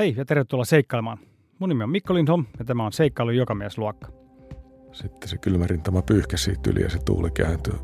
Hei 0.00 0.14
ja 0.16 0.24
tervetuloa 0.24 0.64
seikkailemaan. 0.64 1.18
Mun 1.58 1.68
nimi 1.68 1.84
on 1.84 1.90
Mikko 1.90 2.14
Lindholm 2.14 2.44
ja 2.58 2.64
tämä 2.64 2.86
on 2.86 2.92
Seikkailu 2.92 3.30
jokamiesluokka. 3.30 4.08
Sitten 4.92 5.28
se 5.28 5.38
kylmä 5.38 5.66
rintama 5.66 6.02
pyyhkäsi 6.02 6.54
yli 6.68 6.82
ja 6.82 6.90
se 6.90 6.98
tuuli 6.98 7.30
kääntyi 7.30 7.74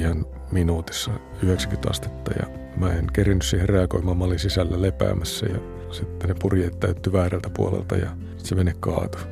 ihan 0.00 0.26
minuutissa 0.52 1.10
90 1.42 1.90
astetta 1.90 2.30
ja 2.32 2.46
mä 2.76 2.92
en 2.92 3.06
kerinyt 3.12 3.42
siihen 3.42 3.68
reagoimaan. 3.68 4.16
Mä 4.16 4.24
olin 4.24 4.38
sisällä 4.38 4.82
lepäämässä 4.82 5.46
ja 5.46 5.58
sitten 5.90 6.28
ne 6.28 6.34
purjeet 6.40 6.80
täyttyi 6.80 7.12
väärältä 7.12 7.50
puolelta 7.50 7.96
ja 7.96 8.10
se 8.36 8.56
vene 8.56 8.72
kaatui. 8.80 9.22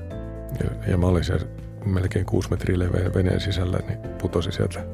Ja, 0.64 0.91
ja 0.91 0.99
mä 0.99 1.07
olin 1.07 1.25
siellä 1.25 1.46
melkein 1.85 2.27
kuusi 2.27 2.51
metriä 2.51 2.79
leveä 2.79 3.14
veneen 3.14 3.41
sisällä, 3.41 3.79
niin 3.89 3.99
putosi 4.23 4.53
sieltä 4.53 4.87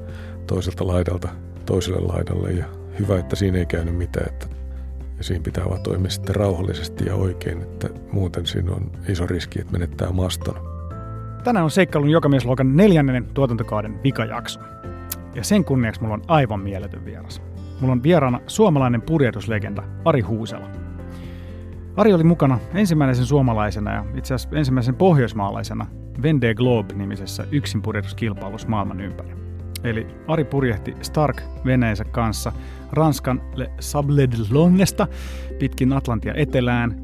toiselta 0.47 0.87
laidalta 0.87 1.29
toiselle 1.67 2.01
laidalle 2.01 2.53
ja 2.53 2.65
hyvä, 2.99 3.19
että 3.19 3.37
siinä 3.37 3.59
ei 3.59 3.67
käynyt 3.67 3.97
mitään, 3.97 4.33
että 4.33 4.58
ja 5.19 5.25
siinä 5.25 5.43
pitää 5.43 5.65
vaan 5.65 5.83
toimia 5.83 6.11
sitten 6.11 6.37
rauhallisesti 6.37 7.07
ja 7.07 7.15
oikein, 7.15 7.63
että 7.63 7.89
muuten 8.13 8.47
siinä 8.47 8.73
on 8.73 8.91
iso 9.09 9.27
riski, 9.27 9.61
että 9.61 9.73
menettää 9.73 10.13
maston. 10.13 10.55
Tänään 11.45 11.65
on 11.65 11.71
Seikkailun 11.71 12.11
jokamiesluokan 12.11 12.77
neljännen 12.77 13.27
tuotantokauden 13.35 14.03
vikajakso. 14.05 14.61
Ja 15.35 15.45
sen 15.45 15.65
kunniaksi 15.65 16.01
mulla 16.01 16.15
on 16.15 16.23
aivan 16.29 16.61
mieletön 16.61 17.05
vieras. 17.05 17.43
Mulla 17.81 17.93
on 17.93 18.03
vieraana 18.03 18.41
suomalainen 18.47 19.03
purjehduslegenda 19.03 19.83
Ari 20.05 20.21
Huusela. 20.21 20.69
Ari 21.97 22.15
oli 22.15 22.25
mukana 22.25 22.59
ensimmäisen 22.75 23.27
suomalaisena 23.27 23.93
ja 23.93 24.05
itse 24.15 24.35
asiassa 24.35 24.57
ensimmäisen 24.57 24.95
pohjoismaalaisena 24.95 25.87
Vendée 26.23 26.55
Globe-nimisessä 26.55 27.45
yksinpurjehduskilpailussa 27.53 28.69
maailman 28.69 29.01
ympäri. 29.01 29.48
Eli 29.85 30.07
Ari 30.27 30.45
purjehti 30.45 30.97
Stark 31.03 31.43
veneensä 31.65 32.05
kanssa 32.05 32.53
Ranskan 32.93 33.43
Le 33.55 33.71
Sable 33.81 34.29
de 34.31 34.37
Longesta 34.51 35.07
pitkin 35.59 35.93
Atlantia 35.93 36.35
etelään, 36.35 36.97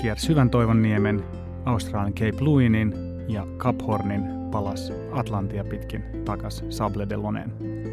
kiersi 0.00 0.26
Syvän 0.26 0.50
Toivonniemen, 0.50 1.24
Australian 1.64 2.14
Cape 2.14 2.36
Louinin 2.40 2.94
ja 3.28 3.46
Cap 3.58 3.76
Hornin 3.86 4.22
palas 4.50 4.92
Atlantia 5.12 5.64
pitkin 5.64 6.04
takas 6.24 6.64
Sable 6.68 7.06
de 7.08 7.16
Loneen. 7.16 7.52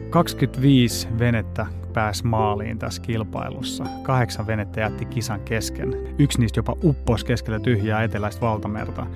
25 0.10 1.08
venettä 1.20 1.66
pääsi 1.94 2.28
maaliin 2.28 2.80
tässä 2.80 3.02
kilpailussa. 3.02 3.84
Kahdeksan 4.04 4.48
venettä 4.48 4.82
jätti 4.82 5.06
kisan 5.06 5.40
kesken. 5.40 5.96
Yksi 6.20 6.40
niistä 6.40 6.60
jopa 6.60 6.76
upposi 6.84 7.26
keskellä 7.26 7.60
tyhjää 7.60 8.04
eteläistä 8.04 8.42
valtamerta. 8.42 9.08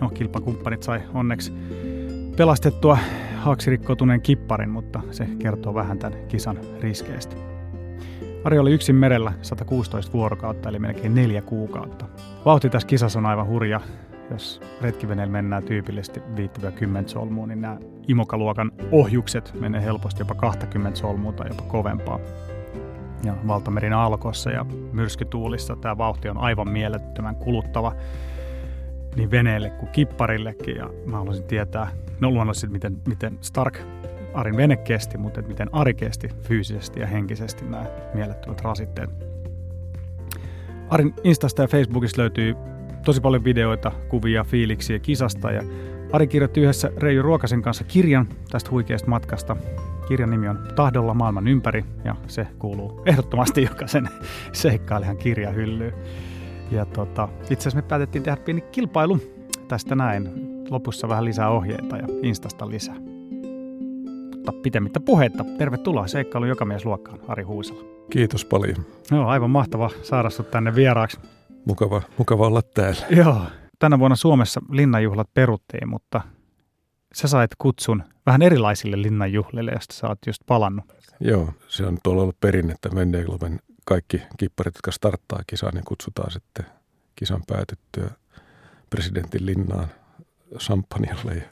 No, 0.00 0.08
kilpakumppanit 0.08 0.82
sai 0.82 1.00
onneksi 1.14 1.52
pelastettua 2.36 2.98
haaksirikkoutuneen 3.36 4.20
kipparin, 4.20 4.70
mutta 4.70 5.00
se 5.10 5.26
kertoo 5.38 5.74
vähän 5.74 5.98
tämän 5.98 6.18
kisan 6.28 6.58
riskeistä. 6.80 7.36
Ari 8.44 8.58
oli 8.58 8.72
yksin 8.72 8.96
merellä 8.96 9.32
116 9.42 10.12
vuorokautta, 10.12 10.68
eli 10.68 10.78
melkein 10.78 11.14
neljä 11.14 11.42
kuukautta. 11.42 12.06
Vauhti 12.44 12.70
tässä 12.70 12.88
kisassa 12.88 13.18
on 13.18 13.26
aivan 13.26 13.46
hurja. 13.46 13.80
Jos 14.30 14.60
retkiveneellä 14.80 15.32
mennään 15.32 15.62
tyypillisesti 15.62 16.20
5-10 16.20 16.22
solmuun, 17.06 17.48
niin 17.48 17.60
nämä 17.60 17.78
imokaluokan 18.08 18.72
ohjukset 18.92 19.54
menee 19.60 19.82
helposti 19.82 20.20
jopa 20.20 20.34
20 20.34 20.98
solmua 20.98 21.32
tai 21.32 21.48
jopa 21.48 21.62
kovempaa. 21.62 22.18
Ja 23.24 23.34
valtamerin 23.46 23.92
alkossa 23.92 24.50
ja 24.50 24.66
myrskytuulissa 24.92 25.76
tämä 25.76 25.98
vauhti 25.98 26.28
on 26.28 26.38
aivan 26.38 26.68
mielettömän 26.68 27.36
kuluttava 27.36 27.92
niin 29.16 29.30
veneelle 29.30 29.70
kuin 29.70 29.92
kipparillekin. 29.92 30.76
Ja 30.76 30.90
mä 31.06 31.16
haluaisin 31.16 31.44
tietää, 31.44 31.90
no 32.20 32.30
luonnollisesti, 32.30 32.72
miten, 32.72 32.96
miten 33.08 33.38
Stark 33.40 33.78
Arin 34.34 34.56
vene 34.56 34.76
kesti, 34.76 35.18
mutta 35.18 35.40
että 35.40 35.50
miten 35.50 35.68
Ari 35.72 35.94
kesti 35.94 36.28
fyysisesti 36.42 37.00
ja 37.00 37.06
henkisesti 37.06 37.64
nämä 37.64 37.86
mielettömät 38.14 38.60
rasitteet. 38.60 39.10
Arin 40.88 41.14
Instasta 41.24 41.62
ja 41.62 41.68
Facebookista 41.68 42.20
löytyy 42.20 42.54
tosi 43.04 43.20
paljon 43.20 43.44
videoita, 43.44 43.92
kuvia, 44.08 44.44
fiiliksiä 44.44 44.98
kisasta 44.98 45.50
ja 45.50 45.62
Ari 46.12 46.26
kirjoitti 46.26 46.60
yhdessä 46.60 46.92
Reijo 46.96 47.22
Ruokasen 47.22 47.62
kanssa 47.62 47.84
kirjan 47.84 48.28
tästä 48.50 48.70
huikeasta 48.70 49.08
matkasta. 49.08 49.56
Kirjan 50.08 50.30
nimi 50.30 50.48
on 50.48 50.68
Tahdolla 50.76 51.14
maailman 51.14 51.48
ympäri 51.48 51.84
ja 52.04 52.16
se 52.26 52.46
kuuluu 52.58 53.02
ehdottomasti 53.06 53.62
jokaisen 53.70 54.08
seikkailijan 54.52 55.16
kirjahyllyyn. 55.16 55.94
Ja 56.72 56.86
tota, 56.86 57.28
itse 57.42 57.54
asiassa 57.54 57.76
me 57.76 57.82
päätettiin 57.82 58.24
tehdä 58.24 58.42
pieni 58.44 58.60
kilpailu 58.60 59.20
tästä 59.68 59.94
näin. 59.94 60.28
Lopussa 60.70 61.08
vähän 61.08 61.24
lisää 61.24 61.50
ohjeita 61.50 61.96
ja 61.96 62.06
Instasta 62.22 62.68
lisää. 62.68 62.96
Mutta 64.30 64.52
pitemmittä 64.62 65.00
puhetta, 65.00 65.44
tervetuloa 65.58 66.06
seikkailu 66.06 66.46
jokamiesluokkaan, 66.46 67.18
Ari 67.28 67.42
Huisala. 67.42 67.82
Kiitos 68.10 68.44
paljon. 68.44 68.76
Joo, 69.10 69.26
aivan 69.26 69.50
mahtava 69.50 69.90
saada 70.02 70.30
sut 70.30 70.50
tänne 70.50 70.74
vieraaksi. 70.74 71.20
Mukava, 71.64 72.02
mukava 72.18 72.46
olla 72.46 72.62
täällä. 72.62 73.06
Joo, 73.10 73.42
tänä 73.78 73.98
vuonna 73.98 74.16
Suomessa 74.16 74.60
linnanjuhlat 74.70 75.28
peruttiin, 75.34 75.88
mutta 75.88 76.20
sä 77.14 77.28
sait 77.28 77.50
kutsun 77.58 78.02
vähän 78.26 78.42
erilaisille 78.42 79.02
linnanjuhlille, 79.02 79.70
josta 79.70 79.94
sä 79.94 80.08
oot 80.08 80.18
just 80.26 80.42
palannut. 80.46 80.84
Joo, 81.20 81.48
se 81.68 81.86
on 81.86 81.98
tuolla 82.02 82.22
ollut 82.22 82.40
perinnettä 82.40 82.88
Vendée 82.88 83.24
Globen 83.26 83.58
kaikki 83.86 84.22
kipparit, 84.36 84.74
jotka 84.74 84.90
starttaa 84.90 85.42
kisaa, 85.46 85.70
niin 85.74 85.84
kutsutaan 85.84 86.30
sitten 86.30 86.66
kisan 87.16 87.42
päätyttyä 87.46 88.10
presidentin 88.90 89.46
linnaan 89.46 89.88
Champanjalle. 90.58 91.34
Ja, 91.34 91.42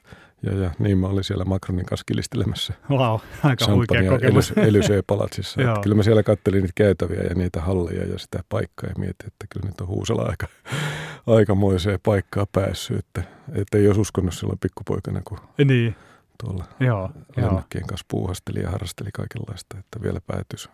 ja, 0.43 0.59
ja 0.59 0.71
niin 0.79 0.99
mä 0.99 1.07
olin 1.07 1.25
siellä 1.25 1.45
Macronin 1.45 1.87
kanssa 1.87 2.05
kilistelemässä 2.07 2.75
Wow, 2.91 3.19
aika 3.43 3.73
huikea 3.75 4.11
kokemus. 4.11 4.53
Elysee-palatsissa. 4.57 5.61
kyllä 5.83 5.97
mä 5.97 6.03
siellä 6.03 6.23
kattelin 6.23 6.61
niitä 6.61 6.73
käytäviä 6.75 7.23
ja 7.23 7.35
niitä 7.35 7.61
halleja 7.61 8.07
ja 8.07 8.19
sitä 8.19 8.45
paikkaa 8.49 8.91
ja 8.91 8.95
mietin, 8.99 9.27
että 9.27 9.47
kyllä 9.53 9.67
nyt 9.67 9.81
on 9.81 9.87
huusella 9.87 10.23
aika, 10.23 10.47
aikamoiseen 11.37 11.99
paikkaa 12.03 12.47
päässyt. 12.53 12.99
Että, 12.99 13.23
että 13.53 13.79
ei 13.79 13.87
olisi 13.87 14.01
uskonut 14.01 14.35
silloin 14.35 14.59
pikkupoikana, 14.59 15.21
kun 15.25 15.39
niin. 15.65 15.97
tuolla 16.45 16.65
joo, 16.81 17.11
lennokkien 17.37 17.87
kanssa 17.87 18.07
puuhasteli 18.11 18.61
ja 18.61 18.71
harrasteli 18.71 19.11
kaikenlaista, 19.13 19.79
että 19.79 20.03
vielä 20.03 20.21
päätyisi 20.27 20.69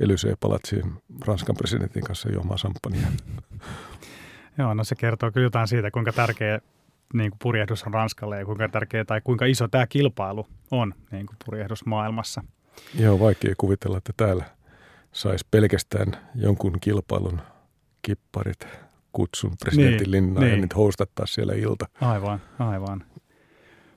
Elysee-palatsiin 0.00 0.92
Ranskan 1.26 1.56
presidentin 1.56 2.04
kanssa 2.04 2.32
juomaan 2.32 2.58
samppania. 2.58 3.06
Joo, 4.58 4.74
no 4.74 4.84
se 4.84 4.94
kertoo 4.94 5.32
kyllä 5.32 5.46
jotain 5.46 5.68
siitä, 5.68 5.90
kuinka 5.90 6.12
tärkeä 6.12 6.60
niin 7.14 7.30
kuin 7.30 7.38
purjehdus 7.42 7.84
on 7.84 7.94
Ranskalle 7.94 8.38
ja 8.38 8.44
kuinka 8.44 8.68
tärkeä 8.68 9.04
tai 9.04 9.20
kuinka 9.20 9.46
iso 9.46 9.68
tämä 9.68 9.86
kilpailu 9.86 10.46
on 10.70 10.94
niin 11.10 11.26
kuin 11.26 11.36
purjehdusmaailmassa. 11.44 12.44
Joo, 12.94 13.20
vaikea 13.20 13.54
kuvitella, 13.58 13.98
että 13.98 14.12
täällä 14.16 14.44
saisi 15.12 15.46
pelkästään 15.50 16.12
jonkun 16.34 16.80
kilpailun 16.80 17.40
kipparit 18.02 18.68
kutsun 19.12 19.52
presidentin 19.64 19.98
niin, 19.98 20.10
linnaan 20.10 20.46
niin. 20.46 20.54
ja 20.54 20.60
nyt 20.60 20.76
hostattaa 20.76 21.26
siellä 21.26 21.54
ilta. 21.54 21.86
Aivan, 22.00 22.40
aivan. 22.58 23.04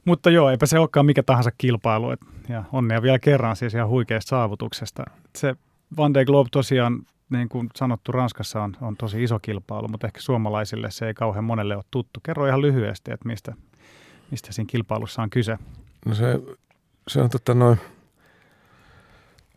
Mutta 0.06 0.30
joo, 0.30 0.50
eipä 0.50 0.66
se 0.66 0.80
olekaan 0.80 1.06
mikä 1.06 1.24
tahansa 1.24 1.52
kilpailu. 1.58 2.12
Et, 2.12 2.20
ja 2.50 2.64
onnea 2.72 3.02
vielä 3.02 3.20
kerran 3.20 3.56
siis 3.56 3.74
ihan 3.74 3.90
huikeasta 3.90 4.30
saavutuksesta. 4.30 5.04
Se 5.36 5.56
Van 5.98 6.14
de 6.14 6.26
Globe 6.26 6.50
tosiaan, 6.52 7.06
niin 7.30 7.50
kuin 7.50 7.70
sanottu, 7.76 8.12
Ranskassa 8.12 8.64
on, 8.64 8.78
on 8.82 8.98
tosi 8.98 9.24
iso 9.24 9.40
kilpailu, 9.40 9.88
mutta 9.88 10.08
ehkä 10.08 10.22
suomalaisille 10.22 10.92
se 10.92 11.08
ei 11.08 11.14
kauhean 11.14 11.44
monelle 11.44 11.76
ole 11.76 11.84
tuttu. 11.92 12.20
Kerro 12.24 12.48
ihan 12.48 12.62
lyhyesti, 12.62 13.12
että 13.12 13.28
mistä, 13.28 13.54
mistä 14.32 14.54
siinä 14.54 14.68
kilpailussa 14.68 15.22
on 15.22 15.30
kyse. 15.30 15.58
No 16.06 16.16
se, 16.16 16.40
se 17.08 17.22
on 17.22 17.30
tota 17.30 17.54
noin 17.54 17.78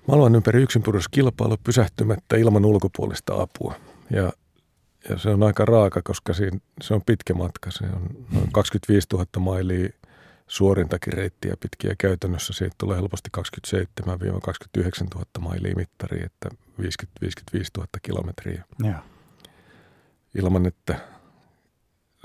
maailman 0.09 0.35
ympäri 0.35 0.63
yksinpudotuskilpailu 0.63 1.57
pysähtymättä 1.65 2.37
ilman 2.37 2.65
ulkopuolista 2.65 3.43
apua. 3.43 3.75
Ja, 4.11 4.33
ja 5.09 5.19
se 5.19 5.31
on 5.31 5.43
aika 5.43 5.65
raaka, 5.65 6.03
koska 6.03 6.33
siinä, 6.35 6.59
se 6.83 6.95
on 6.95 7.03
pitkä 7.07 7.35
matka. 7.35 7.71
Se 7.71 7.85
on 7.85 8.09
noin 8.33 8.53
25 8.53 9.09
000 9.13 9.27
mailia 9.39 9.89
suorintakin 10.47 11.13
reittiä 11.13 11.55
pitkiä. 11.61 11.95
Käytännössä 11.99 12.53
siitä 12.53 12.75
tulee 12.79 12.97
helposti 12.97 13.31
27-29 13.39 13.41
000 15.15 15.25
mailia 15.39 15.75
mittari, 15.77 16.25
että 16.25 16.49
50-55 16.81 16.85
000 17.77 17.89
kilometriä. 18.03 18.65
Ja. 18.85 19.03
Ilman, 20.35 20.67
että 20.67 21.01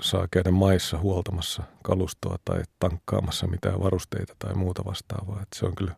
saa 0.00 0.28
käydä 0.30 0.50
maissa 0.50 0.98
huoltamassa 0.98 1.62
kalustoa 1.82 2.38
tai 2.44 2.62
tankkaamassa 2.78 3.46
mitään 3.46 3.80
varusteita 3.80 4.34
tai 4.38 4.54
muuta 4.54 4.84
vastaavaa. 4.84 5.42
Että 5.42 5.58
se 5.58 5.66
on 5.66 5.74
kyllä 5.74 5.96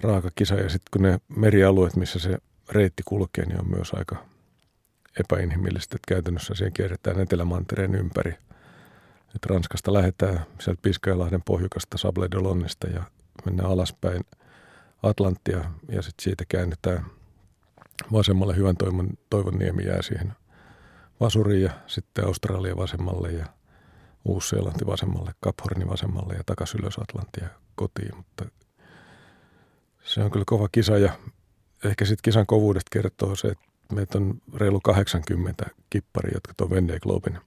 raaka 0.00 0.30
kisa. 0.34 0.54
Ja 0.54 0.68
sitten 0.68 0.88
kun 0.92 1.02
ne 1.02 1.18
merialueet, 1.36 1.96
missä 1.96 2.18
se 2.18 2.38
reitti 2.68 3.02
kulkee, 3.06 3.46
niin 3.46 3.60
on 3.60 3.70
myös 3.70 3.94
aika 3.94 4.24
epäinhimillistä. 5.20 5.96
Että 5.96 6.14
käytännössä 6.14 6.54
siihen 6.54 6.72
kierretään 6.72 7.20
Etelämantereen 7.20 7.94
ympäri– 7.94 8.34
että 9.34 9.48
Ranskasta 9.50 9.92
lähdetään 9.92 10.46
sieltä 10.60 10.82
Piskajalahden 10.82 11.42
pohjukasta 11.42 11.98
Sable 11.98 12.28
Lonnesta 12.32 12.86
ja 12.86 13.02
mennään 13.44 13.70
alaspäin 13.70 14.24
Atlanttia 15.02 15.58
ja 15.88 16.02
sitten 16.02 16.22
siitä 16.22 16.44
käännytään 16.48 17.06
vasemmalle 18.12 18.56
hyvän 18.56 18.76
toivon, 18.76 19.08
toivon 19.30 19.58
niemi 19.58 19.84
jää 19.84 20.02
siihen 20.02 20.32
Vasuriin 21.20 21.62
ja 21.62 21.70
sitten 21.86 22.26
Australia 22.26 22.76
vasemmalle 22.76 23.32
ja 23.32 23.46
Uusi-Seelanti 24.24 24.86
vasemmalle, 24.86 25.32
Kaphorni 25.40 25.88
vasemmalle 25.88 26.34
ja 26.34 26.44
takaisin 26.46 26.80
ylös 26.80 26.98
Atlantia 26.98 27.48
kotiin, 27.74 28.16
mutta 28.16 28.44
se 30.04 30.22
on 30.22 30.30
kyllä 30.30 30.44
kova 30.46 30.68
kisa 30.72 30.98
ja 30.98 31.12
ehkä 31.84 32.04
sitten 32.04 32.22
kisan 32.22 32.46
kovuudesta 32.46 32.88
kertoo 32.92 33.36
se, 33.36 33.48
että 33.48 33.94
meitä 33.94 34.18
on 34.18 34.42
reilu 34.54 34.80
80 34.80 35.66
kippari, 35.90 36.30
jotka 36.34 36.52
tuon 36.56 36.70
Vendée 36.70 37.00
Globin 37.00 37.38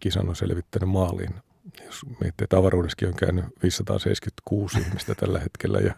kisan 0.00 0.28
on 0.28 0.36
selvittänyt 0.36 0.88
maaliin. 0.88 1.34
Jos 1.86 2.06
miettii, 2.06 2.44
että 2.44 2.56
avaruudessakin 2.56 3.08
on 3.08 3.14
käynyt 3.14 3.44
576 3.62 4.78
ihmistä 4.80 5.14
tällä 5.14 5.38
hetkellä 5.38 5.78
ja 5.78 5.94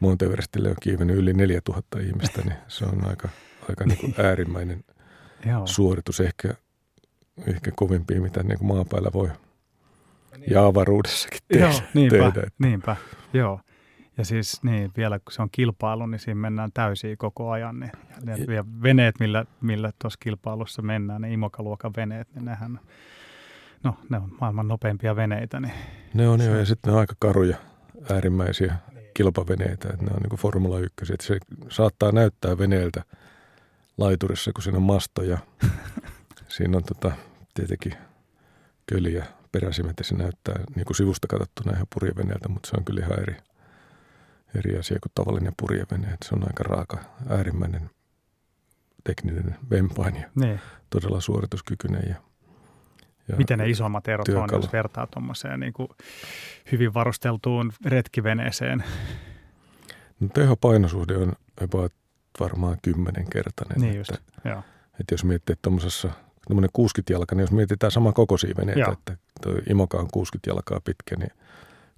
Monteverestille 0.00 0.68
on 0.68 0.76
kiivennyt 0.82 1.16
yli 1.16 1.32
4000 1.32 1.98
ihmistä, 1.98 2.42
niin 2.42 2.56
se 2.68 2.84
on 2.84 3.08
aika, 3.08 3.28
aika 3.68 3.84
niin 3.84 3.98
kuin 3.98 4.14
äärimmäinen 4.18 4.84
Joo. 5.50 5.66
suoritus. 5.66 6.20
Ehkä, 6.20 6.54
ehkä 7.46 7.70
kovimpia, 7.76 8.20
mitä 8.20 8.42
niin 8.42 8.58
kuin 8.58 8.68
maapäällä 8.68 9.10
voi 9.14 9.30
ja 10.50 10.66
avaruudessakin 10.66 11.40
tehdä. 11.48 11.66
Joo, 11.66 11.80
niinpä, 11.94 12.30
tehdä. 12.30 12.48
niinpä, 12.58 12.96
joo. 13.32 13.60
Ja 14.18 14.24
siis 14.24 14.62
niin, 14.62 14.92
vielä 14.96 15.18
kun 15.18 15.32
se 15.32 15.42
on 15.42 15.48
kilpailu, 15.52 16.06
niin 16.06 16.18
siinä 16.18 16.40
mennään 16.40 16.70
täysiä 16.74 17.16
koko 17.16 17.50
ajan. 17.50 17.80
Niin, 17.80 17.92
ja, 18.26 18.54
ja 18.54 18.64
veneet, 18.82 19.14
millä, 19.20 19.44
millä 19.60 19.92
tuossa 19.98 20.18
kilpailussa 20.22 20.82
mennään, 20.82 21.22
ne 21.22 21.32
imokaluokan 21.32 21.92
veneet, 21.96 22.28
niin 22.34 22.44
nehän, 22.44 22.80
no 23.84 23.96
ne 24.08 24.16
on 24.16 24.32
maailman 24.40 24.68
nopeimpia 24.68 25.16
veneitä. 25.16 25.60
Niin 25.60 25.74
Ne 26.14 26.28
on 26.28 26.40
se- 26.40 26.46
jo, 26.46 26.58
ja 26.58 26.64
sitten 26.64 26.90
ne 26.90 26.94
on 26.94 27.00
aika 27.00 27.14
karuja, 27.18 27.56
äärimmäisiä 28.10 28.74
kilpaveneitä, 29.14 29.88
että 29.92 30.04
ne 30.04 30.10
on 30.14 30.20
niin 30.22 30.30
kuin 30.30 30.40
Formula 30.40 30.78
1. 30.78 31.12
Että 31.12 31.26
se 31.26 31.38
saattaa 31.68 32.12
näyttää 32.12 32.58
veneeltä 32.58 33.02
laiturissa, 33.98 34.52
kun 34.52 34.62
siinä 34.62 34.76
on 34.76 34.82
mastoja. 34.82 35.38
siinä 36.56 36.76
on 36.76 36.84
tota, 36.84 37.12
tietenkin 37.54 37.94
köliä 38.86 39.26
peräsimet 39.52 39.94
ja 39.98 40.04
se 40.04 40.14
näyttää 40.14 40.54
niin 40.74 40.86
kuin 40.86 40.96
sivusta 40.96 41.26
katsottuna 41.26 41.72
ihan 41.72 41.86
purjeveneeltä, 41.94 42.48
mutta 42.48 42.68
se 42.70 42.76
on 42.78 42.84
kyllä 42.84 43.00
ihan 43.06 43.20
eri, 43.20 43.36
eri 44.58 44.78
asia 44.78 44.98
kuin 45.02 45.12
tavallinen 45.14 45.52
purjevene. 45.60 46.06
Että 46.06 46.28
se 46.28 46.34
on 46.34 46.42
aika 46.42 46.64
raaka, 46.64 46.98
äärimmäinen 47.28 47.90
tekninen 49.04 49.56
vempain 49.70 50.16
ja 50.16 50.28
niin. 50.34 50.60
todella 50.90 51.20
suorituskykyinen. 51.20 52.02
Ja, 52.08 52.14
ja 53.28 53.36
Miten 53.36 53.58
ne 53.58 53.70
isommat 53.70 54.08
erot 54.08 54.28
on, 54.28 54.34
työkalu. 54.34 54.62
jos 54.62 54.72
vertaa 54.72 55.06
tuommoiseen 55.06 55.60
niin 55.60 55.72
kuin 55.72 55.88
hyvin 56.72 56.94
varusteltuun 56.94 57.72
retkiveneeseen? 57.84 58.84
No, 60.20 60.28
tehopainosuhde 60.34 61.16
on 61.16 61.32
about 61.64 61.92
varmaan 62.40 62.78
kymmenenkertainen. 62.82 63.80
Niin 63.80 63.96
just, 63.96 64.10
että, 64.10 64.48
joo. 64.48 64.62
että 65.00 65.14
jos 65.14 65.24
miettii, 65.24 65.52
että 65.52 65.62
tuommoisessa 65.62 66.10
tuommoinen 66.46 66.70
60 66.72 67.12
jalka, 67.12 67.34
niin 67.34 67.40
jos 67.40 67.52
mietitään 67.52 67.90
sama 67.90 68.12
kokoisia 68.12 68.54
veneitä, 68.58 68.80
Joo. 68.80 68.92
että 68.92 69.16
tuo 69.42 69.52
Imoka 69.70 69.98
on 69.98 70.08
60 70.12 70.50
jalkaa 70.50 70.80
pitkä, 70.80 71.16
niin 71.16 71.30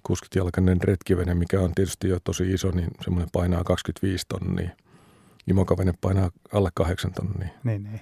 60-jalkainen 0.09 0.81
retkivene, 0.83 1.33
mikä 1.33 1.61
on 1.61 1.75
tietysti 1.75 2.09
jo 2.09 2.19
tosi 2.23 2.51
iso, 2.51 2.71
niin 2.71 2.89
semmoinen 3.01 3.29
painaa 3.31 3.63
25 3.63 4.25
tonnia. 4.27 4.69
Imokavene 5.47 5.93
painaa 6.01 6.31
alle 6.53 6.69
8 6.73 7.13
tonnia. 7.13 7.49
Niin, 7.63 7.83
niin. 7.83 8.01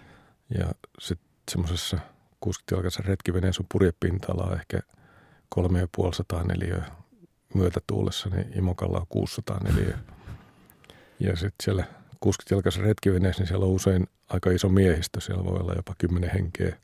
Ja 0.59 0.71
sitten 0.99 1.27
semmoisessa 1.51 1.97
60-jalkaisessa 2.45 3.03
retkiveneessä 3.07 3.63
on 3.63 3.67
purjepinta-alaa 3.71 4.55
ehkä 4.55 4.79
3500 5.49 6.43
neliöä 6.43 6.85
myötätuulessa, 7.53 8.29
niin 8.29 8.57
Imokalla 8.57 8.99
on 8.99 9.07
600 9.09 9.59
neliöä. 9.63 9.97
Ja 11.19 11.35
sitten 11.35 11.63
siellä 11.63 11.83
60-jalkaisessa 12.25 12.83
retkiveneessä, 12.83 13.41
niin 13.41 13.47
siellä 13.47 13.65
on 13.65 13.71
usein 13.71 14.07
aika 14.29 14.51
iso 14.51 14.69
miehistö. 14.69 15.21
Siellä 15.21 15.43
voi 15.43 15.59
olla 15.59 15.73
jopa 15.73 15.95
10 15.97 16.29
henkeä 16.29 16.77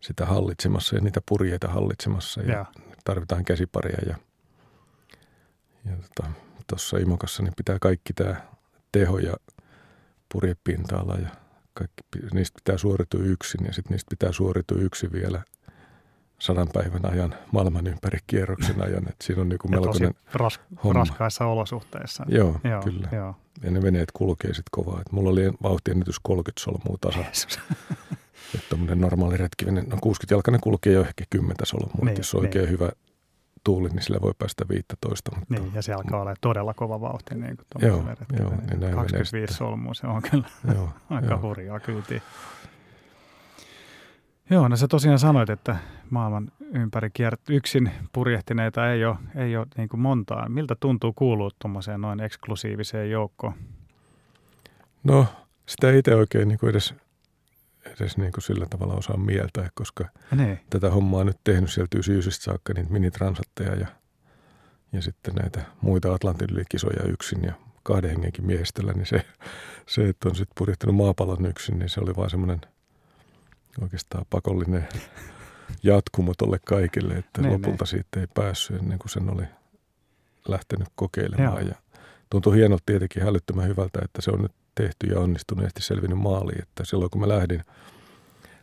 sitä 0.00 0.26
hallitsemassa 0.26 0.96
ja 0.96 1.00
niitä 1.00 1.20
purjeita 1.28 1.68
hallitsemassa. 1.68 2.42
Ja 2.42 2.54
Joo. 2.54 2.66
Tarvitaan 3.04 3.44
käsiparia. 3.44 3.98
Ja, 4.06 4.16
ja 5.84 5.96
tuossa 6.66 6.98
Imokassa 6.98 7.42
niin 7.42 7.54
pitää 7.56 7.78
kaikki 7.80 8.12
tämä 8.12 8.34
teho 8.92 9.18
ja 9.18 9.34
purjepinta-ala 10.32 11.14
ja 11.14 11.28
kaikki, 11.74 12.02
niistä 12.34 12.60
pitää 12.64 12.78
suoritua 12.78 13.20
yksin 13.20 13.66
ja 13.66 13.72
sitten 13.72 13.94
niistä 13.94 14.10
pitää 14.10 14.32
suoritua 14.32 14.78
yksin 14.78 15.12
vielä 15.12 15.42
sadan 16.38 16.68
päivän 16.72 17.12
ajan 17.12 17.34
maailman 17.52 17.86
ympäri 17.86 18.18
kierroksen 18.26 18.82
ajan. 18.86 19.08
Et 19.08 19.16
siinä 19.22 19.42
on 19.42 19.48
niinku 19.48 19.68
tosi 19.68 19.80
melkoinen, 19.80 20.14
ras, 20.32 20.60
homma. 20.84 20.98
raskaissa 20.98 21.46
olosuhteissa. 21.46 22.24
joo, 22.28 22.60
Joo, 22.64 22.82
kyllä. 22.82 23.08
Joo. 23.12 23.36
Ja 23.62 23.70
ne 23.70 23.82
veneet 23.82 24.12
kulkee 24.12 24.54
sitten 24.54 24.70
kovaa. 24.70 25.00
Et 25.00 25.12
mulla 25.12 25.30
oli 25.30 25.52
vauhtiennätys 25.62 26.20
30 26.22 26.60
solmua 26.62 26.96
tasa. 27.00 27.18
Että 28.54 28.66
tämmöinen 28.70 29.00
normaali 29.00 29.36
retkivene, 29.36 29.82
no 29.82 29.96
60-jalkainen 29.96 30.60
kulkee 30.60 30.92
jo 30.92 31.00
ehkä 31.00 31.24
10 31.30 31.56
solmua. 31.64 31.90
Niin, 31.96 32.06
Niin, 32.06 32.16
jos 32.16 32.34
on 32.34 32.40
oikein 32.40 32.62
niin. 32.64 32.72
hyvä 32.72 32.90
tuuli, 33.64 33.88
niin 33.88 34.02
sillä 34.02 34.20
voi 34.22 34.32
päästä 34.38 34.64
15. 34.68 35.30
Mutta 35.38 35.54
Niin, 35.54 35.74
ja 35.74 35.82
se 35.82 35.92
alkaa 35.92 36.20
olla 36.20 36.34
todella 36.40 36.74
kova 36.74 37.00
vauhti. 37.00 37.34
Niin 37.34 37.56
kuin 37.56 37.66
Joo, 37.88 37.96
joo, 37.96 38.06
retkelle. 38.20 38.56
niin 38.56 38.80
näin 38.80 38.94
25 38.94 39.32
menee 39.36 39.46
solmua, 39.46 39.94
se 39.94 40.06
on 40.06 40.22
kyllä 40.30 40.44
joo, 40.74 40.88
aika 41.10 41.26
joo. 41.28 41.40
hurjaa 41.42 41.80
kyytiä. 41.80 42.20
Joo, 44.50 44.68
no 44.68 44.76
sä 44.76 44.88
tosiaan 44.88 45.18
sanoit, 45.18 45.50
että 45.50 45.76
maailman 46.10 46.52
ympäri 46.74 47.10
kiert 47.10 47.40
yksin 47.50 47.90
purjehtineita 48.12 48.92
ei 48.92 49.04
ole, 49.04 49.16
ei 49.36 49.56
ole 49.56 49.66
niin 49.76 49.88
kuin 49.88 50.00
montaa. 50.00 50.48
Miltä 50.48 50.76
tuntuu 50.80 51.12
kuulua 51.12 51.50
tuommoiseen 51.58 52.00
noin 52.00 52.20
eksklusiiviseen 52.20 53.10
joukkoon? 53.10 53.54
No, 55.04 55.26
sitä 55.68 55.90
ei 55.90 55.98
itse 55.98 56.14
oikein 56.14 56.48
niin 56.48 56.58
kuin 56.58 56.70
edes, 56.70 56.94
edes 58.00 58.16
niin 58.16 58.32
kuin 58.32 58.42
sillä 58.42 58.66
tavalla 58.66 58.94
osaa 58.94 59.16
mieltää, 59.16 59.68
koska 59.74 60.08
Niin, 60.36 60.60
tätä 60.70 60.90
hommaa 60.90 61.20
on 61.20 61.26
nyt 61.26 61.40
tehnyt 61.44 61.70
sieltä 61.70 61.98
99 61.98 62.44
saakka 62.44 62.72
niitä 62.72 62.92
minitransatteja 62.92 63.74
ja, 63.74 63.86
ja 64.92 65.02
sitten 65.02 65.34
näitä 65.34 65.60
muita 65.80 66.14
Atlantin 66.14 66.48
yli 66.52 66.64
kisoja 66.68 67.04
yksin 67.08 67.44
ja 67.44 67.52
kahden 67.82 68.10
hengenkin 68.10 68.46
miehistöllä, 68.46 68.92
niin 68.92 69.06
se, 69.06 69.24
se 69.86 70.08
että 70.08 70.28
on 70.28 70.36
sitten 70.36 70.54
purjehtinut 70.58 70.96
maapallon 70.96 71.46
yksin, 71.46 71.78
niin 71.78 71.88
se 71.88 72.00
oli 72.00 72.16
vaan 72.16 72.30
semmoinen 72.30 72.60
oikeastaan 73.80 74.24
pakollinen 74.30 74.88
jatkumo 75.82 76.32
tolle 76.38 76.58
kaikille, 76.66 77.14
että 77.14 77.42
niin, 77.42 77.52
lopulta 77.52 77.84
niin. 77.84 77.86
siitä 77.86 78.20
ei 78.20 78.26
päässyt 78.34 78.76
ennen 78.76 78.98
kuin 78.98 79.10
sen 79.10 79.30
oli 79.30 79.44
lähtenyt 80.48 80.88
kokeilemaan. 80.94 81.60
Joo. 81.60 81.68
Ja 81.68 81.74
tuntui 82.30 82.56
hienolta 82.56 82.82
tietenkin 82.86 83.22
hälyttömän 83.22 83.68
hyvältä, 83.68 84.00
että 84.04 84.22
se 84.22 84.30
on 84.30 84.42
nyt 84.42 84.52
tehty 84.74 85.06
ja 85.06 85.20
onnistuneesti 85.20 85.82
selvinnyt 85.82 86.18
maaliin. 86.18 86.62
Että 86.62 86.84
silloin 86.84 87.10
kun 87.10 87.20
mä 87.20 87.28
lähdin 87.28 87.64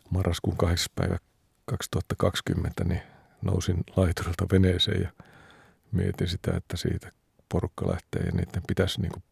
marraskuun 0.10 0.58
8. 0.58 0.88
päivä 0.96 1.18
2020, 1.66 2.84
niin 2.84 3.02
nousin 3.42 3.84
laiturilta 3.96 4.46
veneeseen 4.52 5.02
ja 5.02 5.12
mietin 5.92 6.28
sitä, 6.28 6.52
että 6.58 6.78
siitä 6.78 7.12
porukka 7.50 7.88
lähtee 7.88 8.22
ja 8.26 8.32
niiden 8.32 8.62
pitäisi 8.68 9.02
niin 9.02 9.12
kuin 9.12 9.24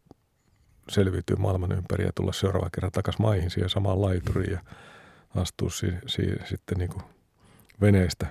selviytyä 0.88 1.36
maailman 1.36 1.72
ympäri 1.72 2.04
ja 2.04 2.12
tulla 2.14 2.32
seuraava 2.32 2.70
kerran 2.74 2.92
takaisin 2.92 3.22
maihin 3.22 3.50
siihen 3.50 3.70
samaan 3.70 4.02
laituriin 4.02 4.52
ja 4.52 4.60
astua 5.34 5.70
si, 5.70 5.86
si, 6.06 6.22
sitten 6.44 6.78
niin 6.78 6.90
kuin 6.90 7.02
veneestä, 7.80 8.26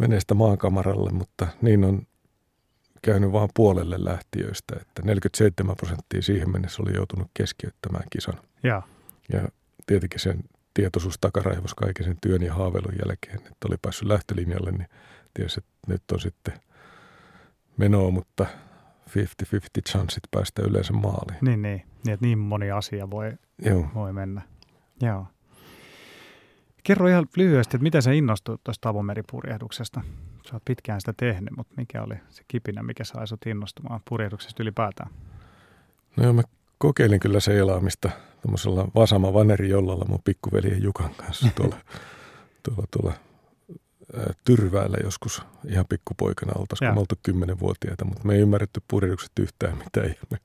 veneestä 0.00 0.34
maakamaralle, 0.34 1.10
mutta 1.10 1.46
niin 1.62 1.84
on 1.84 2.06
käynyt 3.02 3.32
vain 3.32 3.50
puolelle 3.54 3.96
lähtiöistä, 3.98 4.76
että 4.80 5.02
47 5.04 5.76
prosenttia 5.76 6.22
siihen 6.22 6.50
mennessä 6.52 6.82
oli 6.82 6.94
joutunut 6.94 7.30
keskeyttämään 7.34 8.04
kisan. 8.10 8.34
joo, 8.62 8.82
Ja 9.32 9.48
tietenkin 9.86 10.20
sen 10.20 10.44
tietoisuus 10.74 11.18
takaraivos 11.20 11.74
kaiken 11.74 12.04
sen 12.06 12.16
työn 12.20 12.42
ja 12.42 12.54
haaveilun 12.54 12.94
jälkeen, 13.06 13.36
että 13.36 13.68
oli 13.68 13.76
päässyt 13.82 14.08
lähtölinjalle, 14.08 14.72
niin 14.72 14.88
tiesi, 15.34 15.60
että 15.60 15.92
nyt 15.92 16.02
on 16.12 16.20
sitten 16.20 16.54
menoa, 17.76 18.10
mutta 18.10 18.46
50-50 19.08 19.12
chanssit 19.88 20.22
päästä 20.30 20.62
yleensä 20.62 20.92
maaliin. 20.92 21.38
niin, 21.40 21.62
niin, 21.62 21.82
niin, 22.04 22.14
että 22.14 22.26
niin 22.26 22.38
moni 22.38 22.70
asia 22.70 23.10
voi, 23.10 23.32
Joo. 23.64 23.86
voi 23.94 24.12
mennä. 24.12 24.42
Joo. 25.00 25.26
Kerro 26.84 27.08
ihan 27.08 27.26
lyhyesti, 27.36 27.76
että 27.76 27.82
miten 27.82 28.02
sä 28.02 28.12
innostuit 28.12 28.60
tuosta 28.64 28.88
avomeripurjehduksesta? 28.88 30.00
Sä 30.46 30.56
oot 30.56 30.62
pitkään 30.64 31.00
sitä 31.00 31.14
tehnyt, 31.16 31.56
mutta 31.56 31.74
mikä 31.76 32.02
oli 32.02 32.14
se 32.30 32.42
kipinä, 32.48 32.82
mikä 32.82 33.04
sai 33.04 33.26
sut 33.26 33.46
innostumaan 33.46 34.00
purjehduksesta 34.08 34.62
ylipäätään? 34.62 35.10
No 36.16 36.24
joo, 36.24 36.32
mä 36.32 36.42
kokeilin 36.78 37.20
kyllä 37.20 37.40
seilaamista 37.40 38.10
tuommoisella 38.42 38.88
Vasama 38.94 39.34
Vaneri 39.34 39.68
jollalla 39.68 40.04
mun 40.08 40.22
pikkuveljen 40.24 40.82
Jukan 40.82 41.14
kanssa 41.14 41.48
tuolla, 41.54 41.76
tuolla, 42.62 42.86
tuolla 42.90 43.12
ää, 44.16 44.32
Tyrväällä 44.44 44.96
joskus 45.04 45.42
ihan 45.68 45.84
pikkupoikana 45.88 46.52
oltaisiin, 46.58 46.88
kun 46.88 46.96
me 46.96 47.00
oltu 47.00 47.14
kymmenenvuotiaita, 47.22 48.04
mutta 48.04 48.24
me 48.24 48.34
ei 48.34 48.40
ymmärretty 48.40 48.82
purjehdukset 48.88 49.32
yhtään 49.40 49.78
mitään 49.78 50.08
ja 50.08 50.26
me 50.30 50.38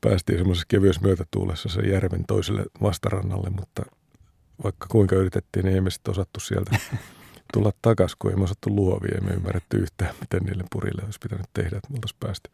päästiin 0.00 0.38
semmoisessa 0.38 0.66
kevyessä 0.68 1.02
myötätuulessa 1.02 1.68
sen 1.68 1.90
järven 1.90 2.24
toiselle 2.26 2.64
vastarannalle, 2.82 3.50
mutta 3.50 3.82
vaikka 4.64 4.86
kuinka 4.90 5.16
yritettiin, 5.16 5.64
niin 5.64 5.74
ei 5.74 5.80
me 5.80 5.90
sitten 5.90 6.10
osattu 6.10 6.40
sieltä 6.40 6.76
tulla 7.52 7.72
takaisin, 7.82 8.16
kun 8.18 8.30
ei 8.30 8.36
me 8.36 8.44
osattu 8.44 8.70
luovia, 8.70 9.14
ei 9.14 9.20
me 9.20 9.34
ymmärretty 9.34 9.76
yhtään, 9.76 10.14
miten 10.20 10.42
niille 10.42 10.64
purille 10.72 11.02
olisi 11.04 11.18
pitänyt 11.22 11.46
tehdä, 11.54 11.76
että 11.76 11.90
me 11.90 11.94
oltaisiin 11.94 12.20
päästy, 12.20 12.50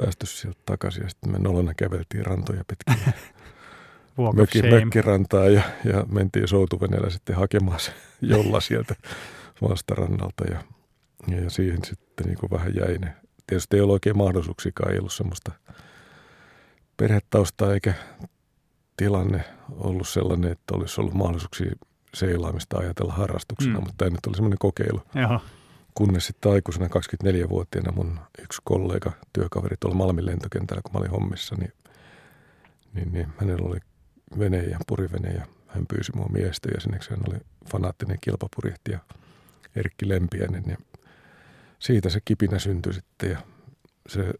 päästy 0.00 0.26
sieltä 0.26 0.60
takaisin. 0.66 1.02
Ja 1.02 1.08
sitten 1.08 1.32
me 1.32 1.38
nolona 1.38 1.74
käveltiin 1.74 2.26
rantoja 2.26 2.64
pitkin. 2.68 3.14
Mökki, 4.36 4.62
mökkirantaa 4.62 5.48
ja, 5.48 5.62
ja 5.84 6.06
mentiin 6.12 6.48
soutuveneellä 6.48 7.10
sitten 7.10 7.36
hakemaan 7.36 7.80
se 7.80 7.92
jolla 8.20 8.60
sieltä 8.60 8.94
vastarannalta 9.62 10.44
ja, 10.50 10.62
ja, 11.28 11.50
siihen 11.50 11.84
sitten 11.84 12.26
niin 12.26 12.38
kuin 12.38 12.50
vähän 12.50 12.74
jäi 12.74 12.98
ne. 12.98 13.16
Tietysti 13.46 13.76
ei 13.76 13.80
ollut 13.80 13.92
oikein 13.92 14.18
mahdollisuuksiakaan, 14.18 14.92
ei 14.92 14.98
ollut 14.98 15.12
semmoista 15.12 15.52
perhetaustaa 16.96 17.74
eikä 17.74 17.94
tilanne 18.96 19.44
ollut 19.70 20.08
sellainen, 20.08 20.52
että 20.52 20.74
olisi 20.74 21.00
ollut 21.00 21.14
mahdollisuuksia 21.14 21.72
seilaamista 22.14 22.78
ajatella 22.78 23.12
harrastuksena, 23.12 23.74
mm. 23.74 23.80
mutta 23.80 23.94
tämä 23.96 24.10
nyt 24.10 24.26
oli 24.26 24.36
semmoinen 24.36 24.58
kokeilu. 24.58 25.02
Joo. 25.14 25.40
Kunnes 25.94 26.26
sitten 26.26 26.52
aikuisena 26.52 26.86
24-vuotiaana 26.86 27.92
mun 27.92 28.20
yksi 28.42 28.62
kollega, 28.64 29.12
työkaveri 29.32 29.76
tuolla 29.80 29.96
Malmin 29.96 30.26
lentokentällä, 30.26 30.82
kun 30.82 30.92
mä 30.92 30.98
olin 30.98 31.10
hommissa, 31.10 31.56
niin, 31.56 31.72
niin, 32.92 33.12
niin 33.12 33.28
hänellä 33.36 33.68
oli 33.68 33.78
vene 34.38 34.62
ja 34.62 34.78
purivene 34.86 35.30
ja 35.30 35.46
hän 35.66 35.86
pyysi 35.86 36.12
mua 36.16 36.26
miestä 36.32 36.68
ja 36.74 36.80
sinneksi 36.80 37.10
hän 37.10 37.20
oli 37.28 37.38
fanaattinen 37.72 38.18
kilpapurjehtija 38.20 38.98
Erkki 39.76 40.08
Lempiäinen 40.08 40.64
ja 40.66 40.76
siitä 41.78 42.08
se 42.08 42.20
kipinä 42.24 42.58
syntyi 42.58 42.92
sitten 42.92 43.30
ja 43.30 43.38
se 44.08 44.32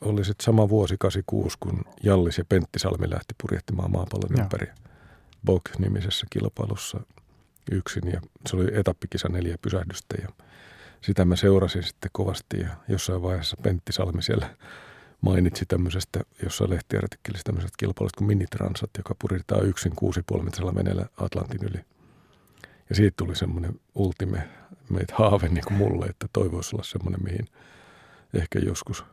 oli 0.00 0.24
sitten 0.24 0.44
sama 0.44 0.68
vuosi 0.68 0.96
86, 0.98 1.56
kun 1.60 1.84
Jallis 2.02 2.38
ja 2.38 2.44
Pentti 2.48 2.78
Salmi 2.78 3.10
lähti 3.10 3.34
purjehtimaan 3.42 3.90
maapallon 3.90 4.40
ympäri 4.40 4.66
Bog-nimisessä 5.46 6.26
kilpailussa 6.30 7.00
yksin 7.72 8.10
ja 8.12 8.20
se 8.48 8.56
oli 8.56 8.66
etappikisa 8.72 9.28
neljä 9.28 9.58
pysähdystä 9.62 10.14
ja 10.22 10.28
sitä 11.00 11.24
mä 11.24 11.36
seurasin 11.36 11.82
sitten 11.82 12.10
kovasti 12.12 12.60
ja 12.60 12.68
jossain 12.88 13.22
vaiheessa 13.22 13.56
Pentti 13.62 13.92
Salmi 13.92 14.22
siellä 14.22 14.56
mainitsi 15.20 15.66
tämmöisestä, 15.66 16.20
jossain 16.42 16.70
lehtiartikkelissa 16.70 17.44
tämmöisestä 17.44 17.76
kilpailusta 17.78 18.18
kuin 18.18 18.28
Minitransat, 18.28 18.90
joka 18.98 19.14
purjetaan 19.20 19.66
yksin 19.66 19.92
6,5 20.36 20.42
metrillä 20.42 20.74
veneellä 20.74 21.06
Atlantin 21.16 21.64
yli. 21.70 21.84
Ja 22.88 22.94
siitä 22.94 23.14
tuli 23.16 23.36
semmoinen 23.36 23.80
ultime 23.94 24.48
meitä 24.90 25.14
haave 25.16 25.48
niin 25.48 25.64
kuin 25.64 25.76
mulle, 25.76 26.06
että 26.06 26.26
toivoisi 26.32 26.76
olla 26.76 26.84
semmoinen, 26.84 27.22
mihin 27.24 27.46
ehkä 28.34 28.58
joskus 28.58 29.04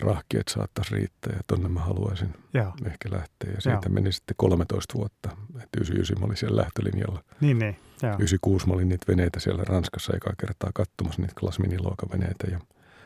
rahkeet 0.00 0.48
saattaisi 0.48 0.94
riittää 0.94 1.32
ja 1.36 1.40
tonne 1.46 1.68
mä 1.68 1.80
haluaisin 1.80 2.34
Joo. 2.54 2.72
ehkä 2.86 3.10
lähteä. 3.10 3.50
Ja 3.54 3.60
siitä 3.60 3.80
Joo. 3.86 3.94
meni 3.94 4.12
sitten 4.12 4.34
13 4.38 4.94
vuotta, 4.94 5.30
että 5.48 5.80
99 5.80 6.18
mä 6.20 6.24
olin 6.26 6.36
siellä 6.36 6.62
lähtölinjalla. 6.62 7.24
Niin, 7.40 7.58
niin. 7.58 7.76
Joo. 8.02 8.12
96 8.14 8.66
mä 8.66 8.74
olin 8.74 8.88
niitä 8.88 9.06
veneitä 9.08 9.40
siellä 9.40 9.64
Ranskassa 9.64 10.16
ekaa 10.16 10.32
kertaa 10.40 10.70
katsomassa, 10.74 11.22
niitä 11.22 11.34
klasminiluokan 11.40 12.08
veneitä 12.12 12.46
ja 12.50 12.60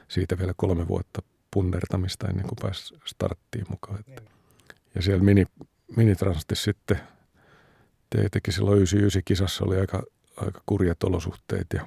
siitä 0.08 0.38
vielä 0.38 0.52
kolme 0.56 0.88
vuotta 0.88 1.22
punnertamista 1.50 2.28
ennen 2.28 2.46
kuin 2.46 2.58
pääsi 2.62 2.94
starttiin 3.04 3.66
mukaan. 3.68 4.00
Että. 4.00 4.22
Ja 4.94 5.02
siellä 5.02 5.24
mini, 5.24 5.44
minitransatissa 5.96 6.64
sitten 6.64 7.00
teki 8.30 8.52
silloin 8.52 8.76
99 8.76 9.22
kisassa 9.24 9.64
oli 9.64 9.80
aika, 9.80 10.02
aika 10.36 10.62
kurjat 10.66 11.04
olosuhteet 11.04 11.66
ja 11.74 11.86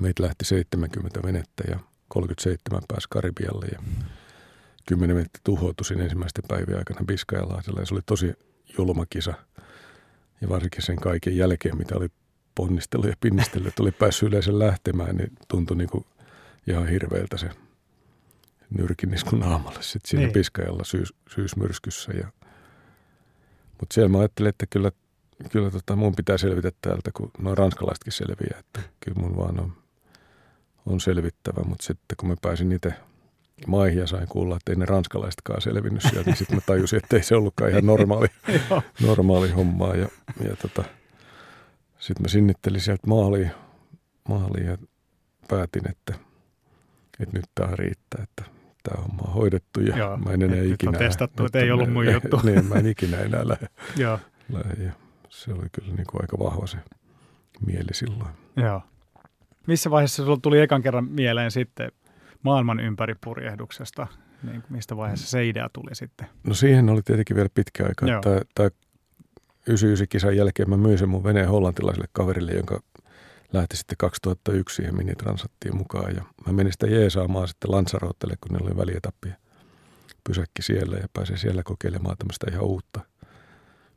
meitä 0.00 0.22
lähti 0.22 0.44
70 0.44 1.22
venettä 1.22 1.64
ja 1.70 1.78
37 2.08 2.82
pääsi 2.88 3.06
Karibialle 3.10 3.66
ja 3.66 3.82
10 4.86 5.16
venettä 5.16 5.38
tuhoutui 5.44 5.84
siinä 5.84 6.02
ensimmäisten 6.02 6.44
päivien 6.48 6.78
aikana 6.78 7.04
Biskajalahdella 7.06 7.80
ja 7.80 7.86
se 7.86 7.94
oli 7.94 8.02
tosi 8.06 8.32
julma 8.78 9.06
kisa. 9.10 9.34
Ja 10.40 10.48
varsinkin 10.48 10.82
sen 10.82 10.96
kaiken 10.96 11.36
jälkeen, 11.36 11.78
mitä 11.78 11.96
oli 11.96 12.08
ponnistellut 12.54 13.06
ja 13.06 13.16
pinnistellyt, 13.20 13.68
että 13.68 13.82
oli 13.82 13.92
päässyt 13.92 14.28
yleensä 14.28 14.58
lähtemään, 14.58 15.16
niin 15.16 15.32
tuntui 15.48 15.76
niin 15.76 15.90
kuin 15.90 16.04
ihan 16.66 16.88
hirveältä 16.88 17.36
se 17.36 17.50
nyrkinisku 18.70 19.36
naamalle 19.36 19.82
sitten 19.82 20.10
siinä 20.10 20.24
Niin. 20.24 20.32
Piskajalla 20.32 20.84
syys, 20.84 21.14
syysmyrskyssä. 21.34 22.12
Ja, 22.12 22.28
mutta 23.80 23.94
siellä 23.94 24.08
mä 24.08 24.18
ajattelin, 24.18 24.48
että 24.48 24.66
kyllä, 24.70 24.92
kyllä 25.50 25.70
tota, 25.70 25.96
mun 25.96 26.14
pitää 26.14 26.38
selvitä 26.38 26.72
täältä, 26.80 27.10
kun 27.14 27.30
nuo 27.38 27.54
ranskalaisetkin 27.54 28.12
selviää, 28.12 28.58
että 28.58 28.80
kyllä 29.00 29.20
mun 29.20 29.36
vaan 29.36 29.60
on, 29.60 29.72
on 30.88 31.00
selvittävä. 31.00 31.62
Mutta 31.64 31.86
sitten 31.86 32.16
kun 32.16 32.28
mä 32.28 32.34
pääsin 32.42 32.72
itse 32.72 32.92
maihin 33.66 33.98
ja 33.98 34.06
sain 34.06 34.28
kuulla, 34.28 34.56
että 34.56 34.72
ei 34.72 34.76
ne 34.76 34.84
ranskalaisetkaan 34.84 35.60
selvinnyt 35.60 36.02
sieltä, 36.02 36.30
niin 36.30 36.36
sitten 36.36 36.56
mä 36.56 36.62
tajusin, 36.66 36.96
että 36.96 37.16
ei 37.16 37.22
se 37.22 37.36
ollutkaan 37.36 37.70
ihan 37.70 37.86
normaali, 37.86 38.26
normaali 39.06 39.50
hommaa. 39.50 39.94
Ja, 39.94 40.08
ja 40.48 40.56
tota, 40.56 40.84
sitten 41.98 42.22
mä 42.22 42.28
sinnittelin 42.28 42.80
sieltä 42.80 43.06
maaliin, 43.06 43.50
maaliin 44.28 44.66
ja 44.66 44.78
päätin, 45.48 45.90
että, 45.90 46.14
että 47.20 47.36
nyt 47.36 47.44
tämä 47.54 47.76
riittää, 47.76 48.22
että 48.22 48.58
tämä 48.82 49.02
homma 49.02 49.22
on 49.22 49.34
hoidettu 49.34 49.80
ja 49.80 49.96
Joo, 49.96 50.16
mä 50.16 50.30
en 50.32 50.42
enää 50.42 50.56
että 50.56 50.62
nyt 50.62 50.70
on 50.70 50.74
ikinä... 50.74 50.98
testattu, 50.98 51.44
että 51.44 51.58
ei 51.58 51.70
ollut 51.70 51.92
mun 51.92 52.12
juttu. 52.12 52.40
niin, 52.44 52.64
mä 52.64 52.74
en 52.74 52.86
ikinä 52.86 53.18
enää 53.18 53.48
lähde, 53.48 53.66
Joo. 53.96 54.18
lähde. 54.52 54.84
Ja 54.84 54.92
se 55.28 55.52
oli 55.52 55.66
kyllä 55.72 55.94
niin 55.94 56.06
kuin 56.10 56.22
aika 56.22 56.38
vahva 56.38 56.66
se 56.66 56.76
mieli 57.66 57.94
silloin. 57.94 58.30
Joo. 58.56 58.82
Missä 59.68 59.90
vaiheessa 59.90 60.24
sulla 60.24 60.38
tuli 60.42 60.60
ekan 60.60 60.82
kerran 60.82 61.04
mieleen 61.04 61.50
sitten 61.50 61.92
maailman 62.42 62.80
ympäripurjehduksesta? 62.80 64.06
Niin, 64.42 64.64
mistä 64.70 64.96
vaiheessa 64.96 65.30
se 65.30 65.48
idea 65.48 65.68
tuli 65.72 65.94
sitten? 65.94 66.26
No 66.44 66.54
siihen 66.54 66.88
oli 66.88 67.02
tietenkin 67.02 67.36
vielä 67.36 67.48
pitkä 67.54 67.84
aika. 67.84 68.06
Tämä, 68.06 68.40
tämä 68.54 68.68
99-kisan 69.70 70.36
jälkeen 70.36 70.70
mä 70.70 70.76
myin 70.76 70.98
sen 70.98 71.08
mun 71.08 71.24
veneen 71.24 71.48
hollantilaiselle 71.48 72.08
kaverille, 72.12 72.52
jonka 72.52 72.80
lähti 73.52 73.76
sitten 73.76 73.96
2001 73.98 74.76
siihen 74.76 74.96
minitransattiin 74.96 75.76
mukaan. 75.76 76.16
Ja 76.16 76.22
mä 76.46 76.52
menin 76.52 76.72
sitä 76.72 76.86
jeesaamaan 76.86 77.48
sitten 77.48 77.70
Lanzarotelle, 77.70 78.34
kun 78.40 78.52
ne 78.52 78.64
oli 78.66 78.76
välietappi. 78.76 79.28
Pysäkki 80.24 80.62
siellä 80.62 80.96
ja 80.96 81.08
pääsin 81.12 81.38
siellä 81.38 81.62
kokeilemaan 81.62 82.16
tämmöistä 82.16 82.46
ihan 82.50 82.64
uutta 82.64 83.00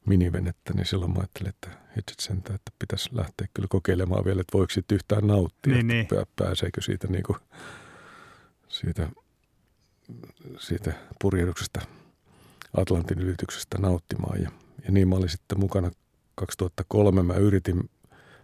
minivenettä. 0.05 0.73
Niin 0.73 0.85
silloin 0.85 1.11
mä 1.11 1.19
ajattelin, 1.19 1.49
että 1.49 1.69
hitsit 1.97 2.19
sentään, 2.19 2.55
että 2.55 2.71
pitäisi 2.79 3.09
lähteä 3.13 3.47
kyllä 3.53 3.67
kokeilemaan 3.67 4.25
vielä, 4.25 4.41
että 4.41 4.57
voiko 4.57 4.73
siitä 4.73 4.95
yhtään 4.95 5.27
nauttia. 5.27 5.73
Niin, 5.73 5.91
että 5.91 6.15
niin. 6.15 6.25
pää- 6.25 6.45
Pääseekö 6.45 6.81
siitä, 6.81 7.07
niin 7.07 7.23
kuin, 7.23 7.37
siitä, 8.67 9.09
siitä 10.59 10.93
purjehduksesta 11.21 11.81
Atlantin 12.77 13.19
ylityksestä 13.19 13.77
nauttimaan. 13.77 14.41
Ja, 14.41 14.51
ja 14.85 14.91
niin 14.91 15.07
mä 15.07 15.15
olin 15.15 15.29
sitten 15.29 15.59
mukana 15.59 15.91
2003. 16.35 17.23
Mä 17.23 17.33
yritin 17.33 17.89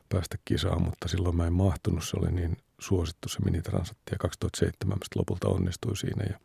päästä 0.09 0.37
kisaan, 0.45 0.81
mutta 0.81 1.07
silloin 1.07 1.35
mä 1.35 1.47
en 1.47 1.53
mahtunut. 1.53 2.03
Se 2.03 2.17
oli 2.19 2.31
niin 2.31 2.57
suosittu 2.79 3.29
se 3.29 3.39
minitransatti 3.45 4.11
ja 4.11 4.17
2007 4.17 4.97
mä 4.97 5.05
sitten 5.05 5.19
lopulta 5.19 5.47
onnistuin 5.47 5.97
siinä 5.97 6.23
ja 6.29 6.39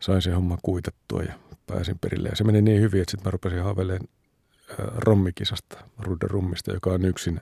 sain 0.00 0.22
sen 0.22 0.34
homman 0.34 0.58
kuitattua 0.62 1.22
ja 1.22 1.34
pääsin 1.66 1.98
perille. 1.98 2.28
Ja 2.28 2.36
se 2.36 2.44
meni 2.44 2.62
niin 2.62 2.80
hyvin, 2.80 3.00
että 3.00 3.10
sitten 3.10 3.26
mä 3.26 3.30
rupesin 3.30 3.62
haaveilemaan 3.62 4.08
rommikisasta, 4.96 5.78
Rudde 5.98 6.26
Rummista, 6.26 6.72
joka 6.72 6.90
on 6.90 7.04
yksin 7.04 7.40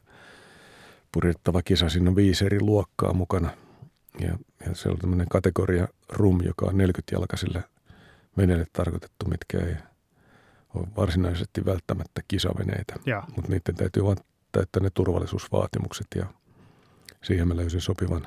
purjettava 1.13 1.63
kisa. 1.63 1.89
Siinä 1.89 2.11
on 2.11 2.17
viisi 2.17 2.45
eri 2.47 2.61
luokkaa 2.61 3.13
mukana. 3.13 3.51
Ja, 4.21 4.39
ja 4.67 4.75
se 4.75 4.89
oli 4.89 4.97
tämmöinen 4.97 5.29
kategoria 5.29 5.89
rum, 6.09 6.41
joka 6.45 6.67
on 6.67 6.75
40-jalkaisille 6.75 7.63
veneille 8.37 8.67
tarkoitettu, 8.73 9.27
mitkä 9.29 9.59
ei 9.59 9.75
ole 10.75 10.89
varsinaisesti 10.97 11.65
välttämättä 11.65 12.21
kisaveneitä. 12.29 12.95
Mutta 13.37 13.51
niiden 13.51 13.75
täytyy 13.77 14.05
vain 14.05 14.19
täyttää 14.53 14.83
ne 14.83 14.91
turvallisuusvaatimukset 14.91 16.07
ja 16.17 16.27
siihen 17.23 17.49
mä 17.49 17.57
löysin 17.57 17.81
sopivan 17.81 18.27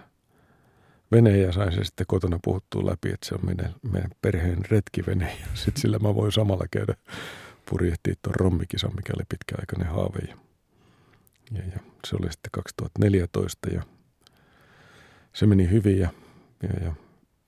veneen 1.11 1.41
ja 1.41 1.51
sain 1.51 1.71
sen 1.71 1.85
sitten 1.85 2.05
kotona 2.07 2.39
puhuttua 2.43 2.85
läpi, 2.85 3.09
että 3.09 3.27
se 3.27 3.35
on 3.35 3.45
meidän, 3.45 3.75
meidän 3.91 4.11
perheen 4.21 4.65
retkivene 4.71 5.37
ja 5.41 5.47
sitten 5.53 5.81
sillä 5.81 5.99
mä 5.99 6.15
voin 6.15 6.31
samalla 6.31 6.65
käydä 6.71 6.93
purjehtia 7.69 8.13
tuon 8.21 8.35
rommikisan, 8.35 8.95
mikä 8.95 9.13
oli 9.15 9.23
pitkäaikainen 9.29 9.87
haave. 9.87 10.19
Ja, 10.27 10.37
ja, 11.51 11.63
ja 11.73 11.79
se 12.07 12.15
oli 12.15 12.31
sitten 12.31 12.51
2014 12.51 13.69
ja 13.69 13.81
se 15.33 15.45
meni 15.45 15.69
hyvin, 15.69 15.99
ja, 15.99 16.09
ja, 16.63 16.85
ja, 16.85 16.93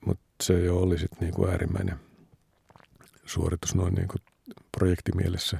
mutta 0.06 0.24
se 0.42 0.60
jo 0.60 0.78
oli 0.78 0.98
sitten 0.98 1.18
niin 1.20 1.34
kuin 1.34 1.50
äärimmäinen 1.50 1.96
suoritus 3.24 3.74
noin 3.74 3.94
niin 3.94 4.08
kuin 4.08 4.20
projektimielessä 4.78 5.58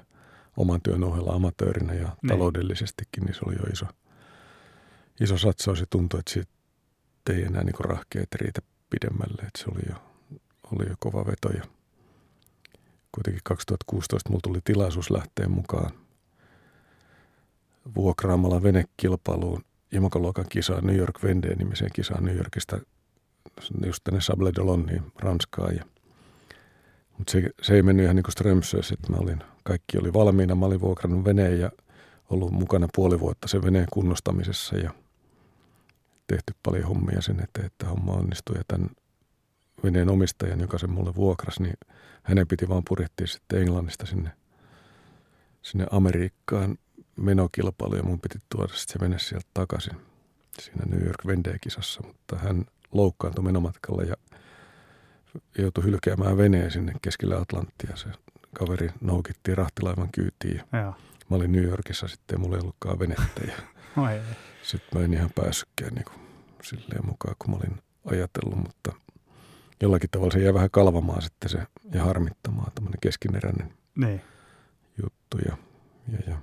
oman 0.56 0.80
työn 0.82 1.04
ohella 1.04 1.32
amatöörinä 1.32 1.94
ja 1.94 2.08
Niin. 2.08 2.28
taloudellisestikin, 2.28 3.24
niin 3.24 3.34
se 3.34 3.40
oli 3.46 3.54
jo 3.54 3.62
iso, 3.72 3.86
iso 5.20 5.38
satsaus 5.38 5.80
ja 5.80 5.86
tuntui, 5.90 6.20
että 6.20 6.32
siitä 6.32 6.52
ei 7.28 7.42
enää 7.42 7.64
niin 7.64 7.74
rahkeet 7.80 8.34
riitä 8.34 8.60
pidemmälle, 8.90 9.42
että 9.42 9.58
se 9.58 9.64
oli 9.72 9.82
jo, 9.88 9.96
oli 10.72 10.88
jo 10.88 10.94
kova 10.98 11.26
veto 11.26 11.48
ja 11.48 11.62
kuitenkin 13.12 13.40
2016 13.44 14.30
mulla 14.30 14.40
tuli 14.42 14.58
tilaisuus 14.64 15.10
lähteä 15.10 15.48
mukaan 15.48 15.90
vuokraamalla 17.96 18.62
venekilpailuun 18.62 19.64
Imokoluokan 19.92 20.46
kisaan 20.48 20.86
New 20.86 20.96
York 20.96 21.22
Vendée 21.22 21.56
nimiseen 21.56 21.90
kisaan 21.94 22.24
New 22.24 22.36
Yorkista 22.36 22.78
just 23.86 24.04
tänne 24.04 24.20
Sable 24.20 24.50
d'Olonniin 24.50 25.02
Ranskaan. 25.18 25.76
Ja, 25.76 25.84
mutta 27.18 27.30
se, 27.30 27.50
se, 27.62 27.74
ei 27.74 27.82
mennyt 27.82 28.04
ihan 28.04 28.16
niin 28.16 28.24
kuin 28.24 28.32
Strömsössä, 28.32 28.94
että 28.94 29.12
mä 29.12 29.16
olin, 29.18 29.42
kaikki 29.64 29.98
oli 29.98 30.12
valmiina. 30.12 30.54
Mä 30.54 30.66
olin 30.66 30.80
vuokrannut 30.80 31.24
veneen 31.24 31.60
ja 31.60 31.70
ollut 32.30 32.52
mukana 32.52 32.88
puoli 32.94 33.20
vuotta 33.20 33.48
sen 33.48 33.62
veneen 33.62 33.86
kunnostamisessa 33.92 34.76
ja 34.76 34.90
tehty 36.30 36.54
paljon 36.62 36.84
hommia 36.84 37.20
sen 37.20 37.40
eteen, 37.40 37.66
että 37.66 37.86
homma 37.86 38.12
onnistui. 38.12 38.56
Ja 38.56 38.62
tämän 38.68 38.90
veneen 39.84 40.08
omistajan, 40.08 40.60
joka 40.60 40.78
sen 40.78 40.90
mulle 40.90 41.14
vuokrasi, 41.14 41.62
niin 41.62 41.76
hänen 42.22 42.46
piti 42.48 42.68
vaan 42.68 42.82
purjehtia 42.88 43.26
sitten 43.26 43.60
Englannista 43.60 44.06
sinne, 44.06 44.30
sinne 45.62 45.86
Amerikkaan 45.90 46.78
menokilpailu 47.16 47.96
ja 47.96 48.02
mun 48.02 48.20
piti 48.20 48.38
tuoda 48.48 48.74
sitten 48.74 48.92
se 48.92 49.00
vene 49.00 49.18
sieltä 49.18 49.46
takaisin 49.54 49.96
siinä 50.60 50.84
New 50.86 51.06
York 51.06 51.26
Vendée-kisassa, 51.26 52.06
mutta 52.06 52.38
hän 52.38 52.64
loukkaantui 52.92 53.44
menomatkalla 53.44 54.02
ja 54.02 54.14
joutui 55.58 55.84
hylkäämään 55.84 56.36
veneen 56.36 56.70
sinne 56.70 56.92
keskelle 57.02 57.36
Atlanttia. 57.36 57.96
Se 57.96 58.08
kaveri 58.54 58.90
noukittiin 59.00 59.58
rahtilaivan 59.58 60.08
kyytiin. 60.12 60.62
Ja 60.72 60.92
mä 61.30 61.36
olin 61.36 61.52
New 61.52 61.64
Yorkissa 61.64 62.08
sitten 62.08 62.34
ja 62.34 62.38
mulla 62.38 62.56
ei 62.56 62.60
ollutkaan 62.62 62.98
venettä. 62.98 63.40
Ja. 63.46 63.52
Sitten 64.70 64.98
mä 64.98 65.04
en 65.04 65.14
ihan 65.14 65.30
päässytkään 65.34 65.94
niin 65.94 66.04
kuin 66.04 66.20
silleen 66.62 67.06
mukaan, 67.06 67.34
kun 67.38 67.50
mä 67.50 67.56
olin 67.56 67.82
ajatellut, 68.04 68.58
mutta 68.58 68.92
jollakin 69.82 70.10
tavalla 70.10 70.32
se 70.32 70.40
jäi 70.40 70.54
vähän 70.54 70.70
kalvamaan 70.70 71.22
sitten 71.22 71.50
se 71.50 71.58
ja 71.92 72.04
harmittamaan 72.04 72.72
tämmöinen 72.74 73.00
keskineräinen 73.00 73.72
Niin. 73.96 74.20
juttu. 75.02 75.38
Ja, 75.48 75.56
ja, 76.12 76.18
ja 76.30 76.36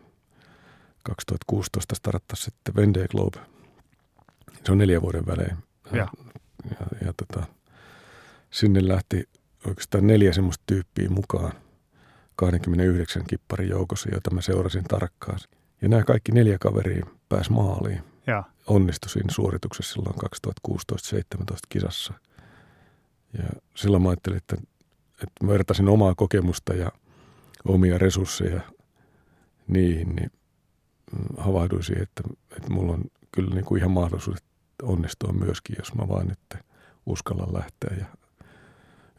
2016 1.04 1.96
starttasi 1.96 2.44
sitten 2.44 2.76
Vendée 2.76 3.08
Globe. 3.08 3.40
Se 4.66 4.72
on 4.72 4.78
neljän 4.78 5.02
vuoden 5.02 5.26
välein. 5.26 5.58
Ja. 5.92 6.08
ja, 6.70 7.06
ja 7.06 7.14
tota, 7.14 7.48
sinne 8.52 8.88
lähti 8.88 9.30
oikeastaan 9.68 10.08
neljä 10.08 10.34
semmoista 10.34 10.64
tyyppiä 10.68 11.10
mukaan 11.10 11.52
29 12.36 13.24
kipparin 13.28 13.70
joukossa, 13.70 14.10
jota 14.14 14.32
mä 14.32 14.42
seurasin 14.42 14.84
tarkkaan. 14.84 15.40
Ja 15.82 15.90
nämä 15.90 16.04
kaikki 16.04 16.32
neljä 16.32 16.58
kaveria 16.60 17.06
pääsi 17.30 17.52
maaliin. 17.52 18.04
Ja. 18.28 18.44
Onnistui 18.68 19.10
siinä 19.10 19.34
suorituksessa 19.34 19.94
silloin 19.94 20.16
2016-17 21.52 21.58
kisassa. 21.70 22.14
Ja 23.38 23.44
silloin 23.76 24.04
mä 24.04 24.10
ajattelin, 24.10 24.38
että, 24.38 24.56
että 25.24 25.46
mä 25.46 25.52
vertasin 25.52 25.88
omaa 25.90 26.16
kokemusta 26.16 26.74
ja 26.74 26.92
omia 27.66 27.98
resursseja 27.98 28.62
niihin, 29.68 30.16
niin 30.16 30.32
mm, 31.12 31.26
havahduin 31.38 31.84
siihen, 31.84 32.04
että, 32.04 32.24
että 32.58 32.70
mulla 32.70 32.94
on 32.94 33.04
kyllä 33.32 33.56
niin 33.56 33.66
kuin 33.66 33.80
ihan 33.80 33.92
mahdollisuudet 33.92 34.44
onnistua 34.84 35.32
myöskin, 35.34 35.76
jos 35.80 35.94
mä 35.96 36.08
vaan 36.08 36.28
nyt 36.28 36.64
uskallan 37.06 37.54
lähteä 37.54 37.98
ja 38.00 38.06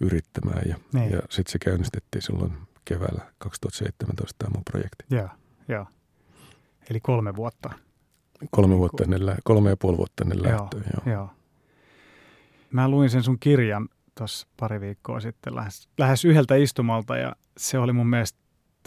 yrittämään. 0.00 0.62
Ja, 0.68 0.76
Niin. 0.92 1.10
ja 1.12 1.18
sitten 1.30 1.52
se 1.52 1.58
käynnistettiin 1.58 2.22
silloin 2.22 2.52
keväällä 2.84 3.32
2017 3.38 4.34
tämä 4.38 4.50
mun 4.54 4.64
projekti. 4.70 5.04
Ja. 5.10 5.28
Ja. 5.68 5.86
Eli 6.90 7.00
kolme 7.00 7.36
vuotta. 7.36 7.70
Kolme, 8.50 8.78
vuotta 8.78 9.04
ennen, 9.04 9.26
lä- 9.26 9.36
kolme 9.44 9.70
ja 9.70 9.76
puoli 9.76 9.96
vuotta 9.96 10.24
ennen 10.24 10.42
lähtöä. 10.42 10.80
Joo. 11.06 11.14
Joo. 11.14 11.30
Mä 12.70 12.88
luin 12.88 13.10
sen 13.10 13.22
sun 13.22 13.38
kirjan 13.40 13.88
tuossa 14.18 14.46
pari 14.60 14.80
viikkoa 14.80 15.20
sitten 15.20 15.54
lähes, 15.56 15.88
lähes 15.98 16.24
yhdeltä 16.24 16.54
istumalta 16.54 17.16
ja 17.16 17.36
se 17.56 17.78
oli 17.78 17.92
mun 17.92 18.06
mielestä 18.10 18.38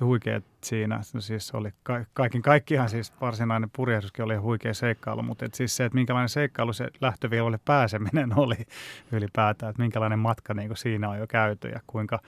huikea 0.01 0.41
siinä. 0.63 1.01
No 1.13 1.22
siis 1.22 1.51
oli 1.51 1.70
ka- 1.84 2.05
kaiken 2.13 2.41
kaikkiaan 2.41 2.89
siis 2.89 3.13
varsinainen 3.22 3.70
purjehduskin 3.75 4.25
oli 4.25 4.36
huikea 4.36 4.74
seikkailu, 4.74 5.24
mutta 5.24 5.46
et 5.46 5.53
siis 5.53 5.75
se, 5.75 5.86
että 5.86 5.96
minkälainen 5.96 6.29
seikkailu 6.29 6.74
se 6.74 6.88
lähtöviivalle 7.01 7.60
pääseminen 7.65 8.38
oli 8.39 8.58
ylipäätään, 9.12 9.70
että 9.70 9.81
minkälainen 9.81 10.20
matka 10.20 10.53
niin 10.53 10.77
siinä 10.77 11.10
on 11.10 11.17
jo 11.17 11.27
käyty 11.27 11.67
ja 11.67 11.79
kuinka 11.88 12.20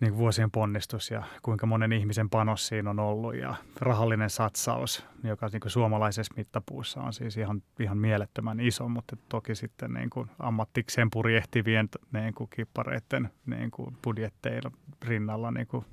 niin 0.00 0.12
kuin 0.12 0.18
vuosien 0.18 0.50
ponnistus 0.50 1.10
ja 1.10 1.22
kuinka 1.42 1.66
monen 1.66 1.92
ihmisen 1.92 2.30
panos 2.30 2.66
siinä 2.66 2.90
on 2.90 2.98
ollut 2.98 3.36
ja 3.36 3.54
rahallinen 3.80 4.30
satsaus, 4.30 5.06
joka 5.24 5.48
niin 5.52 5.60
kuin 5.60 5.72
suomalaisessa 5.72 6.34
mittapuussa 6.36 7.00
on 7.00 7.12
siis 7.12 7.36
ihan, 7.36 7.62
ihan 7.80 7.98
mielettömän 7.98 8.60
iso, 8.60 8.88
mutta 8.88 9.16
toki 9.28 9.54
sitten 9.54 9.94
niin 9.94 10.10
kuin 10.10 10.30
ammattikseen 10.38 11.10
purjehtivien 11.10 11.88
niin 12.12 12.34
kuin 12.34 12.50
kippareiden 12.50 13.30
niin 13.46 13.70
kuin 13.70 13.96
budjetteilla 14.04 14.70
rinnalla 15.02 15.50
niin 15.50 15.66
kuin 15.66 15.84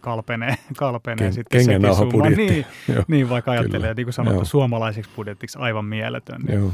kalpenee, 0.00 0.54
kalpenee 0.76 1.26
Ken, 1.26 1.32
sitten 1.32 1.64
sekin 1.64 1.94
summa. 1.94 2.12
budjetti. 2.12 2.46
Niin, 2.46 2.66
Joo. 2.88 3.04
niin, 3.08 3.28
vaikka 3.28 3.50
Kyllä. 3.50 3.60
ajattelee, 3.60 3.94
niin 3.94 4.06
kuin 4.06 4.14
sanottu, 4.14 4.38
Joo. 4.38 4.44
suomalaiseksi 4.44 5.10
budjettiksi 5.16 5.58
aivan 5.58 5.84
mieletön. 5.84 6.42
Niin 6.42 6.58
Joo. 6.58 6.72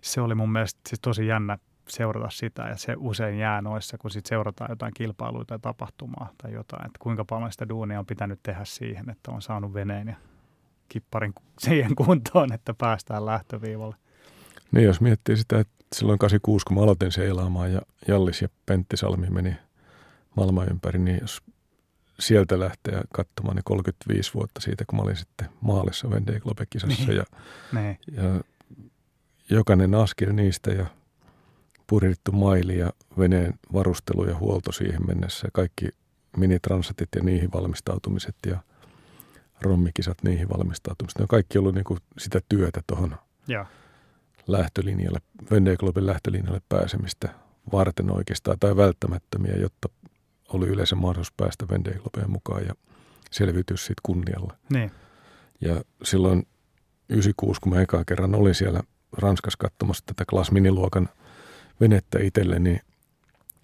se 0.00 0.20
oli 0.20 0.34
mun 0.34 0.52
mielestä 0.52 0.80
siis 0.88 1.00
tosi 1.00 1.26
jännä 1.26 1.58
seurata 1.92 2.30
sitä 2.30 2.62
ja 2.62 2.76
se 2.76 2.94
usein 2.98 3.38
jää 3.38 3.62
noissa, 3.62 3.98
kun 3.98 4.10
sit 4.10 4.26
seurataan 4.26 4.70
jotain 4.70 4.94
kilpailuja 4.94 5.44
tai 5.44 5.58
tapahtumaa 5.58 6.30
tai 6.42 6.52
jotain, 6.52 6.86
että 6.86 6.98
kuinka 6.98 7.24
paljon 7.24 7.52
sitä 7.52 7.68
duunia 7.68 7.98
on 7.98 8.06
pitänyt 8.06 8.40
tehdä 8.42 8.64
siihen, 8.64 9.10
että 9.10 9.30
on 9.30 9.42
saanut 9.42 9.74
veneen 9.74 10.08
ja 10.08 10.16
kipparin 10.88 11.32
siihen 11.58 11.94
kuntoon, 11.94 12.52
että 12.52 12.74
päästään 12.74 13.26
lähtöviivalle. 13.26 13.96
Niin 14.72 14.84
jos 14.84 15.00
miettii 15.00 15.36
sitä, 15.36 15.60
että 15.60 15.74
silloin 15.94 16.18
86, 16.18 16.66
kun 16.66 16.76
mä 16.76 16.82
aloitin 16.82 17.12
seilaamaan 17.12 17.72
ja 17.72 17.80
Jallis 18.08 18.42
ja 18.42 18.48
Pentti 18.66 18.96
Salmi 18.96 19.30
meni 19.30 19.56
maailman 20.36 20.68
ympäri, 20.68 20.98
niin 20.98 21.18
jos 21.20 21.42
sieltä 22.20 22.60
lähtee 22.60 23.00
katsomaan 23.14 23.56
niin 23.56 23.64
35 23.64 24.34
vuotta 24.34 24.60
siitä, 24.60 24.84
kun 24.86 24.98
mä 24.98 25.02
olin 25.02 25.16
sitten 25.16 25.48
maalissa 25.60 26.08
Vendée 26.08 26.40
Globe-kisassa 26.40 27.06
Niin. 27.06 27.16
ja, 27.16 27.24
Niin, 27.72 27.98
ja 28.12 28.40
jokainen 29.50 29.94
askel 29.94 30.32
niistä 30.32 30.70
ja 30.70 30.86
purjehdittu 31.86 32.32
maili 32.32 32.78
ja 32.78 32.92
veneen 33.18 33.54
varustelu 33.72 34.28
ja 34.28 34.36
huolto 34.36 34.72
siihen 34.72 35.06
mennessä 35.06 35.48
kaikki 35.52 35.88
minitransitit 36.36 37.08
ja 37.16 37.22
niihin 37.22 37.52
valmistautumiset 37.52 38.36
ja 38.46 38.58
rommikisat 39.60 40.18
niihin 40.22 40.48
valmistautumiset. 40.48 41.18
Ne 41.18 41.22
on 41.22 41.28
kaikki 41.28 41.58
ollut 41.58 41.74
niin 41.74 41.84
kuin 41.84 42.00
sitä 42.18 42.40
työtä 42.48 42.80
tuohon 42.86 43.16
ja, 43.48 43.66
lähtölinjalle, 44.46 45.18
Vendée 45.42 45.76
Globen 45.78 46.06
lähtölinjalle 46.06 46.62
pääsemistä 46.68 47.28
varten 47.72 48.10
oikeastaan 48.10 48.58
tai 48.58 48.76
välttämättömiä, 48.76 49.56
jotta 49.56 49.88
oli 50.48 50.68
yleensä 50.68 50.96
mahdollisuus 50.96 51.34
päästä 51.36 51.66
Vendée 51.72 51.98
Globeen 51.98 52.30
mukaan 52.30 52.66
ja 52.66 52.74
selviytyä 53.30 53.76
siitä 53.76 54.00
kunnialla. 54.02 54.56
niin, 54.68 54.90
Ja 55.60 55.82
silloin 56.02 56.46
96, 57.08 57.60
kun 57.60 57.72
mä 57.72 57.80
ekaa 57.80 58.04
kerran 58.04 58.34
olin 58.34 58.54
siellä 58.54 58.80
Ranskassa 59.12 59.58
katsomassa 59.58 60.04
tätä 60.06 60.24
Class 60.24 60.50
Miniluokan 60.50 61.08
venettä 61.80 62.18
itselle, 62.22 62.58
niin 62.58 62.80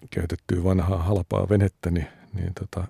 käytettyä 0.09 0.63
vanhaa 0.63 1.03
halpaa 1.03 1.49
venettä, 1.49 1.91
niin, 1.91 2.07
niin 2.33 2.53
tota, 2.53 2.87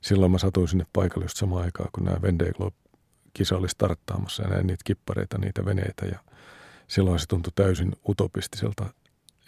silloin 0.00 0.32
mä 0.32 0.38
satuin 0.38 0.68
sinne 0.68 0.86
paikalle 0.92 1.24
just 1.24 1.36
samaan 1.36 1.64
aikaan, 1.64 1.88
kun 1.92 2.04
nämä 2.04 2.16
Vendée 2.16 2.52
Globe-kisa 2.56 3.56
oli 3.56 3.68
starttaamassa 3.68 4.42
ja 4.42 4.48
näin 4.48 4.66
niitä 4.66 4.82
kippareita, 4.84 5.38
niitä 5.38 5.64
veneitä 5.64 6.06
ja 6.06 6.18
silloin 6.88 7.18
se 7.18 7.26
tuntui 7.26 7.52
täysin 7.56 7.92
utopistiselta 8.08 8.86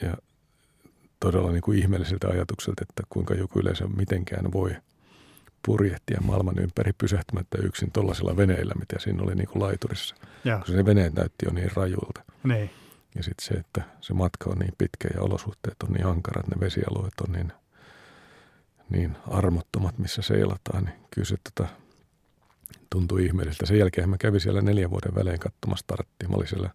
ja 0.02 0.16
todella 1.20 1.52
niin 1.52 1.62
kuin 1.62 1.79
ihmeelliseltä 1.79 2.29
ajatukselta, 2.29 2.83
että 2.83 3.02
kuinka 3.09 3.35
joku 3.35 3.59
yleensä 3.59 3.87
mitenkään 3.87 4.52
voi 4.52 4.76
purjehtia 5.66 6.20
maailman 6.20 6.59
ympäri 6.59 6.92
pysähtymättä 6.92 7.59
yksin 7.62 7.92
tuollaisilla 7.92 8.37
veneillä, 8.37 8.74
mitä 8.79 8.96
siinä 8.98 9.22
oli 9.22 9.35
niin 9.35 9.48
kuin 9.48 9.62
laiturissa. 9.62 10.14
ja, 10.44 10.61
Kun 10.66 10.74
se 10.74 10.85
veneet 10.85 11.14
näytti 11.14 11.46
jo 11.46 11.52
niin 11.52 11.70
rajuilta. 11.74 12.22
niin, 12.44 12.70
Ja 13.16 13.22
sitten 13.22 13.46
se, 13.46 13.55
että 13.55 13.83
se 14.00 14.14
matka 14.14 14.50
on 14.50 14.59
niin 14.59 14.74
pitkä 14.79 15.09
ja 15.14 15.22
olosuhteet 15.22 15.83
on 15.83 15.92
niin 15.92 16.07
ankarat, 16.07 16.48
ne 16.48 16.61
vesialueet 16.61 17.20
on 17.29 17.33
niin, 17.33 17.52
niin 18.90 19.16
armottomat, 19.29 19.98
missä 19.98 20.22
seilataan, 20.22 20.85
niin 20.85 20.96
kyllä 21.11 21.26
se 21.26 21.37
tota, 21.37 21.68
tuntui 22.90 23.26
ihmeelliseltä. 23.26 23.66
Sen 23.66 23.79
jälkeen 23.79 24.11
mä 24.11 24.18
kävin 24.18 24.40
siellä 24.40 24.62
neljän 24.62 24.90
vuoden 24.90 25.14
välein 25.14 25.40
katsomassa 25.40 25.83
starttia. 25.83 26.29
Mä 26.29 26.37
olin 26.37 26.48
siellä 26.48 26.70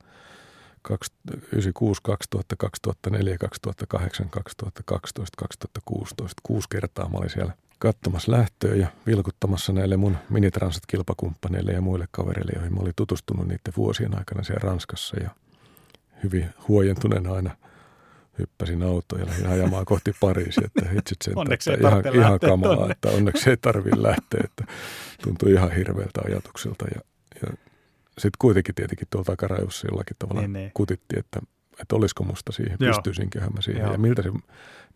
96, 0.90 2.02
2000, 2.04 2.56
2004, 2.56 3.38
2008, 3.38 4.30
2012, 4.30 5.38
2016. 5.38 6.42
Kuusi 6.44 6.70
kertaa 6.70 7.10
mä 7.10 7.18
olin 7.18 7.30
siellä 7.30 7.54
katsomassa 7.80 8.32
lähtöä 8.32 8.76
ja 8.76 8.88
vilkuttamassa 9.08 9.74
näille 9.74 9.98
mun 9.98 10.18
minitransit-kilpakumppaneille 10.30 11.72
ja 11.72 11.82
muille 11.82 12.08
kavereille, 12.12 12.52
joihin 12.56 12.74
mä 12.74 12.80
olin 12.80 12.94
tutustunut 12.96 13.48
niiden 13.48 13.74
vuosien 13.78 14.18
aikana 14.18 14.44
siellä 14.44 14.62
Ranskassa. 14.64 15.18
Ja 15.20 15.30
hyvin 16.24 16.50
huojentuneena 16.68 17.34
aina 17.34 17.58
hyppäsin 18.40 18.84
autoon 18.84 19.22
ja 19.22 19.28
lähdin 19.28 19.48
ajamaan 19.48 19.86
kohti 19.86 20.12
Pariisia, 20.20 20.64
että 20.66 20.90
hitsit 20.90 21.18
sen, 21.24 21.38
Onneksi 21.38 21.74
että 21.74 21.88
ei 21.88 21.92
ihan, 21.92 22.16
ihan 22.16 22.40
kamalaa, 22.40 22.76
tonne. 22.78 22.92
että 22.92 23.10
onneksi 23.10 23.50
ei 23.50 23.58
tarvitse 23.58 24.02
lähteä, 24.04 24.42
että 24.44 24.64
tuntui 25.24 25.52
ihan 25.52 25.72
hirveältä 25.72 26.22
ajatukselta 26.26 26.86
ja, 26.96 27.02
ja 27.42 27.54
sitten 28.14 28.38
kuitenkin 28.40 28.76
tietenkin 28.76 29.08
tuolla 29.12 29.26
takarajussa 29.26 29.88
jollakin 29.88 30.16
tavalla 30.20 30.42
Niin, 30.42 30.54
niin, 30.54 30.72
kutitti, 30.74 31.20
että, 31.20 31.40
että 31.82 31.96
olisiko 31.96 32.24
musta 32.24 32.52
siihen, 32.52 32.78
Joo. 32.80 32.94
pystyisinköhän 32.94 33.54
mä 33.54 33.62
siihen 33.62 33.82
Joo. 33.82 33.92
ja 33.92 33.98
miltä 33.98 34.22
se 34.22 34.30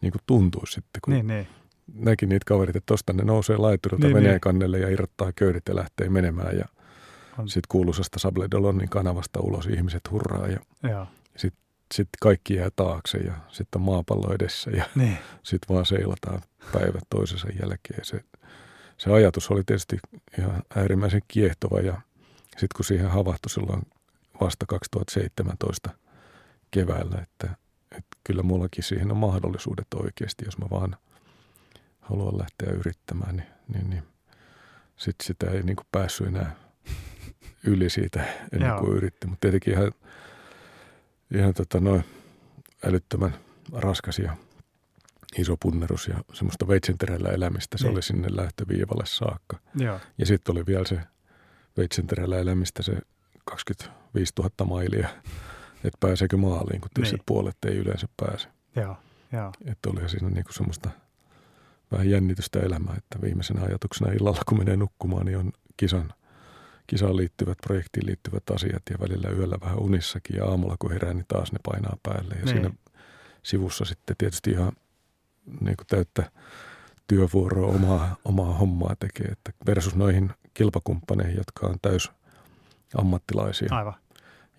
niin 0.01 0.11
kuin 0.11 0.21
tuntuisi 0.25 0.73
sitten, 0.73 0.99
kun 1.05 1.13
niin, 1.13 1.27
niin, 1.27 1.47
näki 1.93 2.25
niitä 2.25 2.45
kaverit, 2.47 2.75
että 2.75 2.85
tosta 2.91 3.13
ne 3.13 3.23
nousee 3.23 3.57
laiturilta 3.57 4.07
Niin, 4.07 4.13
niin, 4.13 4.15
veneen 4.15 4.33
niin. 4.33 4.41
kannelle 4.41 4.79
ja 4.79 4.89
irrottaa 4.89 5.31
köydet 5.35 5.63
ja 5.69 5.75
lähtee 5.75 6.09
menemään 6.09 6.57
ja 6.57 6.65
On. 7.37 7.49
sitten 7.49 7.67
kuuluisasta 7.69 8.19
Sable 8.19 8.47
Dolonin 8.51 8.89
kanavasta 8.89 9.39
ulos 9.39 9.65
ihmiset 9.65 10.11
hurraa 10.11 10.47
ja 10.47 10.59
sitten 11.91 12.19
kaikki 12.21 12.55
jää 12.55 12.69
taakse 12.75 13.17
ja 13.17 13.33
sitten 13.47 13.79
on 13.79 13.85
maapallo 13.85 14.33
edessä 14.33 14.71
ja 14.71 14.85
niin, 14.95 15.17
sitten 15.43 15.75
vaan 15.75 15.85
seilataan 15.85 16.41
päivät 16.71 17.03
toisensa 17.09 17.47
jälkeen. 17.61 18.05
Se, 18.05 18.23
se 18.97 19.11
ajatus 19.11 19.51
oli 19.51 19.63
tietysti 19.63 19.97
ihan 20.39 20.61
äärimmäisen 20.75 21.21
kiehtova 21.27 21.79
ja 21.79 22.01
sitten 22.51 22.75
kun 22.75 22.85
siihen 22.85 23.09
havahtui 23.09 23.49
silloin 23.49 23.81
vasta 24.41 24.65
2017 24.65 25.89
keväällä, 26.71 27.21
että, 27.21 27.57
että 27.91 28.17
kyllä 28.23 28.43
mullakin 28.43 28.83
siihen 28.83 29.11
on 29.11 29.17
mahdollisuudet 29.17 29.87
oikeasti, 29.95 30.45
jos 30.45 30.57
mä 30.57 30.65
vaan 30.71 30.95
haluan 31.99 32.37
lähteä 32.37 32.71
yrittämään, 32.73 33.35
niin, 33.35 33.47
niin, 33.67 33.89
niin 33.89 34.03
sitten 34.97 35.25
sitä 35.27 35.51
ei 35.51 35.63
niin 35.63 35.75
kuin 35.75 35.87
päässyt 35.91 36.27
enää 36.27 36.55
yli 37.65 37.89
siitä 37.89 38.23
ennen 38.53 38.69
Joo. 38.69 38.79
kuin 38.79 38.97
yritti. 38.97 39.27
Mutta 39.27 39.41
tietenkin 39.41 39.73
ihan, 39.73 39.91
ihan 41.35 41.53
tota 41.53 41.79
noin 41.79 42.03
älyttömän 42.85 43.35
raskas 43.73 44.19
ja 44.19 44.37
iso 45.37 45.57
punnerus 45.57 46.07
ja 46.07 46.15
semmoista 46.33 46.67
veitsenterällä 46.67 47.29
elämistä. 47.29 47.77
Se 47.77 47.83
Niin. 47.83 47.91
oli 47.93 48.01
sinne 48.01 48.27
lähtöviivalle 48.31 49.05
saakka. 49.05 49.57
Joo. 49.75 49.99
Ja 50.17 50.25
sitten 50.25 50.51
oli 50.51 50.65
vielä 50.65 50.85
se 50.85 50.99
veitsenterällä 51.77 52.39
elämistä 52.39 52.83
se 52.83 52.93
25 53.45 54.33
000 54.39 54.49
mailia, 54.65 55.09
että 55.83 55.97
pääseekö 55.99 56.37
maaliin, 56.37 56.81
kun 56.81 56.89
tietysti 56.93 57.15
Niin. 57.15 57.23
puolet 57.25 57.57
ei 57.65 57.75
yleensä 57.77 58.07
pääse. 58.17 58.47
Joo. 58.75 58.97
Joo. 59.33 59.51
Että 59.65 59.89
olihan 59.89 60.09
siinä 60.09 60.29
niinku 60.29 60.53
semmoista 60.53 60.89
vähän 61.91 62.09
jännitystä 62.09 62.59
elämää, 62.59 62.95
että 62.97 63.21
viimeisenä 63.21 63.61
ajatuksena 63.61 64.11
illalla, 64.11 64.41
kun 64.49 64.57
menee 64.57 64.77
nukkumaan, 64.77 65.25
niin 65.25 65.37
on 65.37 65.51
kisan, 65.77 66.13
kisaan 66.87 67.17
liittyvät, 67.17 67.57
projektiin 67.63 68.05
liittyvät 68.05 68.43
asiat 68.49 68.83
ja 68.89 68.97
välillä 68.99 69.29
yöllä 69.29 69.57
vähän 69.61 69.79
unissakin 69.79 70.35
ja 70.37 70.45
aamulla 70.45 70.75
kun 70.79 70.91
herää, 70.91 71.13
niin 71.13 71.25
taas 71.27 71.51
ne 71.51 71.59
painaa 71.65 71.97
päälle. 72.03 72.35
Ja 72.35 72.45
Niin. 72.45 72.47
siinä 72.47 72.71
sivussa 73.43 73.85
sitten 73.85 74.15
tietysti 74.17 74.51
ihan 74.51 74.71
niin 75.61 75.77
kuin 75.77 75.87
täyttä 75.87 76.31
työvuoroa 77.07 77.67
omaa, 77.75 78.15
omaa 78.25 78.53
hommaa 78.57 78.95
tekee, 78.99 79.27
että 79.31 79.51
versus 79.65 79.95
noihin 79.95 80.31
kilpakumppaneihin, 80.53 81.37
jotka 81.37 81.67
on 81.67 81.75
täys 81.81 82.11
ammattilaisia, 82.97 83.67
Aivan. 83.71 83.93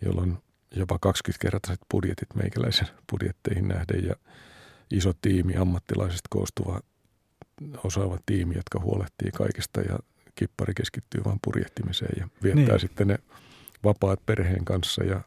jolloin 0.05 0.39
jopa 0.77 0.99
20-kertaiset 1.07 1.81
budjetit 1.91 2.35
meikäläisen 2.35 2.89
budjetteihin 3.13 3.69
nähden 3.69 4.05
ja 4.07 4.15
iso 4.91 5.13
tiimi 5.23 5.57
ammattilaisista 5.57 6.29
koostuva 6.31 6.81
osaava 7.85 8.19
tiimi, 8.27 8.55
jotka 8.55 8.81
huolehtii 8.81 9.31
kaikesta 9.31 9.81
ja 9.81 9.99
kippari 10.37 10.75
keskittyy 10.75 11.21
vain 11.25 11.39
purjehtimiseen 11.45 12.13
ja 12.21 12.29
viettää 12.43 12.65
Niin. 12.65 12.81
sitten 12.81 13.09
ne 13.09 13.19
vapaat 13.85 14.27
perheen 14.27 14.65
kanssa 14.65 15.05
ja 15.05 15.21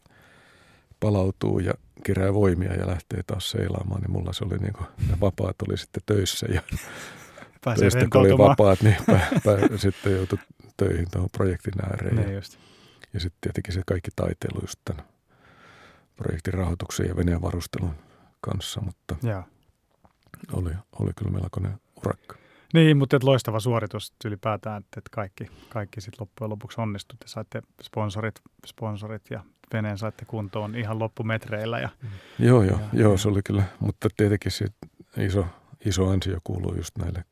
palautuu 0.99 1.59
ja 1.59 1.73
kerää 2.03 2.33
voimia 2.33 2.73
ja 2.73 2.87
lähtee 2.87 3.23
taas 3.27 3.51
seilaamaan, 3.51 4.01
niin 4.01 4.11
mulla 4.11 4.33
se 4.33 4.45
oli 4.45 4.57
niin 4.57 4.73
kuin, 4.73 4.87
ne 5.09 5.19
vapaat 5.21 5.55
oli 5.67 5.77
sitten 5.77 6.03
töissä 6.05 6.47
ja 6.53 6.61
Pääsee 7.65 7.89
töistä 7.89 8.09
kun 8.11 8.21
oli 8.21 8.37
vapaat, 8.37 8.81
niin 8.81 8.95
pä, 9.05 9.19
pä, 9.43 9.77
sitten 9.77 10.15
joutui 10.15 10.39
töihin 10.77 11.07
tuohon 11.11 11.29
projektin 11.37 11.73
ääreen. 11.85 12.17
Ja 12.17 12.23
Niin 12.23 12.35
just. 12.35 12.57
ja 13.13 13.19
sitten 13.19 13.37
tietenkin 13.41 13.73
se 13.73 13.81
kaikki 13.87 14.11
taiteilu 14.15 14.59
just 14.61 14.79
tämän 14.85 15.05
projektin 16.15 16.53
rahoituksen 16.53 17.07
ja 17.07 17.15
veneen 17.15 17.41
varustelun 17.41 17.95
kanssa, 18.41 18.81
mutta 18.81 19.15
Joo. 19.23 19.43
oli, 20.53 20.71
oli 20.99 21.11
kyllä 21.15 21.31
melkoinen 21.31 21.79
urakka. 21.95 22.35
Niin, 22.73 22.97
mutta 22.97 23.15
et 23.15 23.23
loistava 23.23 23.59
suoritus 23.59 24.13
ylipäätään, 24.25 24.77
että 24.83 24.97
et 24.99 25.09
kaikki, 25.09 25.47
kaikki 25.69 26.01
sitten 26.01 26.17
loppujen 26.19 26.49
lopuksi 26.49 26.81
onnistui. 26.81 27.17
Te 27.19 27.27
saitte 27.27 27.61
sponsorit, 27.83 28.39
sponsorit 28.65 29.21
ja 29.29 29.43
veneen 29.73 29.97
saitte 29.97 30.25
kuntoon 30.25 30.75
ihan 30.75 30.99
loppumetreillä. 30.99 31.79
Ja, 31.79 31.89
Joo, 32.39 32.63
joo, 32.63 32.79
Ja- 32.79 32.99
joo, 32.99 33.17
se 33.17 33.27
oli 33.29 33.41
kyllä, 33.45 33.63
mutta 33.79 34.07
tietenkin 34.17 34.51
se 34.51 34.65
iso, 35.17 35.45
iso 35.85 36.09
ansio 36.09 36.37
kuuluu 36.43 36.75
just 36.75 36.97
näille, 36.97 37.23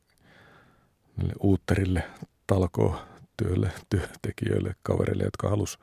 näille 1.18 1.34
uutterille 1.40 2.04
talkootyölle, 2.48 3.72
työntekijöille, 3.90 4.76
kavereille, 4.84 5.24
jotka 5.24 5.50
halus 5.50 5.80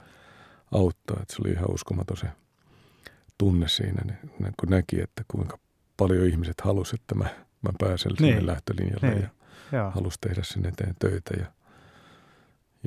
auttaa. 0.72 1.16
Et 1.22 1.30
se 1.30 1.36
oli 1.44 1.52
ihan 1.52 1.70
uskomaton 1.74 2.16
se 2.16 2.26
tunne 3.38 3.68
siinä, 3.68 4.02
niin 4.06 4.52
kun 4.60 4.68
näki, 4.70 5.00
että 5.00 5.22
kuinka 5.28 5.58
paljon 5.96 6.26
ihmiset 6.26 6.60
halusivat, 6.60 7.00
että 7.00 7.14
mä, 7.14 7.24
mä 7.62 7.70
pääsen 7.78 8.12
sinne 8.16 8.34
Niin. 8.34 8.46
lähtölinjalle 8.46 9.10
Niin. 9.10 9.22
ja 9.22 9.28
joo. 9.72 9.90
halusi 9.90 10.18
tehdä 10.20 10.42
sen 10.42 10.66
eteen 10.66 10.94
töitä 10.98 11.34
ja, 11.38 11.46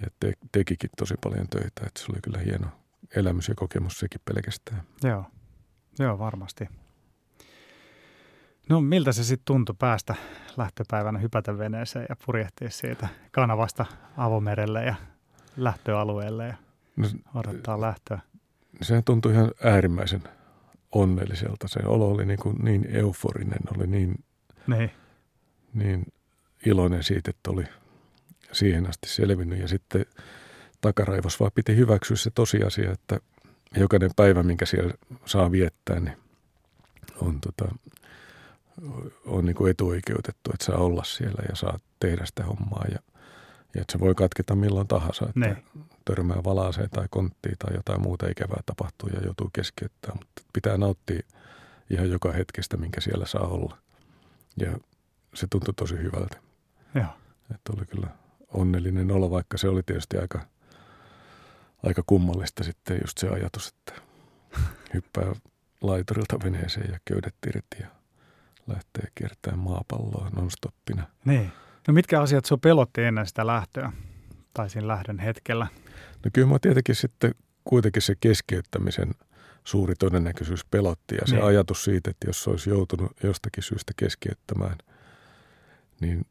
ja 0.02 0.08
te, 0.20 0.34
tekikin 0.52 0.90
tosi 0.98 1.16
paljon 1.24 1.48
töitä. 1.50 1.82
Että 1.88 2.00
se 2.00 2.06
oli 2.12 2.22
kyllä 2.22 2.38
hieno 2.40 2.68
elämys 3.16 3.48
ja 3.48 3.56
kokemus 3.56 4.00
sekin 4.00 4.22
pelkästään. 4.26 4.82
Joo, 5.04 5.26
joo 6.00 6.20
varmasti. 6.20 6.70
No 8.70 8.82
miltä 8.82 9.12
se 9.12 9.24
sitten 9.24 9.46
tuntui 9.46 9.76
päästä 9.80 10.16
lähtöpäivänä 10.58 11.20
hypätä 11.20 11.58
veneeseen 11.58 12.06
ja 12.10 12.16
purjehtia 12.26 12.70
siitä 12.70 13.08
kanavasta 13.32 13.86
avomerelle 14.18 14.86
ja 14.86 14.96
lähtöalueelle 15.58 16.48
ja 16.48 16.56
No, 16.96 17.08
odottaa 17.36 17.82
lähtöä? 17.82 18.20
sehän 18.82 19.04
tuntui 19.04 19.32
ihan 19.32 19.52
äärimmäisen 19.64 20.24
onnelliselta. 20.92 21.68
Se 21.68 21.80
olo 21.86 22.12
oli 22.12 22.26
niin, 22.26 22.40
kuin 22.40 22.56
niin 22.56 22.88
euforinen, 22.90 23.60
oli 23.78 23.88
niin, 23.88 24.24
Niin, 24.68 24.92
niin 25.74 26.06
iloinen 26.66 27.04
siitä, 27.04 27.30
että 27.30 27.52
oli 27.52 27.64
siihen 28.52 28.90
asti 28.90 29.10
selvinnyt. 29.10 29.60
Ja 29.60 29.68
sitten 29.68 30.06
takaraivos 30.82 31.40
vaan 31.40 31.52
piti 31.56 31.76
hyväksyä 31.76 32.18
se 32.18 32.32
tosiasia, 32.36 32.92
että 32.92 33.20
jokainen 33.78 34.12
päivä, 34.16 34.44
minkä 34.44 34.66
siellä 34.66 34.94
saa 35.26 35.52
viettää, 35.52 36.00
niin 36.00 36.18
on, 37.22 37.42
tota, 37.42 37.76
on 39.26 39.46
niin 39.46 39.56
kuin 39.56 39.72
etuoikeutettu, 39.72 40.52
että 40.54 40.66
saa 40.66 40.78
olla 40.78 41.04
siellä 41.04 41.44
ja 41.50 41.56
saa 41.56 41.80
tehdä 42.00 42.26
sitä 42.26 42.44
hommaa. 42.44 42.86
Ja, 42.92 43.00
ja 43.76 43.82
että 43.82 43.92
se 43.92 44.00
voi 44.00 44.16
katketa 44.16 44.56
milloin 44.56 44.88
tahansa, 44.88 45.26
että 45.30 45.40
Niin. 45.40 45.58
törmää 46.06 46.44
valaaseen 46.44 46.90
tai 46.90 47.06
konttiin 47.10 47.56
tai 47.60 47.76
jotain 47.76 48.02
muuta 48.02 48.28
ikävää 48.30 48.62
tapahtuu 48.66 49.10
ja 49.10 49.22
joutuu 49.24 49.50
keskeyttämään. 49.54 50.20
Mutta 50.20 50.42
pitää 50.54 50.78
nauttia 50.78 51.20
ihan 51.90 52.10
joka 52.10 52.32
hetkestä, 52.32 52.78
minkä 52.78 53.02
siellä 53.02 53.26
saa 53.26 53.48
olla. 53.48 53.78
Ja 54.60 54.78
se 55.34 55.48
tuntui 55.50 55.74
tosi 55.74 55.98
hyvältä. 55.98 56.38
Joo. 56.96 57.06
Että 57.56 57.74
oli 57.78 57.86
kyllä 57.86 58.08
onnellinen 58.54 59.12
olo, 59.12 59.32
vaikka 59.32 59.58
se 59.58 59.68
oli 59.70 59.84
tietysti 59.84 60.18
aika, 60.18 60.42
aika 61.84 62.04
kummallista 62.06 62.64
sitten 62.64 63.00
just 63.06 63.18
se 63.18 63.30
ajatus, 63.30 63.68
että 63.68 64.02
hyppää 64.94 65.36
laiturilta 65.82 66.40
veneeseen 66.44 66.92
ja 66.92 67.00
köydet 67.06 67.36
irti 67.48 67.78
ja 67.80 67.88
lähtee 68.68 69.08
kiertämään 69.16 69.60
maapalloa 69.60 70.30
nonstoppina. 70.36 71.04
Niin. 71.26 71.52
No 71.88 71.94
mitkä 71.94 72.22
asiat 72.22 72.46
sinua 72.46 72.60
pelotti 72.62 73.04
ennen 73.04 73.28
sitä 73.28 73.48
lähtöä 73.48 73.92
tai 74.54 74.70
siinä 74.70 74.88
lähdön 74.88 75.20
hetkellä? 75.20 75.68
No 76.26 76.32
kyllä 76.34 76.48
mä 76.48 76.60
tietenkin 76.62 76.96
sitten 76.96 77.32
kuitenkin 77.64 78.02
se 78.02 78.16
keskeyttämisen 78.20 79.12
suuri 79.64 79.96
todennäköisyys 79.96 80.66
pelotti 80.66 81.16
ja 81.16 81.22
se 81.28 81.36
Niin. 81.36 81.46
ajatus 81.46 81.84
siitä, 81.84 82.10
että 82.10 82.28
jos 82.28 82.48
olisi 82.48 82.70
joutunut 82.70 83.12
jostakin 83.24 83.64
syystä 83.64 83.94
keskeyttämään, 83.96 84.78
niin 86.02 86.26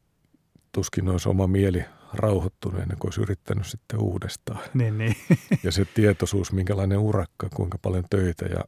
tuskin 0.77 1.09
olisi 1.09 1.29
oma 1.29 1.47
mieli 1.47 1.85
rauhoittunut 2.13 2.81
ennen 2.81 2.97
kuin 2.97 3.07
olisi 3.07 3.21
yrittänyt 3.21 3.65
sitten 3.65 3.99
uudestaan. 3.99 4.59
Niin, 4.73 4.97
niin. 4.97 5.15
Ja 5.63 5.71
se 5.71 5.85
tietoisuus, 5.85 6.51
minkälainen 6.51 6.97
urakka, 6.97 7.47
kuinka 7.55 7.77
paljon 7.81 8.03
töitä 8.09 8.45
ja 8.45 8.63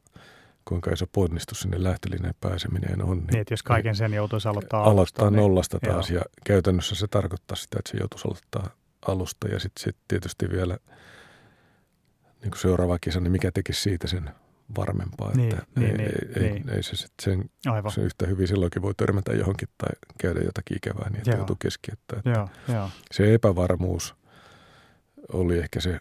kuinka 0.64 0.90
iso 0.90 1.06
ponnistus 1.12 1.60
sinne 1.60 1.82
lähtölinjaan 1.82 2.34
pääseminen 2.40 3.02
on. 3.02 3.18
niin, 3.18 3.40
että 3.40 3.52
jos 3.52 3.62
kaiken 3.62 3.96
sen 3.96 4.12
joutuisi 4.14 4.48
aloittaa 4.48 4.80
alusta. 4.80 4.92
aloittaa 4.92 5.30
niin, 5.30 5.36
nollasta 5.38 5.78
taas 5.80 6.10
joo. 6.10 6.18
ja 6.20 6.24
käytännössä 6.44 6.94
se 6.94 7.08
tarkoittaa 7.08 7.56
sitä, 7.56 7.76
että 7.78 7.90
se 7.90 7.98
joutuisi 7.98 8.28
aloittaa 8.28 8.70
alusta 9.06 9.48
ja 9.48 9.60
sitten 9.60 9.84
sit 9.84 9.96
tietysti 10.08 10.50
vielä 10.50 10.78
niin 12.42 12.52
seuraava 12.56 12.98
kisa, 13.00 13.20
niin 13.20 13.32
mikä 13.32 13.50
tekisi 13.52 13.82
siitä 13.82 14.06
sen 14.06 14.30
varmempaa, 14.76 15.32
Niin, 15.34 15.54
että 15.54 15.66
niin, 15.80 16.00
ei, 16.00 16.06
niin, 16.06 16.36
ei, 16.36 16.42
niin. 16.52 16.68
ei, 16.68 16.76
ei 16.76 16.82
se 16.82 16.96
sitten 16.96 17.24
sen 17.24 17.50
Aivan. 17.72 17.92
yhtä 18.02 18.26
hyvin 18.26 18.48
silloinkin 18.48 18.82
voi 18.82 18.94
törmätä 18.96 19.32
johonkin 19.32 19.68
tai 19.78 19.90
käydä 20.18 20.40
jotakin 20.40 20.76
ikävää 20.76 21.08
niin, 21.10 21.18
että 21.18 21.30
Joo. 21.30 21.36
joutuu 21.38 21.56
keskeyttämään. 21.56 22.22
Joo, 22.36 22.48
joo. 22.76 22.90
Se 23.12 23.34
epävarmuus 23.34 24.14
oli 25.32 25.58
ehkä 25.58 25.80
se 25.80 26.00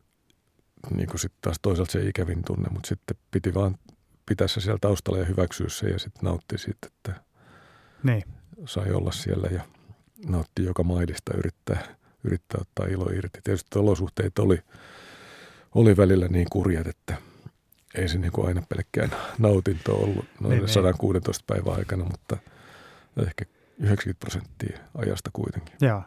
niin 0.95 1.08
kuin 1.10 1.19
sitten 1.19 1.41
taas 1.41 1.58
toisaalta 1.62 1.91
se 1.91 2.05
ikävin 2.08 2.43
tunne, 2.47 2.69
mutta 2.71 2.88
sitten 2.88 3.17
piti 3.32 3.53
vaan 3.53 3.77
pitää 4.25 4.47
se 4.47 4.62
siellä 4.62 4.77
taustalla 4.82 5.19
ja 5.19 5.25
hyväksyä 5.25 5.69
se 5.69 5.89
ja 5.89 5.99
sitten 5.99 6.23
nauttia 6.23 6.58
siitä, 6.58 6.88
että 6.88 7.13
Niin, 8.03 8.23
sai 8.65 8.91
olla 8.91 9.12
siellä 9.12 9.47
ja 9.51 9.62
nautti 10.27 10.63
joka 10.63 10.84
mailista 10.84 11.38
yrittää, 11.38 11.95
yrittää 12.23 12.62
ottaa 12.62 12.86
ilo 12.86 13.05
irti. 13.15 13.39
Tietysti 13.43 13.79
olosuhteet 13.79 14.39
oli, 14.39 14.60
oli 15.75 15.97
välillä 15.97 16.27
niin 16.27 16.47
kurjat, 16.51 16.88
että 16.88 17.17
ei 17.95 18.10
se 18.10 18.17
niin 18.17 18.32
kuin 18.32 18.47
aina 18.47 18.62
pelkkään 18.69 19.12
nautinto 19.39 19.95
ollut 19.95 20.15
noin 20.15 20.25
Niin, 20.39 20.49
niin, 20.49 20.60
niin. 20.60 20.69
116 20.73 21.43
päivän 21.47 21.75
aikana, 21.75 22.04
mutta 22.04 22.38
ehkä 23.28 23.45
90 23.80 24.19
prosenttia 24.19 24.80
ajasta 24.97 25.30
kuitenkin. 25.34 25.75
joo. 25.82 26.04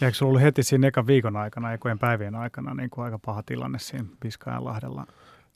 Ja 0.00 0.06
eikö 0.06 0.24
ollut 0.24 0.40
heti 0.40 0.62
siinä 0.62 0.88
ekan 0.88 1.06
viikon 1.06 1.36
aikana, 1.36 1.72
ekojen 1.72 1.98
päivien 1.98 2.34
aikana 2.34 2.74
niin 2.74 2.90
kuin 2.90 3.04
aika 3.04 3.18
paha 3.18 3.42
tilanne 3.42 3.78
siinä 3.78 4.06
Piskajanlahdella? 4.20 5.06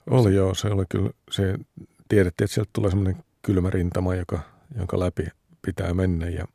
Oli 0.09 0.35
joo, 0.35 0.53
se 0.53 0.67
oli 0.67 0.85
kyllä, 0.89 1.09
se 1.31 1.57
tiedettiin, 2.07 2.45
että 2.45 2.53
sieltä 2.53 2.69
tulee 2.73 2.89
semmoinen 2.89 3.23
kylmä 3.41 3.69
rintama, 3.69 4.15
joka, 4.15 4.39
jonka 4.77 4.99
läpi 4.99 5.27
pitää 5.65 5.93
mennä 5.93 6.29
ja, 6.29 6.45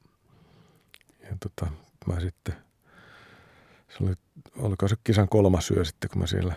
ja 1.22 1.36
tota, 1.40 1.72
mä 2.06 2.20
sitten, 2.20 2.54
se 3.88 4.04
oli, 4.04 4.12
oliko 4.58 4.88
se 4.88 4.96
kisan 5.04 5.28
kolmas 5.28 5.70
yö 5.70 5.84
sitten, 5.84 6.10
kun 6.10 6.20
mä 6.20 6.26
siellä 6.26 6.54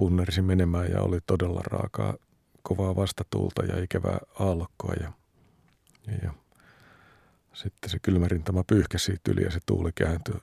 punnerisin 0.00 0.44
menemään 0.44 0.90
ja 0.90 1.00
oli 1.00 1.18
todella 1.26 1.60
raakaa, 1.64 2.16
kovaa 2.62 2.96
vastatuulta 2.96 3.64
ja 3.64 3.82
ikävää 3.82 4.18
aallokkoa 4.38 4.94
ja, 5.00 5.12
ja, 6.22 6.32
sitten 7.52 7.90
se 7.90 7.98
kylmä 7.98 8.28
rintama 8.28 8.64
pyyhkäsi 8.64 9.04
siitä 9.04 9.32
yli 9.32 9.42
ja 9.42 9.50
se 9.50 9.58
tuuli 9.66 9.90
kääntyi 9.94 10.34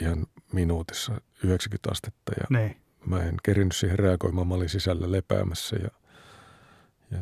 ihan 0.00 0.26
minuutissa 0.52 1.20
90 1.44 1.90
astetta 1.90 2.32
ja 2.40 2.58
Niin, 2.58 2.76
mä 3.06 3.22
en 3.22 3.34
kerinyt 3.42 3.76
siihen 3.76 3.98
reagoimaan, 3.98 4.48
mä 4.48 4.54
olin 4.54 4.68
sisällä 4.68 5.12
lepäämässä 5.12 5.76
ja, 5.76 5.90
ja, 7.10 7.18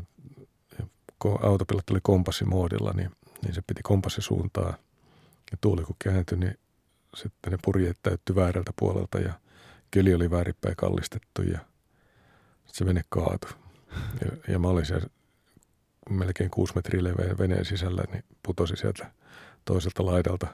ja 0.79 0.87
kun 1.19 1.39
autopilot 1.45 1.91
oli 1.91 2.01
kompassimoodilla, 2.03 2.93
niin 2.93 3.11
niin 3.43 3.55
se 3.55 3.63
piti 3.67 3.83
kompassisuuntaa. 3.83 4.77
Ja 5.51 5.59
tuuli 5.61 5.83
kun 5.83 5.97
kääntyi, 6.05 6.39
niin 6.39 6.59
sitten 7.17 7.53
ne 7.53 7.59
purjeet 7.65 7.99
täyttyi 8.03 8.37
väärältä 8.37 8.73
puolelta 8.79 9.19
ja 9.19 9.33
keli 9.91 10.15
oli 10.15 10.31
väärinpäin 10.31 10.77
kallistettu 10.77 11.43
ja 11.43 11.59
se 12.73 12.87
vene 12.87 13.03
kaatui. 13.09 13.51
Ja, 14.25 14.53
ja 14.53 14.59
mä 14.59 14.69
olin 14.69 14.87
siellä 14.87 15.07
melkein 16.11 16.51
kuusi 16.51 16.73
metriä 16.75 17.05
leveä 17.05 17.39
veneen 17.39 17.65
sisällä, 17.65 18.05
niin 18.13 18.25
putosi 18.47 18.77
sieltä 18.77 19.13
toiselta 19.65 20.07
laidalta 20.07 20.47